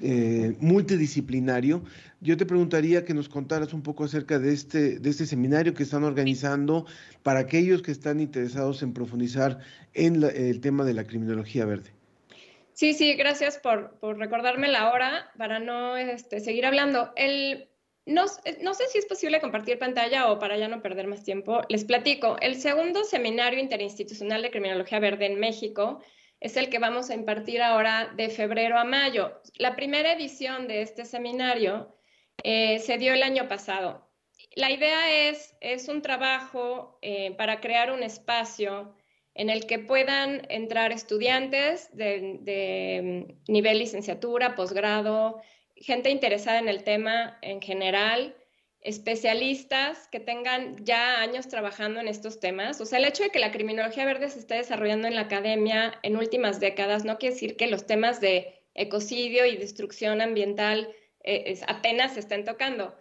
eh, 0.00 0.56
multidisciplinario. 0.60 1.82
Yo 2.20 2.36
te 2.36 2.46
preguntaría 2.46 3.04
que 3.04 3.14
nos 3.14 3.28
contaras 3.28 3.72
un 3.72 3.82
poco 3.82 4.04
acerca 4.04 4.38
de 4.38 4.52
este, 4.52 4.98
de 4.98 5.10
este 5.10 5.26
seminario 5.26 5.74
que 5.74 5.82
están 5.82 6.04
organizando 6.04 6.86
para 7.22 7.40
aquellos 7.40 7.82
que 7.82 7.90
están 7.90 8.20
interesados 8.20 8.82
en 8.82 8.92
profundizar 8.92 9.58
en 9.94 10.22
el 10.22 10.60
tema 10.60 10.84
de 10.84 10.94
la 10.94 11.04
criminología 11.04 11.64
verde. 11.64 11.90
Sí, 12.74 12.94
sí, 12.94 13.14
gracias 13.14 13.58
por, 13.58 13.98
recordarme 14.18 14.68
la 14.68 14.92
hora 14.92 15.30
para 15.36 15.58
no 15.58 15.96
este, 15.96 16.40
seguir 16.40 16.64
hablando. 16.64 17.12
El, 17.16 17.68
no, 18.04 18.26
sé 18.26 18.88
si 18.88 18.98
es 18.98 19.06
posible 19.06 19.40
compartir 19.40 19.78
pantalla 19.78 20.32
o 20.32 20.38
para 20.38 20.56
ya 20.56 20.68
no 20.68 20.82
perder 20.82 21.06
más 21.06 21.22
tiempo. 21.22 21.60
Les 21.68 21.84
platico. 21.84 22.36
El 22.40 22.56
segundo 22.56 23.04
seminario 23.04 23.60
interinstitucional 23.60 24.42
de 24.42 24.50
criminología 24.50 24.98
verde 24.98 25.26
en 25.26 25.38
México 25.38 26.00
es 26.40 26.56
el 26.56 26.68
que 26.68 26.80
vamos 26.80 27.10
a 27.10 27.14
impartir 27.14 27.62
ahora 27.62 28.12
de 28.16 28.28
febrero 28.28 28.76
a 28.76 28.84
mayo. 28.84 29.40
La 29.54 29.76
primera 29.76 30.12
edición 30.12 30.66
de 30.66 30.82
este 30.82 31.04
seminario 31.04 31.94
eh, 32.42 32.80
se 32.80 32.98
dio 32.98 33.12
el 33.12 33.22
año 33.22 33.46
pasado. 33.48 34.10
La 34.56 34.72
idea 34.72 35.28
es, 35.28 35.54
es 35.60 35.86
un 35.86 36.02
trabajo 36.02 36.98
eh, 37.02 37.34
para 37.36 37.60
crear 37.60 37.92
un 37.92 38.02
espacio 38.02 38.96
en 39.34 39.48
el 39.48 39.66
que 39.66 39.78
puedan 39.78 40.42
entrar 40.50 40.90
estudiantes 40.90 41.88
de, 41.96 42.38
de 42.40 43.26
mm, 43.28 43.52
nivel 43.52 43.78
licenciatura, 43.78 44.56
posgrado, 44.56 45.40
gente 45.82 46.10
interesada 46.10 46.58
en 46.58 46.68
el 46.68 46.84
tema 46.84 47.38
en 47.42 47.60
general, 47.60 48.34
especialistas 48.80 50.08
que 50.08 50.20
tengan 50.20 50.84
ya 50.84 51.20
años 51.20 51.48
trabajando 51.48 52.00
en 52.00 52.08
estos 52.08 52.40
temas. 52.40 52.80
O 52.80 52.86
sea, 52.86 52.98
el 52.98 53.04
hecho 53.04 53.22
de 53.22 53.30
que 53.30 53.38
la 53.38 53.52
criminología 53.52 54.04
verde 54.04 54.28
se 54.28 54.40
esté 54.40 54.56
desarrollando 54.56 55.06
en 55.08 55.14
la 55.14 55.22
academia 55.22 55.98
en 56.02 56.16
últimas 56.16 56.58
décadas 56.58 57.04
no 57.04 57.18
quiere 57.18 57.34
decir 57.34 57.56
que 57.56 57.68
los 57.68 57.86
temas 57.86 58.20
de 58.20 58.60
ecocidio 58.74 59.46
y 59.46 59.56
destrucción 59.56 60.20
ambiental 60.20 60.92
eh, 61.22 61.60
apenas 61.68 62.14
se 62.14 62.20
estén 62.20 62.44
tocando. 62.44 62.96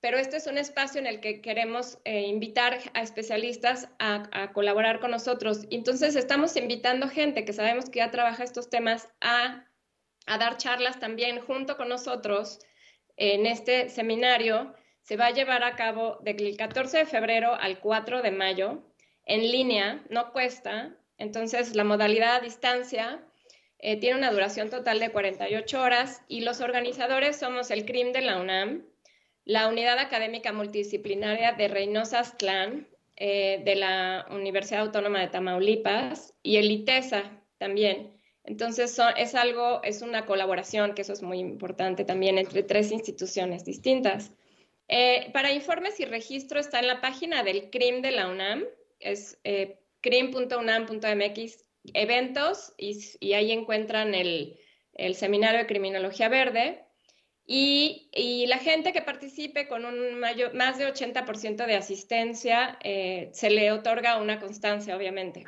Pero 0.00 0.16
este 0.16 0.36
es 0.36 0.46
un 0.46 0.58
espacio 0.58 1.00
en 1.00 1.08
el 1.08 1.20
que 1.20 1.40
queremos 1.40 1.98
eh, 2.04 2.22
invitar 2.22 2.78
a 2.94 3.02
especialistas 3.02 3.88
a, 3.98 4.28
a, 4.32 4.52
colaborar 4.52 5.00
con 5.00 5.10
nosotros. 5.10 5.66
Entonces 5.70 6.14
estamos 6.14 6.56
invitando 6.56 7.08
gente 7.08 7.44
que 7.44 7.52
sabemos 7.52 7.90
que 7.90 7.98
ya 7.98 8.10
trabaja 8.10 8.44
estos 8.44 8.70
temas 8.70 9.08
a 9.20 9.67
a 10.28 10.38
dar 10.38 10.56
charlas 10.56 11.00
también 11.00 11.40
junto 11.40 11.76
con 11.76 11.88
nosotros 11.88 12.60
en 13.16 13.46
este 13.46 13.88
seminario. 13.88 14.74
Se 15.02 15.16
va 15.16 15.26
a 15.26 15.32
llevar 15.32 15.64
a 15.64 15.74
cabo 15.74 16.18
del 16.20 16.56
14 16.56 16.98
de 16.98 17.06
febrero 17.06 17.54
al 17.54 17.80
4 17.80 18.22
de 18.22 18.30
mayo 18.30 18.82
en 19.24 19.42
línea, 19.50 20.04
no 20.08 20.32
cuesta. 20.32 20.94
Entonces, 21.18 21.74
la 21.74 21.84
modalidad 21.84 22.36
a 22.36 22.40
distancia 22.40 23.20
eh, 23.78 23.96
tiene 23.96 24.16
una 24.16 24.32
duración 24.32 24.70
total 24.70 24.98
de 25.00 25.10
48 25.10 25.80
horas 25.80 26.22
y 26.28 26.40
los 26.40 26.60
organizadores 26.60 27.36
somos 27.36 27.70
el 27.70 27.84
CRIM 27.84 28.12
de 28.12 28.22
la 28.22 28.40
UNAM, 28.40 28.84
la 29.44 29.68
Unidad 29.68 29.98
Académica 29.98 30.52
Multidisciplinaria 30.52 31.52
de 31.52 31.68
Reynosa 31.68 32.22
Clan 32.36 32.88
eh, 33.16 33.62
de 33.64 33.76
la 33.76 34.26
Universidad 34.30 34.82
Autónoma 34.82 35.20
de 35.20 35.28
Tamaulipas 35.28 36.34
y 36.42 36.56
el 36.56 36.70
ITESA 36.70 37.22
también. 37.58 38.17
Entonces, 38.48 38.98
es 39.18 39.34
algo, 39.34 39.82
es 39.84 40.00
una 40.00 40.24
colaboración, 40.24 40.94
que 40.94 41.02
eso 41.02 41.12
es 41.12 41.22
muy 41.22 41.38
importante 41.38 42.06
también, 42.06 42.38
entre 42.38 42.62
tres 42.62 42.90
instituciones 42.92 43.62
distintas. 43.62 44.32
Eh, 44.88 45.28
para 45.34 45.52
informes 45.52 46.00
y 46.00 46.06
registro 46.06 46.58
está 46.58 46.78
en 46.78 46.86
la 46.86 47.02
página 47.02 47.42
del 47.42 47.68
CRIM 47.68 48.00
de 48.00 48.10
la 48.10 48.26
UNAM, 48.26 48.64
es 49.00 49.38
eh, 49.44 49.80
crim.unam.mx 50.00 51.66
eventos 51.92 52.72
y, 52.78 53.34
ahí 53.34 53.52
encuentran 53.52 54.14
el, 54.14 54.58
seminario 55.12 55.58
de 55.58 55.66
criminología 55.66 56.30
verde. 56.30 56.86
Y, 57.44 58.46
la 58.48 58.56
gente 58.56 58.94
que 58.94 59.02
participe 59.02 59.68
con 59.68 59.84
un 59.84 60.18
mayor, 60.18 60.54
más 60.54 60.78
de 60.78 60.90
80% 60.90 61.66
de 61.66 61.76
asistencia 61.76 62.78
eh, 62.82 63.28
se 63.34 63.50
le 63.50 63.72
otorga 63.72 64.16
una 64.16 64.40
constancia, 64.40 64.96
obviamente. 64.96 65.44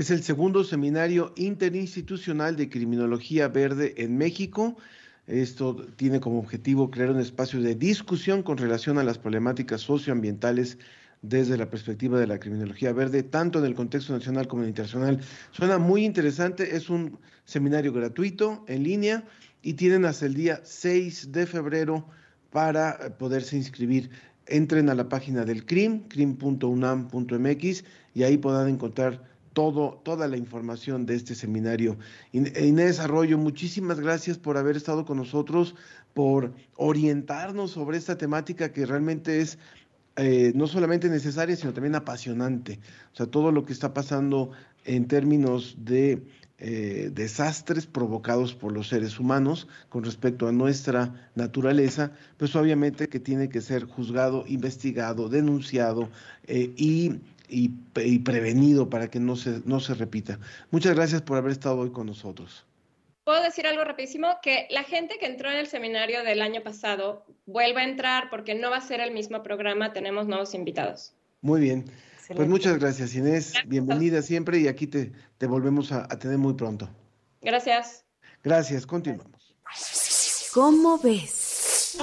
Es 0.00 0.10
el 0.10 0.22
segundo 0.22 0.64
seminario 0.64 1.34
interinstitucional 1.36 2.56
de 2.56 2.70
criminología 2.70 3.48
verde 3.48 3.92
en 3.98 4.16
México. 4.16 4.78
Esto 5.26 5.76
tiene 5.96 6.20
como 6.20 6.38
objetivo 6.38 6.90
crear 6.90 7.10
un 7.10 7.20
espacio 7.20 7.60
de 7.60 7.74
discusión 7.74 8.42
con 8.42 8.56
relación 8.56 8.96
a 8.96 9.04
las 9.04 9.18
problemáticas 9.18 9.82
socioambientales 9.82 10.78
desde 11.20 11.58
la 11.58 11.68
perspectiva 11.68 12.18
de 12.18 12.26
la 12.26 12.40
criminología 12.40 12.94
verde, 12.94 13.22
tanto 13.22 13.58
en 13.58 13.66
el 13.66 13.74
contexto 13.74 14.14
nacional 14.14 14.48
como 14.48 14.64
internacional. 14.64 15.20
Suena 15.50 15.76
muy 15.76 16.06
interesante, 16.06 16.76
es 16.76 16.88
un 16.88 17.18
seminario 17.44 17.92
gratuito 17.92 18.64
en 18.68 18.84
línea 18.84 19.24
y 19.60 19.74
tienen 19.74 20.06
hasta 20.06 20.24
el 20.24 20.32
día 20.32 20.62
6 20.64 21.30
de 21.30 21.44
febrero 21.44 22.08
para 22.48 23.18
poderse 23.18 23.54
inscribir. 23.54 24.08
Entren 24.46 24.88
a 24.88 24.94
la 24.94 25.10
página 25.10 25.44
del 25.44 25.66
CRIM, 25.66 26.08
crim.unam.mx, 26.08 27.84
y 28.14 28.22
ahí 28.22 28.38
podrán 28.38 28.70
encontrar 28.70 29.28
toda 30.02 30.26
la 30.26 30.36
información 30.36 31.06
de 31.06 31.14
este 31.16 31.34
seminario. 31.34 31.98
Inés 32.32 32.98
Arroyo, 32.98 33.38
muchísimas 33.38 34.00
gracias 34.00 34.38
por 34.38 34.56
haber 34.56 34.76
estado 34.76 35.04
con 35.04 35.18
nosotros, 35.18 35.74
por 36.14 36.52
orientarnos 36.76 37.72
sobre 37.72 37.98
esta 37.98 38.16
temática 38.16 38.72
que 38.72 38.86
realmente 38.86 39.40
es 39.40 39.58
eh, 40.16 40.52
no 40.54 40.66
solamente 40.66 41.08
necesaria, 41.08 41.56
sino 41.56 41.72
también 41.72 41.94
apasionante. 41.94 42.80
O 43.12 43.16
sea, 43.16 43.26
todo 43.26 43.52
lo 43.52 43.64
que 43.64 43.72
está 43.72 43.94
pasando 43.94 44.50
en 44.84 45.06
términos 45.06 45.76
de 45.78 46.22
eh, 46.58 47.10
desastres 47.14 47.86
provocados 47.86 48.54
por 48.54 48.72
los 48.72 48.88
seres 48.88 49.18
humanos 49.18 49.66
con 49.88 50.04
respecto 50.04 50.46
a 50.46 50.52
nuestra 50.52 51.30
naturaleza, 51.34 52.12
pues 52.36 52.54
obviamente 52.54 53.08
que 53.08 53.18
tiene 53.18 53.48
que 53.48 53.62
ser 53.62 53.84
juzgado, 53.84 54.44
investigado, 54.46 55.30
denunciado 55.30 56.10
eh, 56.46 56.72
y, 56.76 57.20
y, 57.50 58.18
prevenido 58.20 58.88
para 58.88 59.08
que 59.08 59.20
no 59.20 59.36
se, 59.36 59.60
no 59.64 59.80
se 59.80 59.94
repita. 59.94 60.38
Muchas 60.70 60.94
gracias 60.94 61.22
por 61.22 61.36
haber 61.36 61.52
estado 61.52 61.78
hoy 61.78 61.90
con 61.90 62.06
nosotros. 62.06 62.66
Puedo 63.24 63.42
decir 63.42 63.66
algo 63.66 63.84
rapidísimo, 63.84 64.38
que 64.42 64.66
la 64.70 64.82
gente 64.82 65.18
que 65.18 65.26
entró 65.26 65.50
en 65.50 65.58
el 65.58 65.66
seminario 65.66 66.24
del 66.24 66.40
año 66.42 66.62
pasado 66.62 67.24
vuelva 67.46 67.80
a 67.80 67.84
entrar 67.84 68.30
porque 68.30 68.54
no 68.54 68.70
va 68.70 68.78
a 68.78 68.80
ser 68.80 69.00
el 69.00 69.12
mismo 69.12 69.42
programa, 69.42 69.92
tenemos 69.92 70.26
nuevos 70.26 70.54
invitados. 70.54 71.12
Muy 71.42 71.60
bien. 71.60 71.84
Pues 72.34 72.48
muchas 72.48 72.78
gracias, 72.78 73.14
Inés. 73.14 73.54
Bienvenida 73.66 74.22
siempre 74.22 74.58
y 74.58 74.68
aquí 74.68 74.86
te, 74.86 75.12
te 75.38 75.46
volvemos 75.46 75.90
a, 75.90 76.04
a 76.04 76.18
tener 76.18 76.38
muy 76.38 76.54
pronto. 76.54 76.88
Gracias. 77.42 78.04
Gracias, 78.42 78.86
continuamos. 78.86 79.54
¿Cómo 80.52 80.98
ves? 80.98 81.98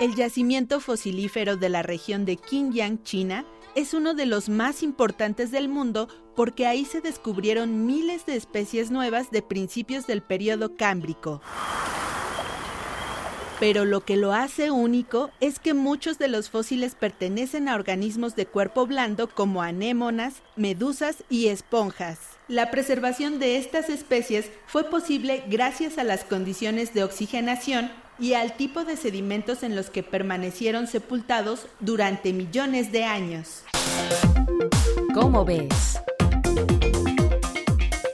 El 0.00 0.16
yacimiento 0.16 0.80
fosilífero 0.80 1.56
de 1.56 1.68
la 1.68 1.82
región 1.82 2.24
de 2.24 2.36
Qingyang, 2.36 3.04
China, 3.04 3.44
es 3.76 3.94
uno 3.94 4.14
de 4.14 4.26
los 4.26 4.48
más 4.48 4.82
importantes 4.82 5.52
del 5.52 5.68
mundo 5.68 6.08
porque 6.34 6.66
ahí 6.66 6.84
se 6.84 7.00
descubrieron 7.00 7.86
miles 7.86 8.26
de 8.26 8.34
especies 8.34 8.90
nuevas 8.90 9.30
de 9.30 9.40
principios 9.40 10.08
del 10.08 10.20
periodo 10.20 10.74
cámbrico. 10.76 11.40
Pero 13.60 13.84
lo 13.84 14.00
que 14.00 14.16
lo 14.16 14.32
hace 14.32 14.72
único 14.72 15.30
es 15.38 15.60
que 15.60 15.74
muchos 15.74 16.18
de 16.18 16.26
los 16.26 16.50
fósiles 16.50 16.96
pertenecen 16.96 17.68
a 17.68 17.76
organismos 17.76 18.34
de 18.34 18.46
cuerpo 18.46 18.86
blando 18.86 19.28
como 19.28 19.62
anémonas, 19.62 20.42
medusas 20.56 21.22
y 21.30 21.46
esponjas. 21.46 22.18
La 22.48 22.72
preservación 22.72 23.38
de 23.38 23.58
estas 23.58 23.88
especies 23.88 24.50
fue 24.66 24.90
posible 24.90 25.44
gracias 25.48 25.98
a 25.98 26.04
las 26.04 26.24
condiciones 26.24 26.92
de 26.94 27.04
oxigenación 27.04 27.92
y 28.18 28.34
al 28.34 28.56
tipo 28.56 28.84
de 28.84 28.96
sedimentos 28.96 29.62
en 29.62 29.74
los 29.74 29.90
que 29.90 30.02
permanecieron 30.02 30.86
sepultados 30.86 31.66
durante 31.80 32.32
millones 32.32 32.92
de 32.92 33.04
años. 33.04 33.64
¿Cómo 35.14 35.44
ves? 35.44 36.00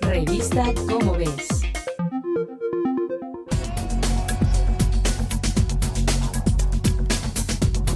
Revista 0.00 0.64
¿Cómo 0.88 1.12
ves? 1.12 1.48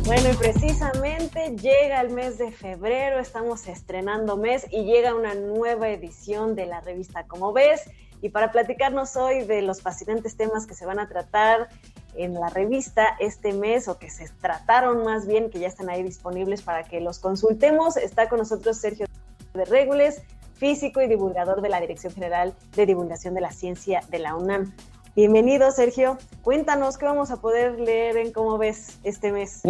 Bueno, 0.04 0.30
y 0.30 0.36
precisamente 0.36 1.56
llega 1.56 2.02
el 2.02 2.10
mes 2.10 2.36
de 2.36 2.52
febrero, 2.52 3.18
estamos 3.18 3.66
estrenando 3.66 4.36
mes 4.36 4.66
y 4.70 4.84
llega 4.84 5.14
una 5.14 5.34
nueva 5.34 5.88
edición 5.88 6.54
de 6.54 6.66
la 6.66 6.80
revista 6.82 7.24
Como 7.26 7.54
ves. 7.54 7.90
Y 8.22 8.30
para 8.30 8.52
platicarnos 8.52 9.16
hoy 9.16 9.44
de 9.44 9.62
los 9.62 9.82
fascinantes 9.82 10.36
temas 10.36 10.66
que 10.66 10.74
se 10.74 10.86
van 10.86 10.98
a 10.98 11.08
tratar 11.08 11.68
en 12.16 12.34
la 12.34 12.48
revista 12.48 13.16
este 13.20 13.52
mes 13.52 13.88
o 13.88 13.98
que 13.98 14.10
se 14.10 14.28
trataron 14.40 15.04
más 15.04 15.26
bien, 15.26 15.50
que 15.50 15.58
ya 15.58 15.68
están 15.68 15.90
ahí 15.90 16.02
disponibles 16.02 16.62
para 16.62 16.84
que 16.84 17.00
los 17.00 17.18
consultemos, 17.18 17.96
está 17.96 18.28
con 18.28 18.38
nosotros 18.38 18.78
Sergio 18.78 19.06
de 19.52 19.64
Regules, 19.64 20.22
físico 20.54 21.02
y 21.02 21.08
divulgador 21.08 21.60
de 21.60 21.68
la 21.68 21.80
Dirección 21.80 22.12
General 22.12 22.54
de 22.74 22.86
Divulgación 22.86 23.34
de 23.34 23.40
la 23.40 23.50
Ciencia 23.50 24.00
de 24.10 24.18
la 24.18 24.34
UNAM. 24.34 24.72
Bienvenido, 25.16 25.70
Sergio. 25.70 26.18
Cuéntanos 26.42 26.98
qué 26.98 27.04
vamos 27.04 27.30
a 27.30 27.40
poder 27.40 27.78
leer 27.78 28.16
en 28.16 28.32
Cómo 28.32 28.58
ves 28.58 28.98
este 29.04 29.30
mes. 29.30 29.62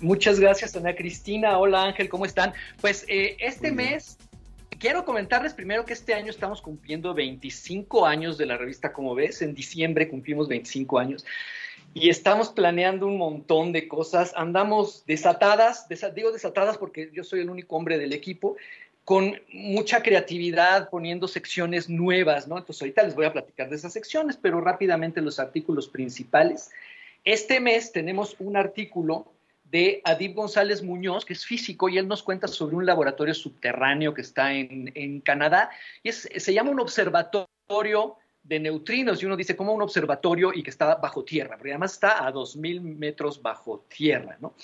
Muchas 0.00 0.38
gracias, 0.38 0.76
Ana 0.76 0.94
Cristina. 0.94 1.58
Hola, 1.58 1.84
Ángel, 1.84 2.08
¿cómo 2.08 2.26
están? 2.26 2.52
Pues 2.80 3.04
eh, 3.08 3.36
este 3.40 3.72
mes 3.72 4.18
quiero 4.84 5.06
comentarles 5.06 5.54
primero 5.54 5.86
que 5.86 5.94
este 5.94 6.12
año 6.12 6.28
estamos 6.28 6.60
cumpliendo 6.60 7.14
25 7.14 8.04
años 8.04 8.36
de 8.36 8.44
la 8.44 8.58
revista 8.58 8.92
Como 8.92 9.14
ves. 9.14 9.40
En 9.40 9.54
diciembre 9.54 10.10
cumplimos 10.10 10.46
25 10.46 10.98
años 10.98 11.24
y 11.94 12.10
estamos 12.10 12.50
planeando 12.50 13.06
un 13.06 13.16
montón 13.16 13.72
de 13.72 13.88
cosas. 13.88 14.34
Andamos 14.36 15.06
desatadas, 15.06 15.88
digo 16.14 16.32
desatadas 16.32 16.76
porque 16.76 17.08
yo 17.14 17.24
soy 17.24 17.40
el 17.40 17.48
único 17.48 17.76
hombre 17.76 17.96
del 17.96 18.12
equipo, 18.12 18.56
con 19.06 19.40
mucha 19.54 20.02
creatividad, 20.02 20.90
poniendo 20.90 21.28
secciones 21.28 21.88
nuevas, 21.88 22.46
¿no? 22.46 22.58
Entonces 22.58 22.82
ahorita 22.82 23.04
les 23.04 23.14
voy 23.14 23.24
a 23.24 23.32
platicar 23.32 23.70
de 23.70 23.76
esas 23.76 23.94
secciones, 23.94 24.36
pero 24.36 24.60
rápidamente 24.60 25.22
los 25.22 25.40
artículos 25.40 25.88
principales. 25.88 26.70
Este 27.24 27.58
mes 27.58 27.90
tenemos 27.90 28.36
un 28.38 28.58
artículo 28.58 29.32
de 29.74 30.00
Adib 30.04 30.34
González 30.36 30.84
Muñoz, 30.84 31.24
que 31.24 31.32
es 31.32 31.44
físico, 31.44 31.88
y 31.88 31.98
él 31.98 32.06
nos 32.06 32.22
cuenta 32.22 32.46
sobre 32.46 32.76
un 32.76 32.86
laboratorio 32.86 33.34
subterráneo 33.34 34.14
que 34.14 34.20
está 34.20 34.52
en, 34.52 34.92
en 34.94 35.20
Canadá, 35.20 35.68
y 36.00 36.12
se 36.12 36.54
llama 36.54 36.70
un 36.70 36.78
observatorio 36.78 38.16
de 38.44 38.60
neutrinos 38.60 39.20
y 39.20 39.26
uno 39.26 39.36
dice 39.36 39.56
como 39.56 39.72
un 39.72 39.82
observatorio 39.82 40.52
y 40.54 40.62
que 40.62 40.70
está 40.70 40.94
bajo 40.94 41.24
tierra, 41.24 41.56
porque 41.56 41.72
además 41.72 41.94
está 41.94 42.24
a 42.24 42.32
2.000 42.32 42.82
metros 42.82 43.42
bajo 43.42 43.84
tierra, 43.88 44.36
¿no? 44.38 44.54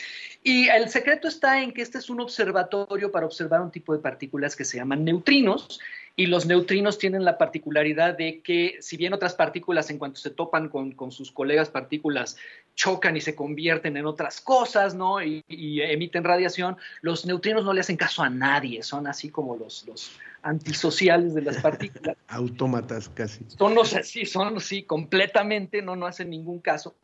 Y 0.45 0.69
el 0.69 0.89
secreto 0.91 1.27
está 1.27 1.61
en 1.61 1.73
que 1.73 1.83
este 1.83 1.99
es 1.99 2.09
un 2.09 2.21
observatorio 2.21 3.11
para 3.11 3.27
observar 3.27 3.63
un 3.63 3.73
tipo 3.73 3.93
de 3.95 3.99
partículas 3.99 4.55
que 4.55 4.65
se 4.65 4.77
llaman 4.77 5.05
neutrinos 5.05 5.81
y 6.17 6.27
los 6.27 6.47
neutrinos 6.47 6.99
tienen 6.99 7.25
la 7.25 7.39
particularidad 7.39 8.17
de 8.17 8.41
que 8.41 8.77
si 8.81 8.97
bien 8.97 9.13
otras 9.13 9.35
partículas 9.35 9.91
en 9.91 9.99
cuanto 9.99 10.19
se 10.21 10.31
topan 10.31 10.69
con, 10.69 10.93
con 10.93 11.13
sus 11.13 11.31
colegas 11.33 11.71
partículas 11.71 12.37
chocan 12.75 13.17
y 13.17 13.21
se 13.21 13.35
convierten 13.35 13.97
en 13.97 14.07
otras 14.07 14.41
cosas, 14.41 14.95
¿no? 14.95 15.23
Y, 15.23 15.45
y, 15.49 15.81
emiten 15.83 16.25
radiación, 16.25 16.77
los 17.03 17.27
neutrinos 17.27 17.65
no 17.65 17.73
le 17.73 17.81
hacen 17.81 17.97
caso 17.97 18.23
a 18.23 18.31
nadie, 18.31 18.83
son 18.83 19.07
así 19.07 19.31
como 19.31 19.57
los, 19.57 19.87
los 19.87 20.13
antisociales 20.43 21.35
de 21.35 21.43
las 21.43 21.57
partículas. 21.63 22.17
Autómatas 22.29 23.09
casi. 23.09 23.45
Son 23.49 23.75
los 23.75 23.95
así, 23.95 24.25
son 24.27 24.57
así 24.57 24.83
completamente, 24.83 25.83
no, 25.83 25.97
no 25.97 26.07
hacen 26.07 26.31
ningún 26.31 26.61
caso. 26.61 26.95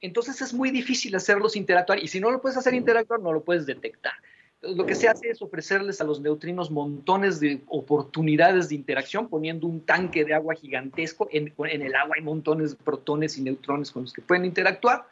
Entonces 0.00 0.42
es 0.42 0.52
muy 0.52 0.70
difícil 0.70 1.14
hacerlos 1.14 1.56
interactuar 1.56 2.02
y 2.02 2.08
si 2.08 2.20
no 2.20 2.30
lo 2.30 2.40
puedes 2.40 2.58
hacer 2.58 2.74
interactuar, 2.74 3.20
no 3.20 3.32
lo 3.32 3.44
puedes 3.44 3.66
detectar. 3.66 4.14
Lo 4.62 4.86
que 4.86 4.94
se 4.94 5.08
hace 5.08 5.28
es 5.28 5.42
ofrecerles 5.42 6.00
a 6.00 6.04
los 6.04 6.20
neutrinos 6.20 6.70
montones 6.70 7.40
de 7.40 7.62
oportunidades 7.66 8.68
de 8.68 8.76
interacción, 8.76 9.28
poniendo 9.28 9.66
un 9.66 9.80
tanque 9.80 10.24
de 10.24 10.34
agua 10.34 10.54
gigantesco. 10.54 11.28
En, 11.32 11.52
en 11.58 11.82
el 11.82 11.94
agua 11.96 12.14
hay 12.16 12.22
montones 12.22 12.70
de 12.70 12.84
protones 12.84 13.36
y 13.38 13.42
neutrones 13.42 13.90
con 13.90 14.02
los 14.02 14.12
que 14.12 14.22
pueden 14.22 14.44
interactuar 14.44 15.04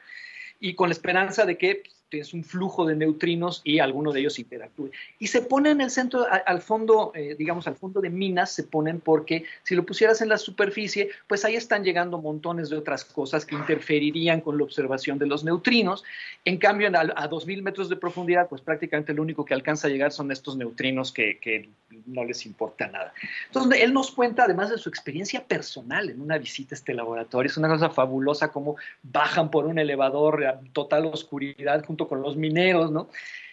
y 0.60 0.74
con 0.74 0.88
la 0.88 0.92
esperanza 0.92 1.46
de 1.46 1.58
que 1.58 1.82
tienes 2.10 2.34
un 2.34 2.44
flujo 2.44 2.84
de 2.84 2.96
neutrinos 2.96 3.62
y 3.64 3.78
alguno 3.78 4.12
de 4.12 4.20
ellos 4.20 4.38
interactúe. 4.38 4.90
Y 5.18 5.28
se 5.28 5.42
pone 5.42 5.70
en 5.70 5.80
el 5.80 5.90
centro, 5.90 6.26
al 6.28 6.60
fondo, 6.60 7.12
eh, 7.14 7.36
digamos, 7.38 7.66
al 7.66 7.76
fondo 7.76 8.00
de 8.00 8.10
minas, 8.10 8.52
se 8.52 8.64
ponen 8.64 9.00
porque 9.00 9.44
si 9.62 9.74
lo 9.74 9.86
pusieras 9.86 10.20
en 10.20 10.28
la 10.28 10.36
superficie, 10.36 11.10
pues 11.26 11.44
ahí 11.44 11.54
están 11.54 11.84
llegando 11.84 12.18
montones 12.18 12.68
de 12.68 12.76
otras 12.76 13.04
cosas 13.04 13.46
que 13.46 13.54
interferirían 13.54 14.40
con 14.40 14.58
la 14.58 14.64
observación 14.64 15.18
de 15.18 15.26
los 15.26 15.44
neutrinos. 15.44 16.04
En 16.44 16.58
cambio, 16.58 16.88
a, 16.88 17.00
a 17.00 17.30
2.000 17.30 17.62
metros 17.62 17.88
de 17.88 17.96
profundidad, 17.96 18.48
pues 18.48 18.60
prácticamente 18.60 19.14
lo 19.14 19.22
único 19.22 19.44
que 19.44 19.54
alcanza 19.54 19.86
a 19.86 19.90
llegar 19.90 20.12
son 20.12 20.32
estos 20.32 20.56
neutrinos 20.56 21.12
que, 21.12 21.38
que 21.38 21.68
no 22.06 22.24
les 22.24 22.46
importa 22.46 22.88
nada. 22.88 23.12
Entonces, 23.46 23.80
él 23.82 23.92
nos 23.92 24.10
cuenta, 24.10 24.44
además 24.44 24.70
de 24.70 24.78
su 24.78 24.88
experiencia 24.88 25.44
personal 25.44 26.10
en 26.10 26.20
una 26.20 26.38
visita 26.38 26.74
a 26.74 26.78
este 26.78 26.94
laboratorio, 26.94 27.50
es 27.50 27.56
una 27.56 27.68
cosa 27.68 27.90
fabulosa 27.90 28.50
cómo 28.50 28.76
bajan 29.02 29.50
por 29.50 29.66
un 29.66 29.78
elevador 29.78 30.44
a 30.44 30.60
total 30.72 31.06
oscuridad 31.06 31.84
junto 31.84 31.99
con 32.08 32.22
los 32.22 32.36
mineros, 32.36 32.90
¿no? 32.90 33.08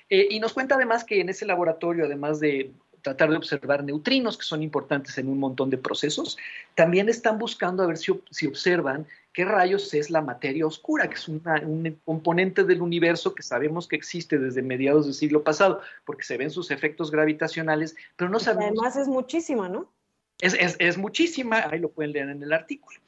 Eh, 0.09 0.27
y 0.29 0.39
nos 0.39 0.53
cuenta 0.53 0.75
además 0.75 1.03
que 1.03 1.19
en 1.19 1.29
ese 1.29 1.45
laboratorio, 1.45 2.05
además 2.05 2.39
de 2.39 2.71
tratar 3.01 3.29
de 3.29 3.37
observar 3.37 3.83
neutrinos, 3.83 4.37
que 4.37 4.43
son 4.43 4.63
importantes 4.63 5.17
en 5.17 5.29
un 5.29 5.39
montón 5.39 5.69
de 5.69 5.77
procesos, 5.77 6.37
también 6.75 7.09
están 7.09 7.37
buscando 7.37 7.83
a 7.83 7.87
ver 7.87 7.97
si, 7.97 8.11
si 8.31 8.47
observan 8.47 9.07
qué 9.33 9.45
rayos 9.45 9.93
es 9.93 10.09
la 10.09 10.21
materia 10.21 10.65
oscura, 10.65 11.07
que 11.07 11.15
es 11.15 11.27
una, 11.27 11.61
un 11.61 11.97
componente 12.03 12.63
del 12.63 12.81
universo 12.81 13.35
que 13.35 13.43
sabemos 13.43 13.87
que 13.87 13.95
existe 13.95 14.39
desde 14.39 14.61
mediados 14.61 15.05
del 15.05 15.13
siglo 15.13 15.43
pasado, 15.43 15.81
porque 16.05 16.23
se 16.23 16.37
ven 16.37 16.49
sus 16.49 16.71
efectos 16.71 17.11
gravitacionales, 17.11 17.95
pero 18.15 18.29
no 18.29 18.39
sabemos... 18.39 18.79
Además 18.79 18.97
es 18.97 19.07
muchísima, 19.07 19.69
¿no? 19.69 19.91
Es, 20.39 20.53
es, 20.55 20.75
es 20.79 20.97
muchísima, 20.97 21.67
ahí 21.69 21.79
lo 21.79 21.89
pueden 21.89 22.13
leer 22.13 22.29
en 22.29 22.43
el 22.43 22.51
artículo. 22.51 22.99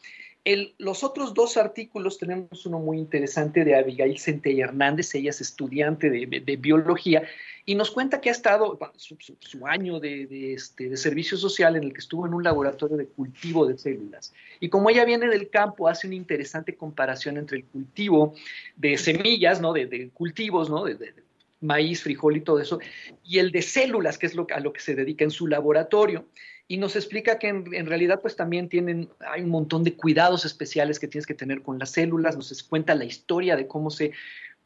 Los 0.78 1.04
otros 1.04 1.34
dos 1.34 1.58
artículos 1.58 2.18
tenemos 2.18 2.66
uno 2.66 2.80
muy 2.80 2.98
interesante 2.98 3.66
de 3.66 3.76
Abigail 3.76 4.18
Centella 4.18 4.66
Hernández, 4.66 5.14
ella 5.14 5.32
es 5.32 5.42
estudiante 5.42 6.10
de, 6.10 6.56
biología 6.56 7.24
y 7.66 7.76
nos 7.76 7.92
cuenta 7.92 8.22
que 8.22 8.30
ha 8.30 8.32
estado 8.32 8.80
su, 8.96 9.68
año 9.68 10.02
este, 10.02 10.90
de, 10.90 10.98
servicio 10.98 11.38
social 11.38 11.76
en 11.76 11.84
el 11.84 11.94
que 11.94 12.00
estuvo 12.00 12.26
en 12.26 12.34
un 12.34 12.44
laboratorio 12.44 12.98
de 12.98 13.08
cultivo 13.08 13.68
de 13.68 13.78
células. 13.78 14.34
Y 14.60 14.70
como 14.70 14.90
ella 14.90 15.06
viene 15.06 15.28
del 15.28 15.50
campo, 15.50 15.88
hace 15.88 16.08
una 16.08 16.16
interesante 16.16 16.76
comparación 16.76 17.38
entre 17.38 17.58
el 17.58 17.66
cultivo 17.66 18.34
de 18.78 18.98
semillas, 18.98 19.62
¿no? 19.62 19.74
de, 19.74 20.10
cultivos, 20.14 20.70
¿no? 20.70 20.86
de, 20.86 21.14
maíz, 21.62 22.02
frijol 22.02 22.38
y 22.38 22.42
todo 22.42 22.60
eso, 22.60 22.80
y 23.24 23.40
el 23.40 23.52
de 23.52 23.62
células, 23.62 24.18
que 24.18 24.26
es 24.26 24.36
lo, 24.36 24.48
a 24.56 24.62
lo 24.62 24.72
que 24.72 24.80
se 24.80 24.96
dedica 24.96 25.26
en 25.26 25.32
su 25.32 25.48
laboratorio 25.48 26.26
y 26.72 26.78
nos 26.78 26.96
explica 26.96 27.40
que 27.40 27.48
en, 27.48 27.86
realidad 27.88 28.22
pues 28.22 28.36
también 28.36 28.70
tienen, 28.70 29.10
hay 29.28 29.42
un 29.42 29.50
montón 29.50 29.84
de 29.84 29.96
cuidados 29.96 30.46
especiales 30.46 31.00
que 31.00 31.08
tienes 31.08 31.26
que 31.26 31.34
tener 31.34 31.64
con 31.64 31.80
las 31.80 31.90
células, 31.90 32.36
nos 32.36 32.62
cuenta 32.62 32.94
la 32.94 33.06
historia 33.06 33.56
de 33.56 33.66
cómo 33.66 33.90
se 33.90 34.12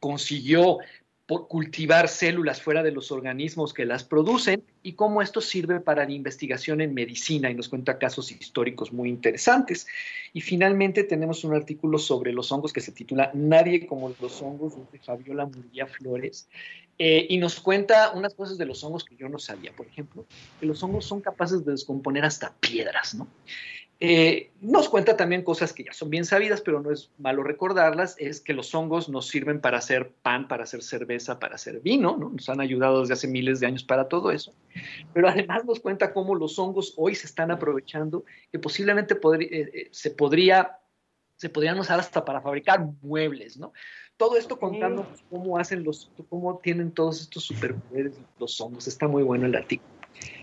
consiguió 0.00 0.80
por 1.26 1.48
cultivar 1.48 2.08
células 2.08 2.60
fuera 2.60 2.82
de 2.82 2.92
los 2.92 3.10
organismos 3.10 3.72
que 3.72 3.86
las 3.86 4.04
producen 4.04 4.62
y 4.82 4.92
cómo 4.92 5.22
esto 5.22 5.40
sirve 5.40 5.80
para 5.80 6.04
la 6.04 6.12
investigación 6.12 6.82
en 6.82 6.92
medicina 6.92 7.50
y 7.50 7.54
nos 7.54 7.70
cuenta 7.70 7.98
casos 7.98 8.30
históricos 8.30 8.92
muy 8.92 9.08
interesantes. 9.08 9.86
Y 10.34 10.42
finalmente 10.42 11.02
tenemos 11.02 11.42
un 11.44 11.54
artículo 11.54 11.98
sobre 11.98 12.32
los 12.32 12.52
hongos 12.52 12.74
que 12.74 12.82
se 12.82 12.92
titula 12.92 13.30
Nadie 13.32 13.86
como 13.86 14.14
los 14.20 14.42
hongos 14.42 14.74
de 14.92 14.98
Fabiola 14.98 15.46
Murilla 15.46 15.86
Flores 15.86 16.46
eh, 16.98 17.26
y 17.30 17.38
nos 17.38 17.58
cuenta 17.58 18.12
unas 18.12 18.34
cosas 18.34 18.58
de 18.58 18.66
los 18.66 18.84
hongos 18.84 19.04
que 19.04 19.16
yo 19.16 19.28
no 19.30 19.38
sabía. 19.38 19.72
Por 19.72 19.86
ejemplo, 19.86 20.26
que 20.60 20.66
los 20.66 20.82
hongos 20.82 21.06
son 21.06 21.22
capaces 21.22 21.64
de 21.64 21.72
descomponer 21.72 22.26
hasta 22.26 22.52
piedras, 22.60 23.14
¿no? 23.14 23.26
Eh, 24.06 24.52
nos 24.60 24.90
cuenta 24.90 25.16
también 25.16 25.42
cosas 25.42 25.72
que 25.72 25.84
ya 25.84 25.94
son 25.94 26.10
bien 26.10 26.26
sabidas, 26.26 26.60
pero 26.60 26.78
no 26.82 26.90
es 26.90 27.10
malo 27.16 27.42
recordarlas, 27.42 28.16
es 28.18 28.42
que 28.42 28.52
los 28.52 28.74
hongos 28.74 29.08
nos 29.08 29.28
sirven 29.28 29.62
para 29.62 29.78
hacer 29.78 30.12
pan, 30.20 30.46
para 30.46 30.64
hacer 30.64 30.82
cerveza, 30.82 31.38
para 31.38 31.54
hacer 31.54 31.80
vino, 31.80 32.14
¿no? 32.14 32.28
nos 32.28 32.46
han 32.50 32.60
ayudado 32.60 33.00
desde 33.00 33.14
hace 33.14 33.28
miles 33.28 33.60
de 33.60 33.66
años 33.66 33.82
para 33.82 34.06
todo 34.06 34.30
eso, 34.30 34.52
pero 35.14 35.26
además 35.26 35.64
nos 35.64 35.80
cuenta 35.80 36.12
cómo 36.12 36.34
los 36.34 36.58
hongos 36.58 36.92
hoy 36.98 37.14
se 37.14 37.26
están 37.26 37.50
aprovechando, 37.50 38.26
que 38.52 38.58
posiblemente 38.58 39.14
eh, 39.14 39.70
eh, 39.72 39.88
se, 39.90 40.10
podría, 40.10 40.80
se 41.36 41.48
podrían 41.48 41.78
usar 41.78 41.98
hasta 41.98 42.26
para 42.26 42.42
fabricar 42.42 42.86
muebles, 43.00 43.56
¿no? 43.56 43.72
Todo 44.18 44.36
esto 44.36 44.58
contándonos 44.58 45.24
cómo 45.30 45.56
hacen 45.56 45.82
los, 45.82 46.12
cómo 46.28 46.58
tienen 46.58 46.92
todos 46.92 47.22
estos 47.22 47.44
superpoderes 47.44 48.12
los 48.38 48.60
hongos, 48.60 48.86
está 48.86 49.08
muy 49.08 49.22
bueno 49.22 49.46
el 49.46 49.56
artículo. 49.56 49.93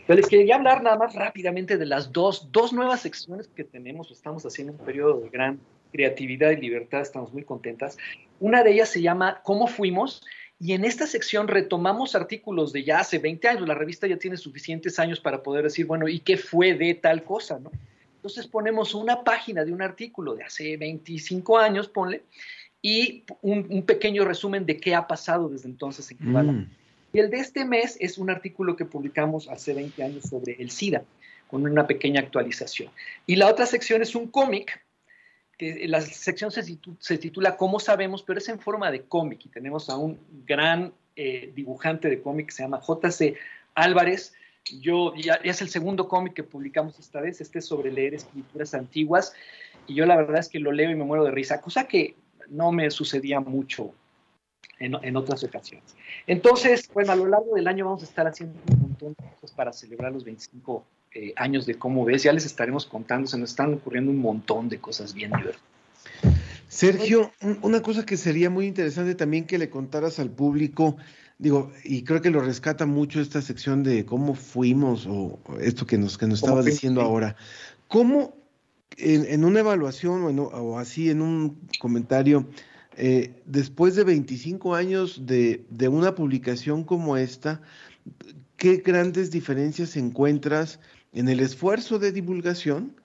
Yo 0.07 0.15
les 0.15 0.27
quería 0.27 0.55
hablar 0.55 0.83
nada 0.83 0.97
más 0.97 1.15
rápidamente 1.15 1.77
de 1.77 1.85
las 1.85 2.11
dos, 2.11 2.51
dos 2.51 2.73
nuevas 2.73 3.01
secciones 3.01 3.47
que 3.47 3.63
tenemos. 3.63 4.11
Estamos 4.11 4.45
haciendo 4.45 4.73
un 4.73 4.79
periodo 4.79 5.19
de 5.21 5.29
gran 5.29 5.59
creatividad 5.91 6.51
y 6.51 6.57
libertad, 6.57 7.01
estamos 7.01 7.33
muy 7.33 7.43
contentas. 7.43 7.97
Una 8.39 8.63
de 8.63 8.71
ellas 8.71 8.89
se 8.89 9.01
llama 9.01 9.41
¿Cómo 9.43 9.67
fuimos? 9.67 10.23
Y 10.59 10.73
en 10.73 10.85
esta 10.85 11.07
sección 11.07 11.47
retomamos 11.47 12.13
artículos 12.15 12.71
de 12.71 12.83
ya 12.83 12.99
hace 12.99 13.17
20 13.17 13.47
años. 13.47 13.67
La 13.67 13.73
revista 13.73 14.05
ya 14.05 14.17
tiene 14.17 14.37
suficientes 14.37 14.99
años 14.99 15.19
para 15.19 15.41
poder 15.41 15.63
decir, 15.63 15.85
bueno, 15.85 16.07
¿y 16.07 16.19
qué 16.19 16.37
fue 16.37 16.75
de 16.75 16.93
tal 16.93 17.23
cosa? 17.23 17.59
¿no? 17.59 17.71
Entonces 18.15 18.45
ponemos 18.45 18.93
una 18.93 19.23
página 19.23 19.65
de 19.65 19.73
un 19.73 19.81
artículo 19.81 20.35
de 20.35 20.43
hace 20.43 20.77
25 20.77 21.57
años, 21.57 21.87
ponle, 21.87 22.23
y 22.79 23.23
un, 23.41 23.83
pequeño 23.83 24.25
resumen 24.25 24.65
de 24.65 24.77
qué 24.77 24.93
ha 24.93 25.07
pasado 25.07 25.49
desde 25.49 25.67
entonces 25.67 26.11
en 26.11 26.17
Cuba. 26.17 26.45
Y 27.13 27.19
el 27.19 27.29
de 27.29 27.37
este 27.37 27.65
mes 27.65 27.97
es 27.99 28.17
un 28.17 28.29
artículo 28.29 28.75
que 28.75 28.85
publicamos 28.85 29.49
hace 29.49 29.73
20 29.73 30.03
años 30.03 30.23
sobre 30.29 30.53
el 30.53 30.71
SIDA, 30.71 31.03
con 31.47 31.63
una 31.63 31.85
pequeña 31.87 32.21
actualización. 32.21 32.91
Y 33.25 33.35
la 33.35 33.49
otra 33.49 33.65
sección 33.65 34.01
es 34.01 34.15
un 34.15 34.27
cómic, 34.27 34.83
que 35.57 35.87
la 35.87 36.01
sección 36.01 36.51
se, 36.51 37.17
titula, 37.17 37.57
¿Cómo 37.57 37.79
sabemos? 37.79 38.23
pero 38.23 38.39
es 38.39 38.49
en 38.49 38.59
forma 38.59 38.89
de 38.89 39.03
cómic 39.03 39.45
y 39.45 39.49
tenemos 39.49 39.89
a 39.89 39.97
un 39.97 40.17
gran 40.45 40.93
eh, 41.15 41.51
dibujante 41.53 42.09
de 42.09 42.21
cómic 42.21 42.47
que 42.47 42.53
se 42.53 42.63
llama 42.63 42.81
JC 42.81 43.35
Álvarez. 43.75 44.33
Yo, 44.79 45.13
ya 45.15 45.35
es 45.43 45.61
el 45.61 45.69
segundo 45.69 46.07
cómic 46.07 46.33
que 46.33 46.43
publicamos 46.43 46.97
esta 46.99 47.19
vez, 47.19 47.41
este 47.41 47.59
es 47.59 47.65
sobre 47.65 47.91
leer 47.91 48.13
escrituras 48.13 48.73
antiguas 48.73 49.33
y 49.87 49.95
yo 49.95 50.05
la 50.05 50.15
verdad 50.15 50.39
es 50.39 50.49
que 50.49 50.59
lo 50.59 50.71
leo 50.71 50.89
y 50.89 50.95
me 50.95 51.03
muero 51.03 51.25
de 51.25 51.31
risa, 51.31 51.61
cosa 51.61 51.87
que 51.87 52.15
no 52.49 52.71
me 52.71 52.89
sucedía 52.91 53.39
mucho 53.39 53.93
en, 54.79 55.15
otras 55.15 55.43
ocasiones. 55.43 55.95
Entonces, 56.27 56.89
bueno, 56.93 57.11
a 57.11 57.15
lo 57.15 57.27
largo 57.27 57.55
del 57.55 57.67
año 57.67 57.85
vamos 57.85 58.01
a 58.01 58.05
estar 58.05 58.27
haciendo 58.27 58.55
un 58.71 58.81
montón 58.81 59.15
de 59.17 59.29
cosas 59.39 59.55
para 59.55 59.73
celebrar 59.73 60.11
los 60.11 60.23
25 60.23 60.85
eh, 61.13 61.33
años 61.35 61.65
de 61.65 61.75
cómo 61.75 62.03
ves. 62.03 62.23
Ya 62.23 62.33
les 62.33 62.45
estaremos 62.45 62.85
contando, 62.85 63.27
se 63.27 63.37
nos 63.37 63.51
están 63.51 63.73
ocurriendo 63.73 64.11
un 64.11 64.17
montón 64.17 64.69
de 64.69 64.79
cosas 64.79 65.13
bien 65.13 65.31
divertidas. 65.31 65.61
Sergio, 66.67 67.31
una 67.61 67.81
cosa 67.81 68.05
que 68.05 68.15
sería 68.15 68.49
muy 68.49 68.65
interesante 68.65 69.13
también 69.13 69.45
que 69.45 69.57
le 69.57 69.69
contaras 69.69 70.19
al 70.19 70.29
público, 70.29 70.95
digo, 71.37 71.71
y 71.83 72.03
creo 72.03 72.21
que 72.21 72.29
lo 72.29 72.39
rescata 72.39 72.85
mucho 72.85 73.19
esta 73.19 73.41
sección 73.41 73.83
de 73.83 74.05
cómo 74.05 74.35
fuimos 74.35 75.05
o 75.05 75.37
esto 75.59 75.85
que 75.85 75.97
nos, 75.97 76.17
que 76.17 76.27
nos 76.27 76.41
estabas 76.41 76.63
diciendo 76.63 77.01
ahora. 77.01 77.35
¿Cómo 77.89 78.33
en, 78.97 79.43
una 79.43 79.59
evaluación 79.59 80.39
o 80.39 80.79
así 80.79 81.09
en 81.09 81.21
un 81.21 81.59
comentario, 81.79 82.47
eh, 82.97 83.41
después 83.45 83.95
de 83.95 84.03
25 84.03 84.75
años 84.75 85.25
de, 85.25 85.65
una 85.89 86.15
publicación 86.15 86.83
como 86.83 87.17
esta, 87.17 87.61
¿qué 88.57 88.77
grandes 88.77 89.31
diferencias 89.31 89.95
encuentras 89.95 90.79
en 91.13 91.29
el 91.29 91.39
esfuerzo 91.39 91.99
de 91.99 92.11
divulgación 92.11 92.95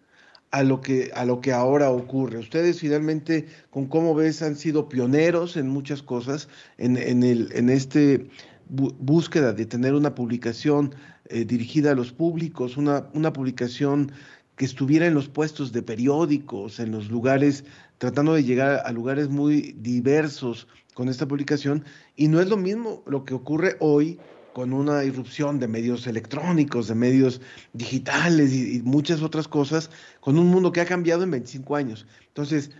a 0.50 0.62
lo 0.62 0.80
que, 0.80 1.10
a 1.14 1.24
lo 1.24 1.40
que 1.40 1.52
ahora 1.52 1.90
ocurre? 1.90 2.38
Ustedes 2.38 2.80
finalmente, 2.80 3.46
con 3.70 3.86
cómo 3.86 4.14
ves, 4.14 4.42
han 4.42 4.56
sido 4.56 4.88
pioneros 4.88 5.56
en 5.56 5.68
muchas 5.68 6.02
cosas, 6.02 6.48
en, 6.78 6.96
en, 6.96 7.22
el, 7.22 7.50
en 7.52 7.70
este 7.70 8.28
búsqueda 8.68 9.52
de 9.52 9.66
tener 9.66 9.94
una 9.94 10.14
publicación 10.14 10.94
eh, 11.28 11.44
dirigida 11.44 11.92
a 11.92 11.94
los 11.94 12.12
públicos, 12.12 12.76
una, 12.76 13.08
una 13.12 13.32
publicación 13.32 14.12
que 14.56 14.64
estuviera 14.64 15.06
en 15.06 15.14
los 15.14 15.28
puestos 15.28 15.72
de 15.72 15.82
periódicos, 15.82 16.80
en 16.80 16.90
los 16.90 17.10
lugares, 17.10 17.64
tratando 17.98 18.34
de 18.34 18.44
llegar 18.44 18.82
a 18.84 18.92
lugares 18.92 19.28
muy 19.28 19.76
diversos 19.78 20.66
con 20.94 21.08
esta 21.10 21.28
publicación. 21.28 21.84
Y 22.16 22.28
no 22.28 22.40
es 22.40 22.48
lo 22.48 22.56
mismo 22.56 23.02
lo 23.06 23.24
que 23.24 23.34
ocurre 23.34 23.76
hoy 23.80 24.18
con 24.54 24.72
una 24.72 25.04
irrupción 25.04 25.60
de 25.60 25.68
medios 25.68 26.06
electrónicos, 26.06 26.88
de 26.88 26.94
medios 26.94 27.42
digitales 27.74 28.54
y, 28.54 28.80
muchas 28.82 29.20
otras 29.20 29.46
cosas, 29.46 29.90
con 30.20 30.38
un 30.38 30.46
mundo 30.46 30.72
que 30.72 30.80
ha 30.80 30.86
cambiado 30.86 31.24
en 31.24 31.32
25 31.32 31.76
años. 31.76 32.06
Entonces, 32.28 32.70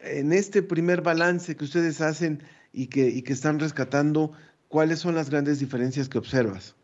en 0.00 0.32
este 0.32 0.62
primer 0.62 1.02
balance 1.02 1.54
que 1.54 1.64
ustedes 1.64 2.00
hacen 2.00 2.42
y 2.72 2.86
que, 2.86 3.10
y 3.10 3.20
que 3.20 3.34
están 3.34 3.58
rescatando, 3.58 4.32
¿cuáles 4.68 5.00
son 5.00 5.14
las 5.14 5.28
grandes 5.28 5.58
diferencias 5.58 6.08
que 6.08 6.16
observas? 6.16 6.75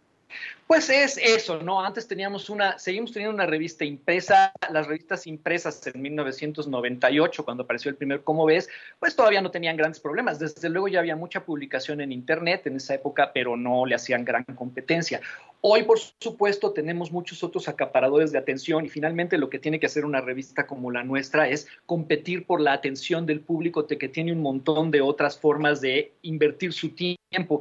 Pues 0.66 0.88
es 0.88 1.18
eso, 1.18 1.62
¿no? 1.62 1.84
Antes 1.84 2.08
teníamos 2.08 2.48
una, 2.48 2.78
seguimos 2.78 3.12
teniendo 3.12 3.34
una 3.34 3.46
revista 3.46 3.84
impresa, 3.84 4.52
las 4.70 4.86
revistas 4.86 5.26
impresas 5.26 5.86
en 5.86 6.00
1998, 6.00 7.44
cuando 7.44 7.64
apareció 7.64 7.90
el 7.90 7.96
primer 7.96 8.22
Cómo 8.22 8.46
ves, 8.46 8.68
pues 8.98 9.14
todavía 9.14 9.42
no 9.42 9.50
tenían 9.50 9.76
grandes 9.76 10.00
problemas. 10.00 10.38
Desde 10.38 10.68
luego 10.68 10.88
ya 10.88 11.00
había 11.00 11.16
mucha 11.16 11.44
publicación 11.44 12.00
en 12.00 12.10
Internet 12.10 12.66
en 12.66 12.76
esa 12.76 12.94
época, 12.94 13.32
pero 13.34 13.56
no 13.56 13.84
le 13.84 13.94
hacían 13.94 14.24
gran 14.24 14.44
competencia. 14.44 15.20
Hoy, 15.64 15.84
por 15.84 16.00
supuesto, 16.00 16.72
tenemos 16.72 17.12
muchos 17.12 17.44
otros 17.44 17.68
acaparadores 17.68 18.32
de 18.32 18.38
atención 18.38 18.84
y 18.84 18.88
finalmente 18.88 19.38
lo 19.38 19.48
que 19.48 19.60
tiene 19.60 19.78
que 19.78 19.86
hacer 19.86 20.04
una 20.04 20.20
revista 20.20 20.66
como 20.66 20.90
la 20.90 21.04
nuestra 21.04 21.48
es 21.48 21.68
competir 21.86 22.46
por 22.46 22.60
la 22.60 22.72
atención 22.72 23.26
del 23.26 23.42
público 23.42 23.86
que 23.86 24.08
tiene 24.08 24.32
un 24.32 24.42
montón 24.42 24.90
de 24.90 25.00
otras 25.00 25.38
formas 25.38 25.80
de 25.80 26.14
invertir 26.22 26.72
su 26.72 26.88
tiempo. 26.88 27.60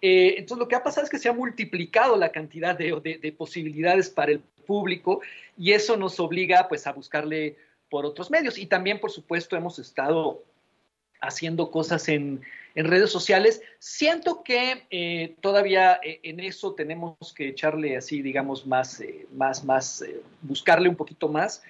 Eh, 0.00 0.36
entonces, 0.38 0.58
lo 0.58 0.68
que 0.68 0.76
ha 0.76 0.82
pasado 0.84 1.04
es 1.04 1.10
que 1.10 1.18
se 1.18 1.28
ha 1.28 1.32
multiplicado 1.32 2.16
la 2.16 2.30
cantidad 2.30 2.78
de, 2.78 3.34
posibilidades 3.36 4.08
para 4.10 4.30
el 4.30 4.38
público 4.64 5.20
y 5.58 5.72
eso 5.72 5.96
nos 5.96 6.20
obliga 6.20 6.68
pues 6.68 6.86
a 6.86 6.92
buscarle 6.92 7.56
por 7.88 8.06
otros 8.06 8.30
medios. 8.30 8.58
Y 8.58 8.66
también, 8.66 9.00
por 9.00 9.10
supuesto, 9.10 9.56
hemos 9.56 9.80
estado 9.80 10.44
haciendo 11.20 11.72
cosas 11.72 12.08
en, 12.08 12.42
redes 12.74 13.10
sociales. 13.10 13.62
Siento 13.78 14.42
que 14.42 14.86
eh, 14.90 15.36
todavía 15.40 16.00
eh, 16.02 16.20
en 16.22 16.40
eso 16.40 16.74
tenemos 16.74 17.16
que 17.34 17.48
echarle 17.48 17.96
así, 17.96 18.22
digamos, 18.22 18.66
más, 18.66 19.00
eh, 19.00 19.26
más, 19.32 19.64
más, 19.64 20.04
buscarle 20.42 20.88
un 20.88 20.96
poquito 20.96 21.28
más. 21.28 21.62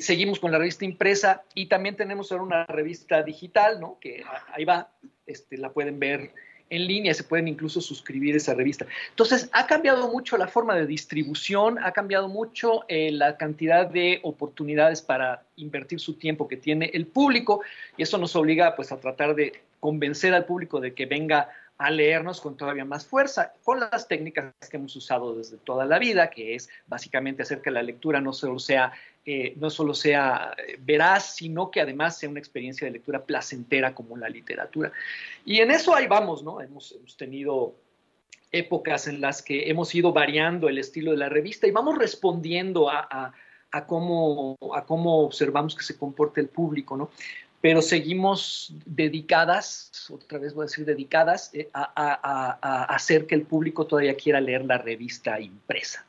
seguimos 0.00 0.40
con 0.40 0.50
la 0.50 0.58
revista 0.58 0.84
impresa 0.84 1.42
y 1.54 1.66
también 1.66 1.96
tenemos 1.96 2.32
ahora 2.32 2.44
una 2.44 2.66
revista 2.66 3.22
digital, 3.22 3.80
¿no? 3.80 3.98
Que 4.00 4.24
ahí 4.52 4.64
va, 4.64 4.90
este, 5.26 5.58
la 5.58 5.70
pueden 5.70 5.98
ver 5.98 6.32
en 6.70 6.86
línea, 6.86 7.14
se 7.14 7.24
pueden 7.24 7.48
incluso 7.48 7.80
suscribir 7.80 8.34
a 8.34 8.38
esa 8.38 8.54
revista. 8.54 8.86
Entonces, 9.10 9.48
ha 9.52 9.66
cambiado 9.66 10.10
mucho 10.10 10.36
la 10.36 10.48
forma 10.48 10.74
de 10.74 10.86
distribución, 10.86 11.78
ha 11.82 11.92
cambiado 11.92 12.28
mucho 12.28 12.84
eh, 12.88 13.10
la 13.12 13.36
cantidad 13.36 13.86
de 13.86 14.20
oportunidades 14.22 15.02
para 15.02 15.44
invertir 15.56 16.00
su 16.00 16.14
tiempo 16.14 16.48
que 16.48 16.56
tiene 16.56 16.90
el 16.92 17.06
público 17.06 17.62
y 17.96 18.02
eso 18.02 18.18
nos 18.18 18.34
obliga 18.36 18.74
pues 18.76 18.92
a 18.92 18.98
tratar 18.98 19.34
de 19.34 19.60
convencer 19.80 20.34
al 20.34 20.46
público 20.46 20.80
de 20.80 20.94
que 20.94 21.06
venga 21.06 21.48
a 21.78 21.90
leernos 21.90 22.40
con 22.40 22.56
todavía 22.56 22.84
más 22.84 23.06
fuerza, 23.06 23.52
con 23.62 23.80
las 23.80 24.08
técnicas 24.08 24.54
que 24.70 24.78
hemos 24.78 24.96
usado 24.96 25.36
desde 25.36 25.58
toda 25.58 25.84
la 25.84 25.98
vida, 25.98 26.30
que 26.30 26.54
es 26.54 26.70
básicamente 26.86 27.42
hacer 27.42 27.60
que 27.60 27.70
la 27.70 27.82
lectura 27.82 28.20
no 28.20 28.32
solo 28.32 28.58
sea 28.58 28.92
no 29.56 29.70
solo 29.70 29.92
sea 29.92 30.54
eh, 30.56 30.78
veraz, 30.80 31.34
sino 31.34 31.70
que 31.70 31.80
además 31.80 32.16
sea 32.16 32.28
una 32.28 32.38
experiencia 32.38 32.86
de 32.86 32.92
lectura 32.92 33.24
placentera 33.24 33.92
como 33.92 34.16
la 34.16 34.28
literatura. 34.28 34.92
Y 35.44 35.58
en 35.58 35.72
eso 35.72 35.94
ahí 35.94 36.06
vamos, 36.06 36.44
¿no? 36.44 36.60
Hemos, 36.60 36.96
tenido 37.16 37.74
épocas 38.52 39.08
en 39.08 39.20
las 39.20 39.42
que 39.42 39.68
hemos 39.68 39.92
ido 39.94 40.12
variando 40.12 40.68
el 40.68 40.78
estilo 40.78 41.10
de 41.10 41.16
la 41.16 41.28
revista 41.28 41.66
y 41.66 41.72
vamos 41.72 41.98
respondiendo 41.98 42.88
a, 42.88 43.34
cómo, 43.88 44.56
a 44.74 44.84
cómo 44.84 45.24
observamos 45.24 45.74
que 45.74 45.82
se 45.82 45.98
comporta 45.98 46.40
el 46.40 46.48
público, 46.48 46.96
¿no? 46.96 47.10
Pero 47.60 47.82
seguimos 47.82 48.72
dedicadas, 48.84 50.08
otra 50.08 50.38
vez 50.38 50.54
voy 50.54 50.64
a 50.64 50.66
decir 50.66 50.84
dedicadas, 50.84 51.50
eh, 51.52 51.68
a 51.72 52.84
hacer 52.94 53.26
que 53.26 53.34
el 53.34 53.42
público 53.42 53.86
todavía 53.86 54.14
quiera 54.14 54.40
leer 54.40 54.64
la 54.64 54.78
revista 54.78 55.40
impresa. 55.40 56.06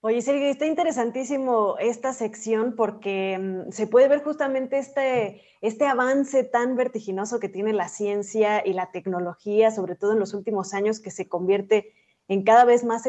Oye, 0.00 0.22
Sergio, 0.22 0.46
está 0.46 0.64
interesantísimo 0.64 1.76
esta 1.80 2.12
sección 2.12 2.76
porque 2.76 3.36
mm, 3.36 3.72
se 3.72 3.88
puede 3.88 4.06
ver 4.06 4.22
justamente 4.22 4.78
este, 4.78 5.42
este 5.60 5.86
avance 5.86 6.44
tan 6.44 6.76
vertiginoso 6.76 7.40
que 7.40 7.48
tiene 7.48 7.72
la 7.72 7.88
ciencia 7.88 8.64
y 8.64 8.74
la 8.74 8.92
tecnología, 8.92 9.72
sobre 9.72 9.96
todo 9.96 10.12
en 10.12 10.20
los 10.20 10.34
últimos 10.34 10.72
años, 10.72 11.00
que 11.00 11.10
se 11.10 11.28
convierte 11.28 11.94
en 12.28 12.44
cada 12.44 12.64
vez 12.64 12.84
más 12.84 13.06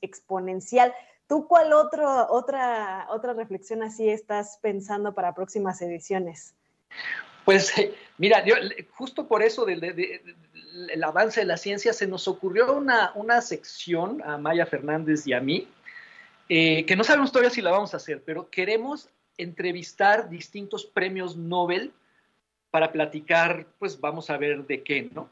exponencial. 0.00 0.94
¿Tú 1.26 1.48
cuál 1.48 1.72
otro, 1.72 2.28
otra, 2.30 3.08
otra 3.10 3.32
reflexión 3.32 3.82
así 3.82 4.08
estás 4.08 4.60
pensando 4.62 5.14
para 5.14 5.34
próximas 5.34 5.82
ediciones? 5.82 6.54
Pues 7.44 7.72
mira, 8.16 8.44
justo 8.96 9.26
por 9.26 9.42
eso 9.42 9.64
del 9.64 11.02
avance 11.02 11.40
de 11.40 11.46
la 11.46 11.56
ciencia 11.56 11.92
se 11.92 12.06
nos 12.06 12.28
ocurrió 12.28 12.74
una, 12.74 13.10
una 13.16 13.40
sección 13.40 14.22
a 14.22 14.38
Maya 14.38 14.66
Fernández 14.66 15.26
y 15.26 15.32
a 15.32 15.40
mí, 15.40 15.66
eh, 16.48 16.84
que 16.86 16.96
no 16.96 17.04
sabemos 17.04 17.32
todavía 17.32 17.50
si 17.50 17.62
la 17.62 17.70
vamos 17.70 17.94
a 17.94 17.98
hacer, 17.98 18.22
pero 18.24 18.48
queremos 18.50 19.08
entrevistar 19.36 20.28
distintos 20.30 20.84
premios 20.84 21.36
Nobel 21.36 21.92
para 22.70 22.92
platicar, 22.92 23.66
pues 23.78 24.00
vamos 24.00 24.30
a 24.30 24.36
ver 24.36 24.66
de 24.66 24.82
qué, 24.82 25.08
¿no? 25.14 25.30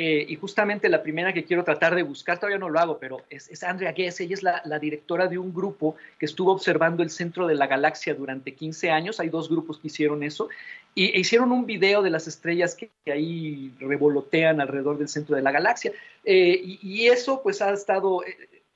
Eh, 0.00 0.26
y 0.28 0.36
justamente 0.36 0.88
la 0.88 1.02
primera 1.02 1.32
que 1.32 1.42
quiero 1.42 1.64
tratar 1.64 1.92
de 1.96 2.04
buscar, 2.04 2.38
todavía 2.38 2.58
no 2.58 2.68
lo 2.68 2.78
hago, 2.78 2.98
pero 2.98 3.24
es, 3.30 3.64
Andrea 3.64 3.90
Ghez, 3.90 4.20
ella 4.20 4.34
es 4.34 4.44
la, 4.44 4.78
directora 4.78 5.26
de 5.26 5.38
un 5.38 5.52
grupo 5.52 5.96
que 6.20 6.26
estuvo 6.26 6.52
observando 6.52 7.02
el 7.02 7.10
centro 7.10 7.48
de 7.48 7.56
la 7.56 7.66
galaxia 7.66 8.14
durante 8.14 8.54
15 8.54 8.92
años, 8.92 9.18
hay 9.18 9.28
dos 9.28 9.48
grupos 9.48 9.80
que 9.80 9.88
hicieron 9.88 10.22
eso, 10.22 10.50
y 10.94 11.06
e 11.06 11.18
hicieron 11.18 11.50
un 11.50 11.66
video 11.66 12.00
de 12.00 12.10
las 12.10 12.28
estrellas 12.28 12.76
que, 12.76 12.92
ahí 13.12 13.74
revolotean 13.80 14.60
alrededor 14.60 14.98
del 14.98 15.08
centro 15.08 15.34
de 15.34 15.42
la 15.42 15.50
galaxia, 15.50 15.90
eh, 16.22 16.60
y, 16.62 16.78
y, 16.80 17.08
eso 17.08 17.42
pues 17.42 17.60
ha 17.60 17.72
estado, 17.72 18.22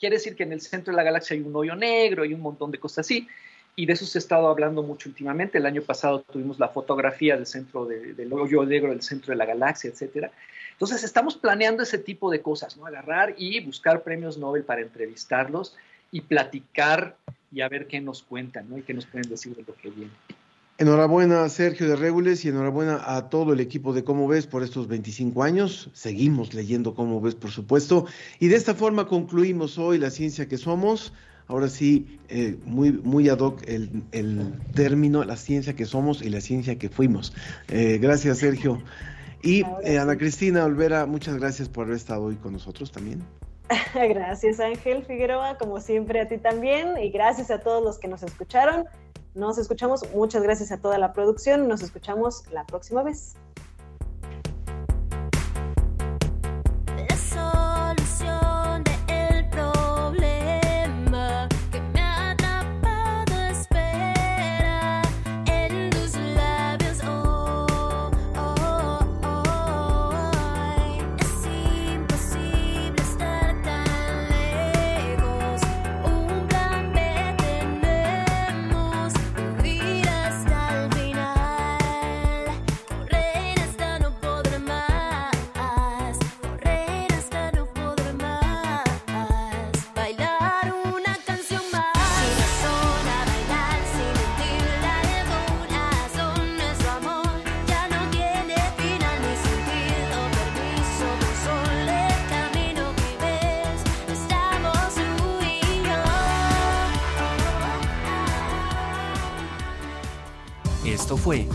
Quiere 0.02 0.16
decir 0.16 0.34
que 0.34 0.42
en 0.42 0.52
el 0.52 0.60
centro 0.60 0.90
de 0.90 0.96
la 0.96 1.04
galaxia 1.04 1.36
hay 1.36 1.42
un 1.42 1.54
hoyo 1.54 1.76
negro 1.76 2.24
y 2.24 2.34
un 2.34 2.40
montón 2.40 2.72
de 2.72 2.78
cosas 2.78 3.06
así. 3.06 3.28
Y 3.76 3.86
de 3.86 3.92
eso 3.92 4.04
se 4.04 4.18
ha 4.18 4.24
estado 4.26 4.48
hablando 4.48 4.82
mucho 4.82 5.08
últimamente. 5.08 5.58
El 5.58 5.66
año 5.66 5.80
pasado 5.80 6.22
tuvimos 6.22 6.58
la 6.58 6.66
fotografía 6.66 7.36
del 7.36 7.46
centro 7.46 7.86
del 7.86 8.32
hoyo 8.32 8.64
negro, 8.64 8.90
del 8.90 9.02
centro 9.02 9.30
de 9.30 9.36
la 9.36 9.46
galaxia, 9.46 9.90
etcétera. 9.90 10.32
Entonces 10.72 11.04
estamos 11.04 11.36
planeando 11.36 11.84
ese 11.84 11.98
tipo 11.98 12.32
de 12.32 12.42
cosas, 12.42 12.76
¿no? 12.76 12.84
Agarrar 12.84 13.36
y 13.38 13.60
buscar 13.60 14.02
premios 14.02 14.38
Nobel 14.38 14.64
para 14.64 14.80
entrevistarlos 14.80 15.76
y 16.10 16.22
platicar 16.22 17.14
y 17.52 17.60
a 17.60 17.68
ver 17.68 17.86
qué 17.86 18.00
nos 18.00 18.24
cuentan, 18.24 18.68
¿no? 18.68 18.78
Y 18.78 18.82
qué 18.82 18.94
nos 18.94 19.06
pueden 19.06 19.30
decir 19.30 19.54
de 19.54 19.62
lo 19.62 19.76
que 19.76 19.90
viene. 19.90 20.10
Enhorabuena 20.78 21.48
Sergio 21.48 21.88
de 21.88 21.96
Regules 21.96 22.44
y 22.44 22.48
enhorabuena 22.48 23.02
a 23.04 23.28
todo 23.28 23.52
el 23.52 23.60
equipo 23.60 23.92
de 23.92 24.04
Cómo 24.04 24.26
Ves 24.26 24.46
por 24.46 24.62
estos 24.62 24.88
25 24.88 25.42
años. 25.42 25.90
Seguimos 25.92 26.54
leyendo 26.54 26.94
Cómo 26.94 27.20
Ves, 27.20 27.34
por 27.34 27.50
supuesto. 27.50 28.06
Y 28.40 28.48
de 28.48 28.56
esta 28.56 28.74
forma 28.74 29.06
concluimos 29.06 29.78
hoy 29.78 29.98
la 29.98 30.10
ciencia 30.10 30.48
que 30.48 30.56
somos. 30.56 31.12
Ahora 31.46 31.68
sí, 31.68 32.18
eh, 32.28 32.56
muy, 32.64 32.92
muy 32.92 33.28
ad 33.28 33.40
hoc 33.40 33.62
el, 33.66 33.90
término, 34.74 35.22
la 35.24 35.36
ciencia 35.36 35.74
que 35.74 35.84
somos 35.84 36.22
y 36.22 36.30
la 36.30 36.40
ciencia 36.40 36.78
que 36.78 36.88
fuimos. 36.88 37.34
Eh, 37.68 37.98
gracias 37.98 38.38
Sergio. 38.38 38.82
Y 39.42 39.64
eh, 39.84 39.98
Ana 39.98 40.16
Cristina 40.16 40.64
Olvera, 40.64 41.04
muchas 41.04 41.36
gracias 41.36 41.68
por 41.68 41.84
haber 41.84 41.96
estado 41.96 42.24
hoy 42.24 42.36
con 42.36 42.54
nosotros 42.54 42.90
también. 42.90 43.22
Gracias 43.94 44.60
Ángel 44.60 45.04
Figueroa, 45.04 45.56
como 45.56 45.80
siempre 45.80 46.20
a 46.20 46.28
ti 46.28 46.38
también. 46.38 46.98
Y 46.98 47.10
gracias 47.10 47.50
a 47.50 47.60
todos 47.60 47.82
los 47.82 47.98
que 47.98 48.08
nos 48.08 48.22
escucharon. 48.22 48.84
Nos 49.34 49.58
escuchamos. 49.58 50.02
Muchas 50.14 50.42
gracias 50.42 50.72
a 50.72 50.78
toda 50.78 50.98
la 50.98 51.12
producción. 51.12 51.68
Nos 51.68 51.82
escuchamos 51.82 52.44
la 52.50 52.64
próxima 52.66 53.02
vez. 53.02 53.34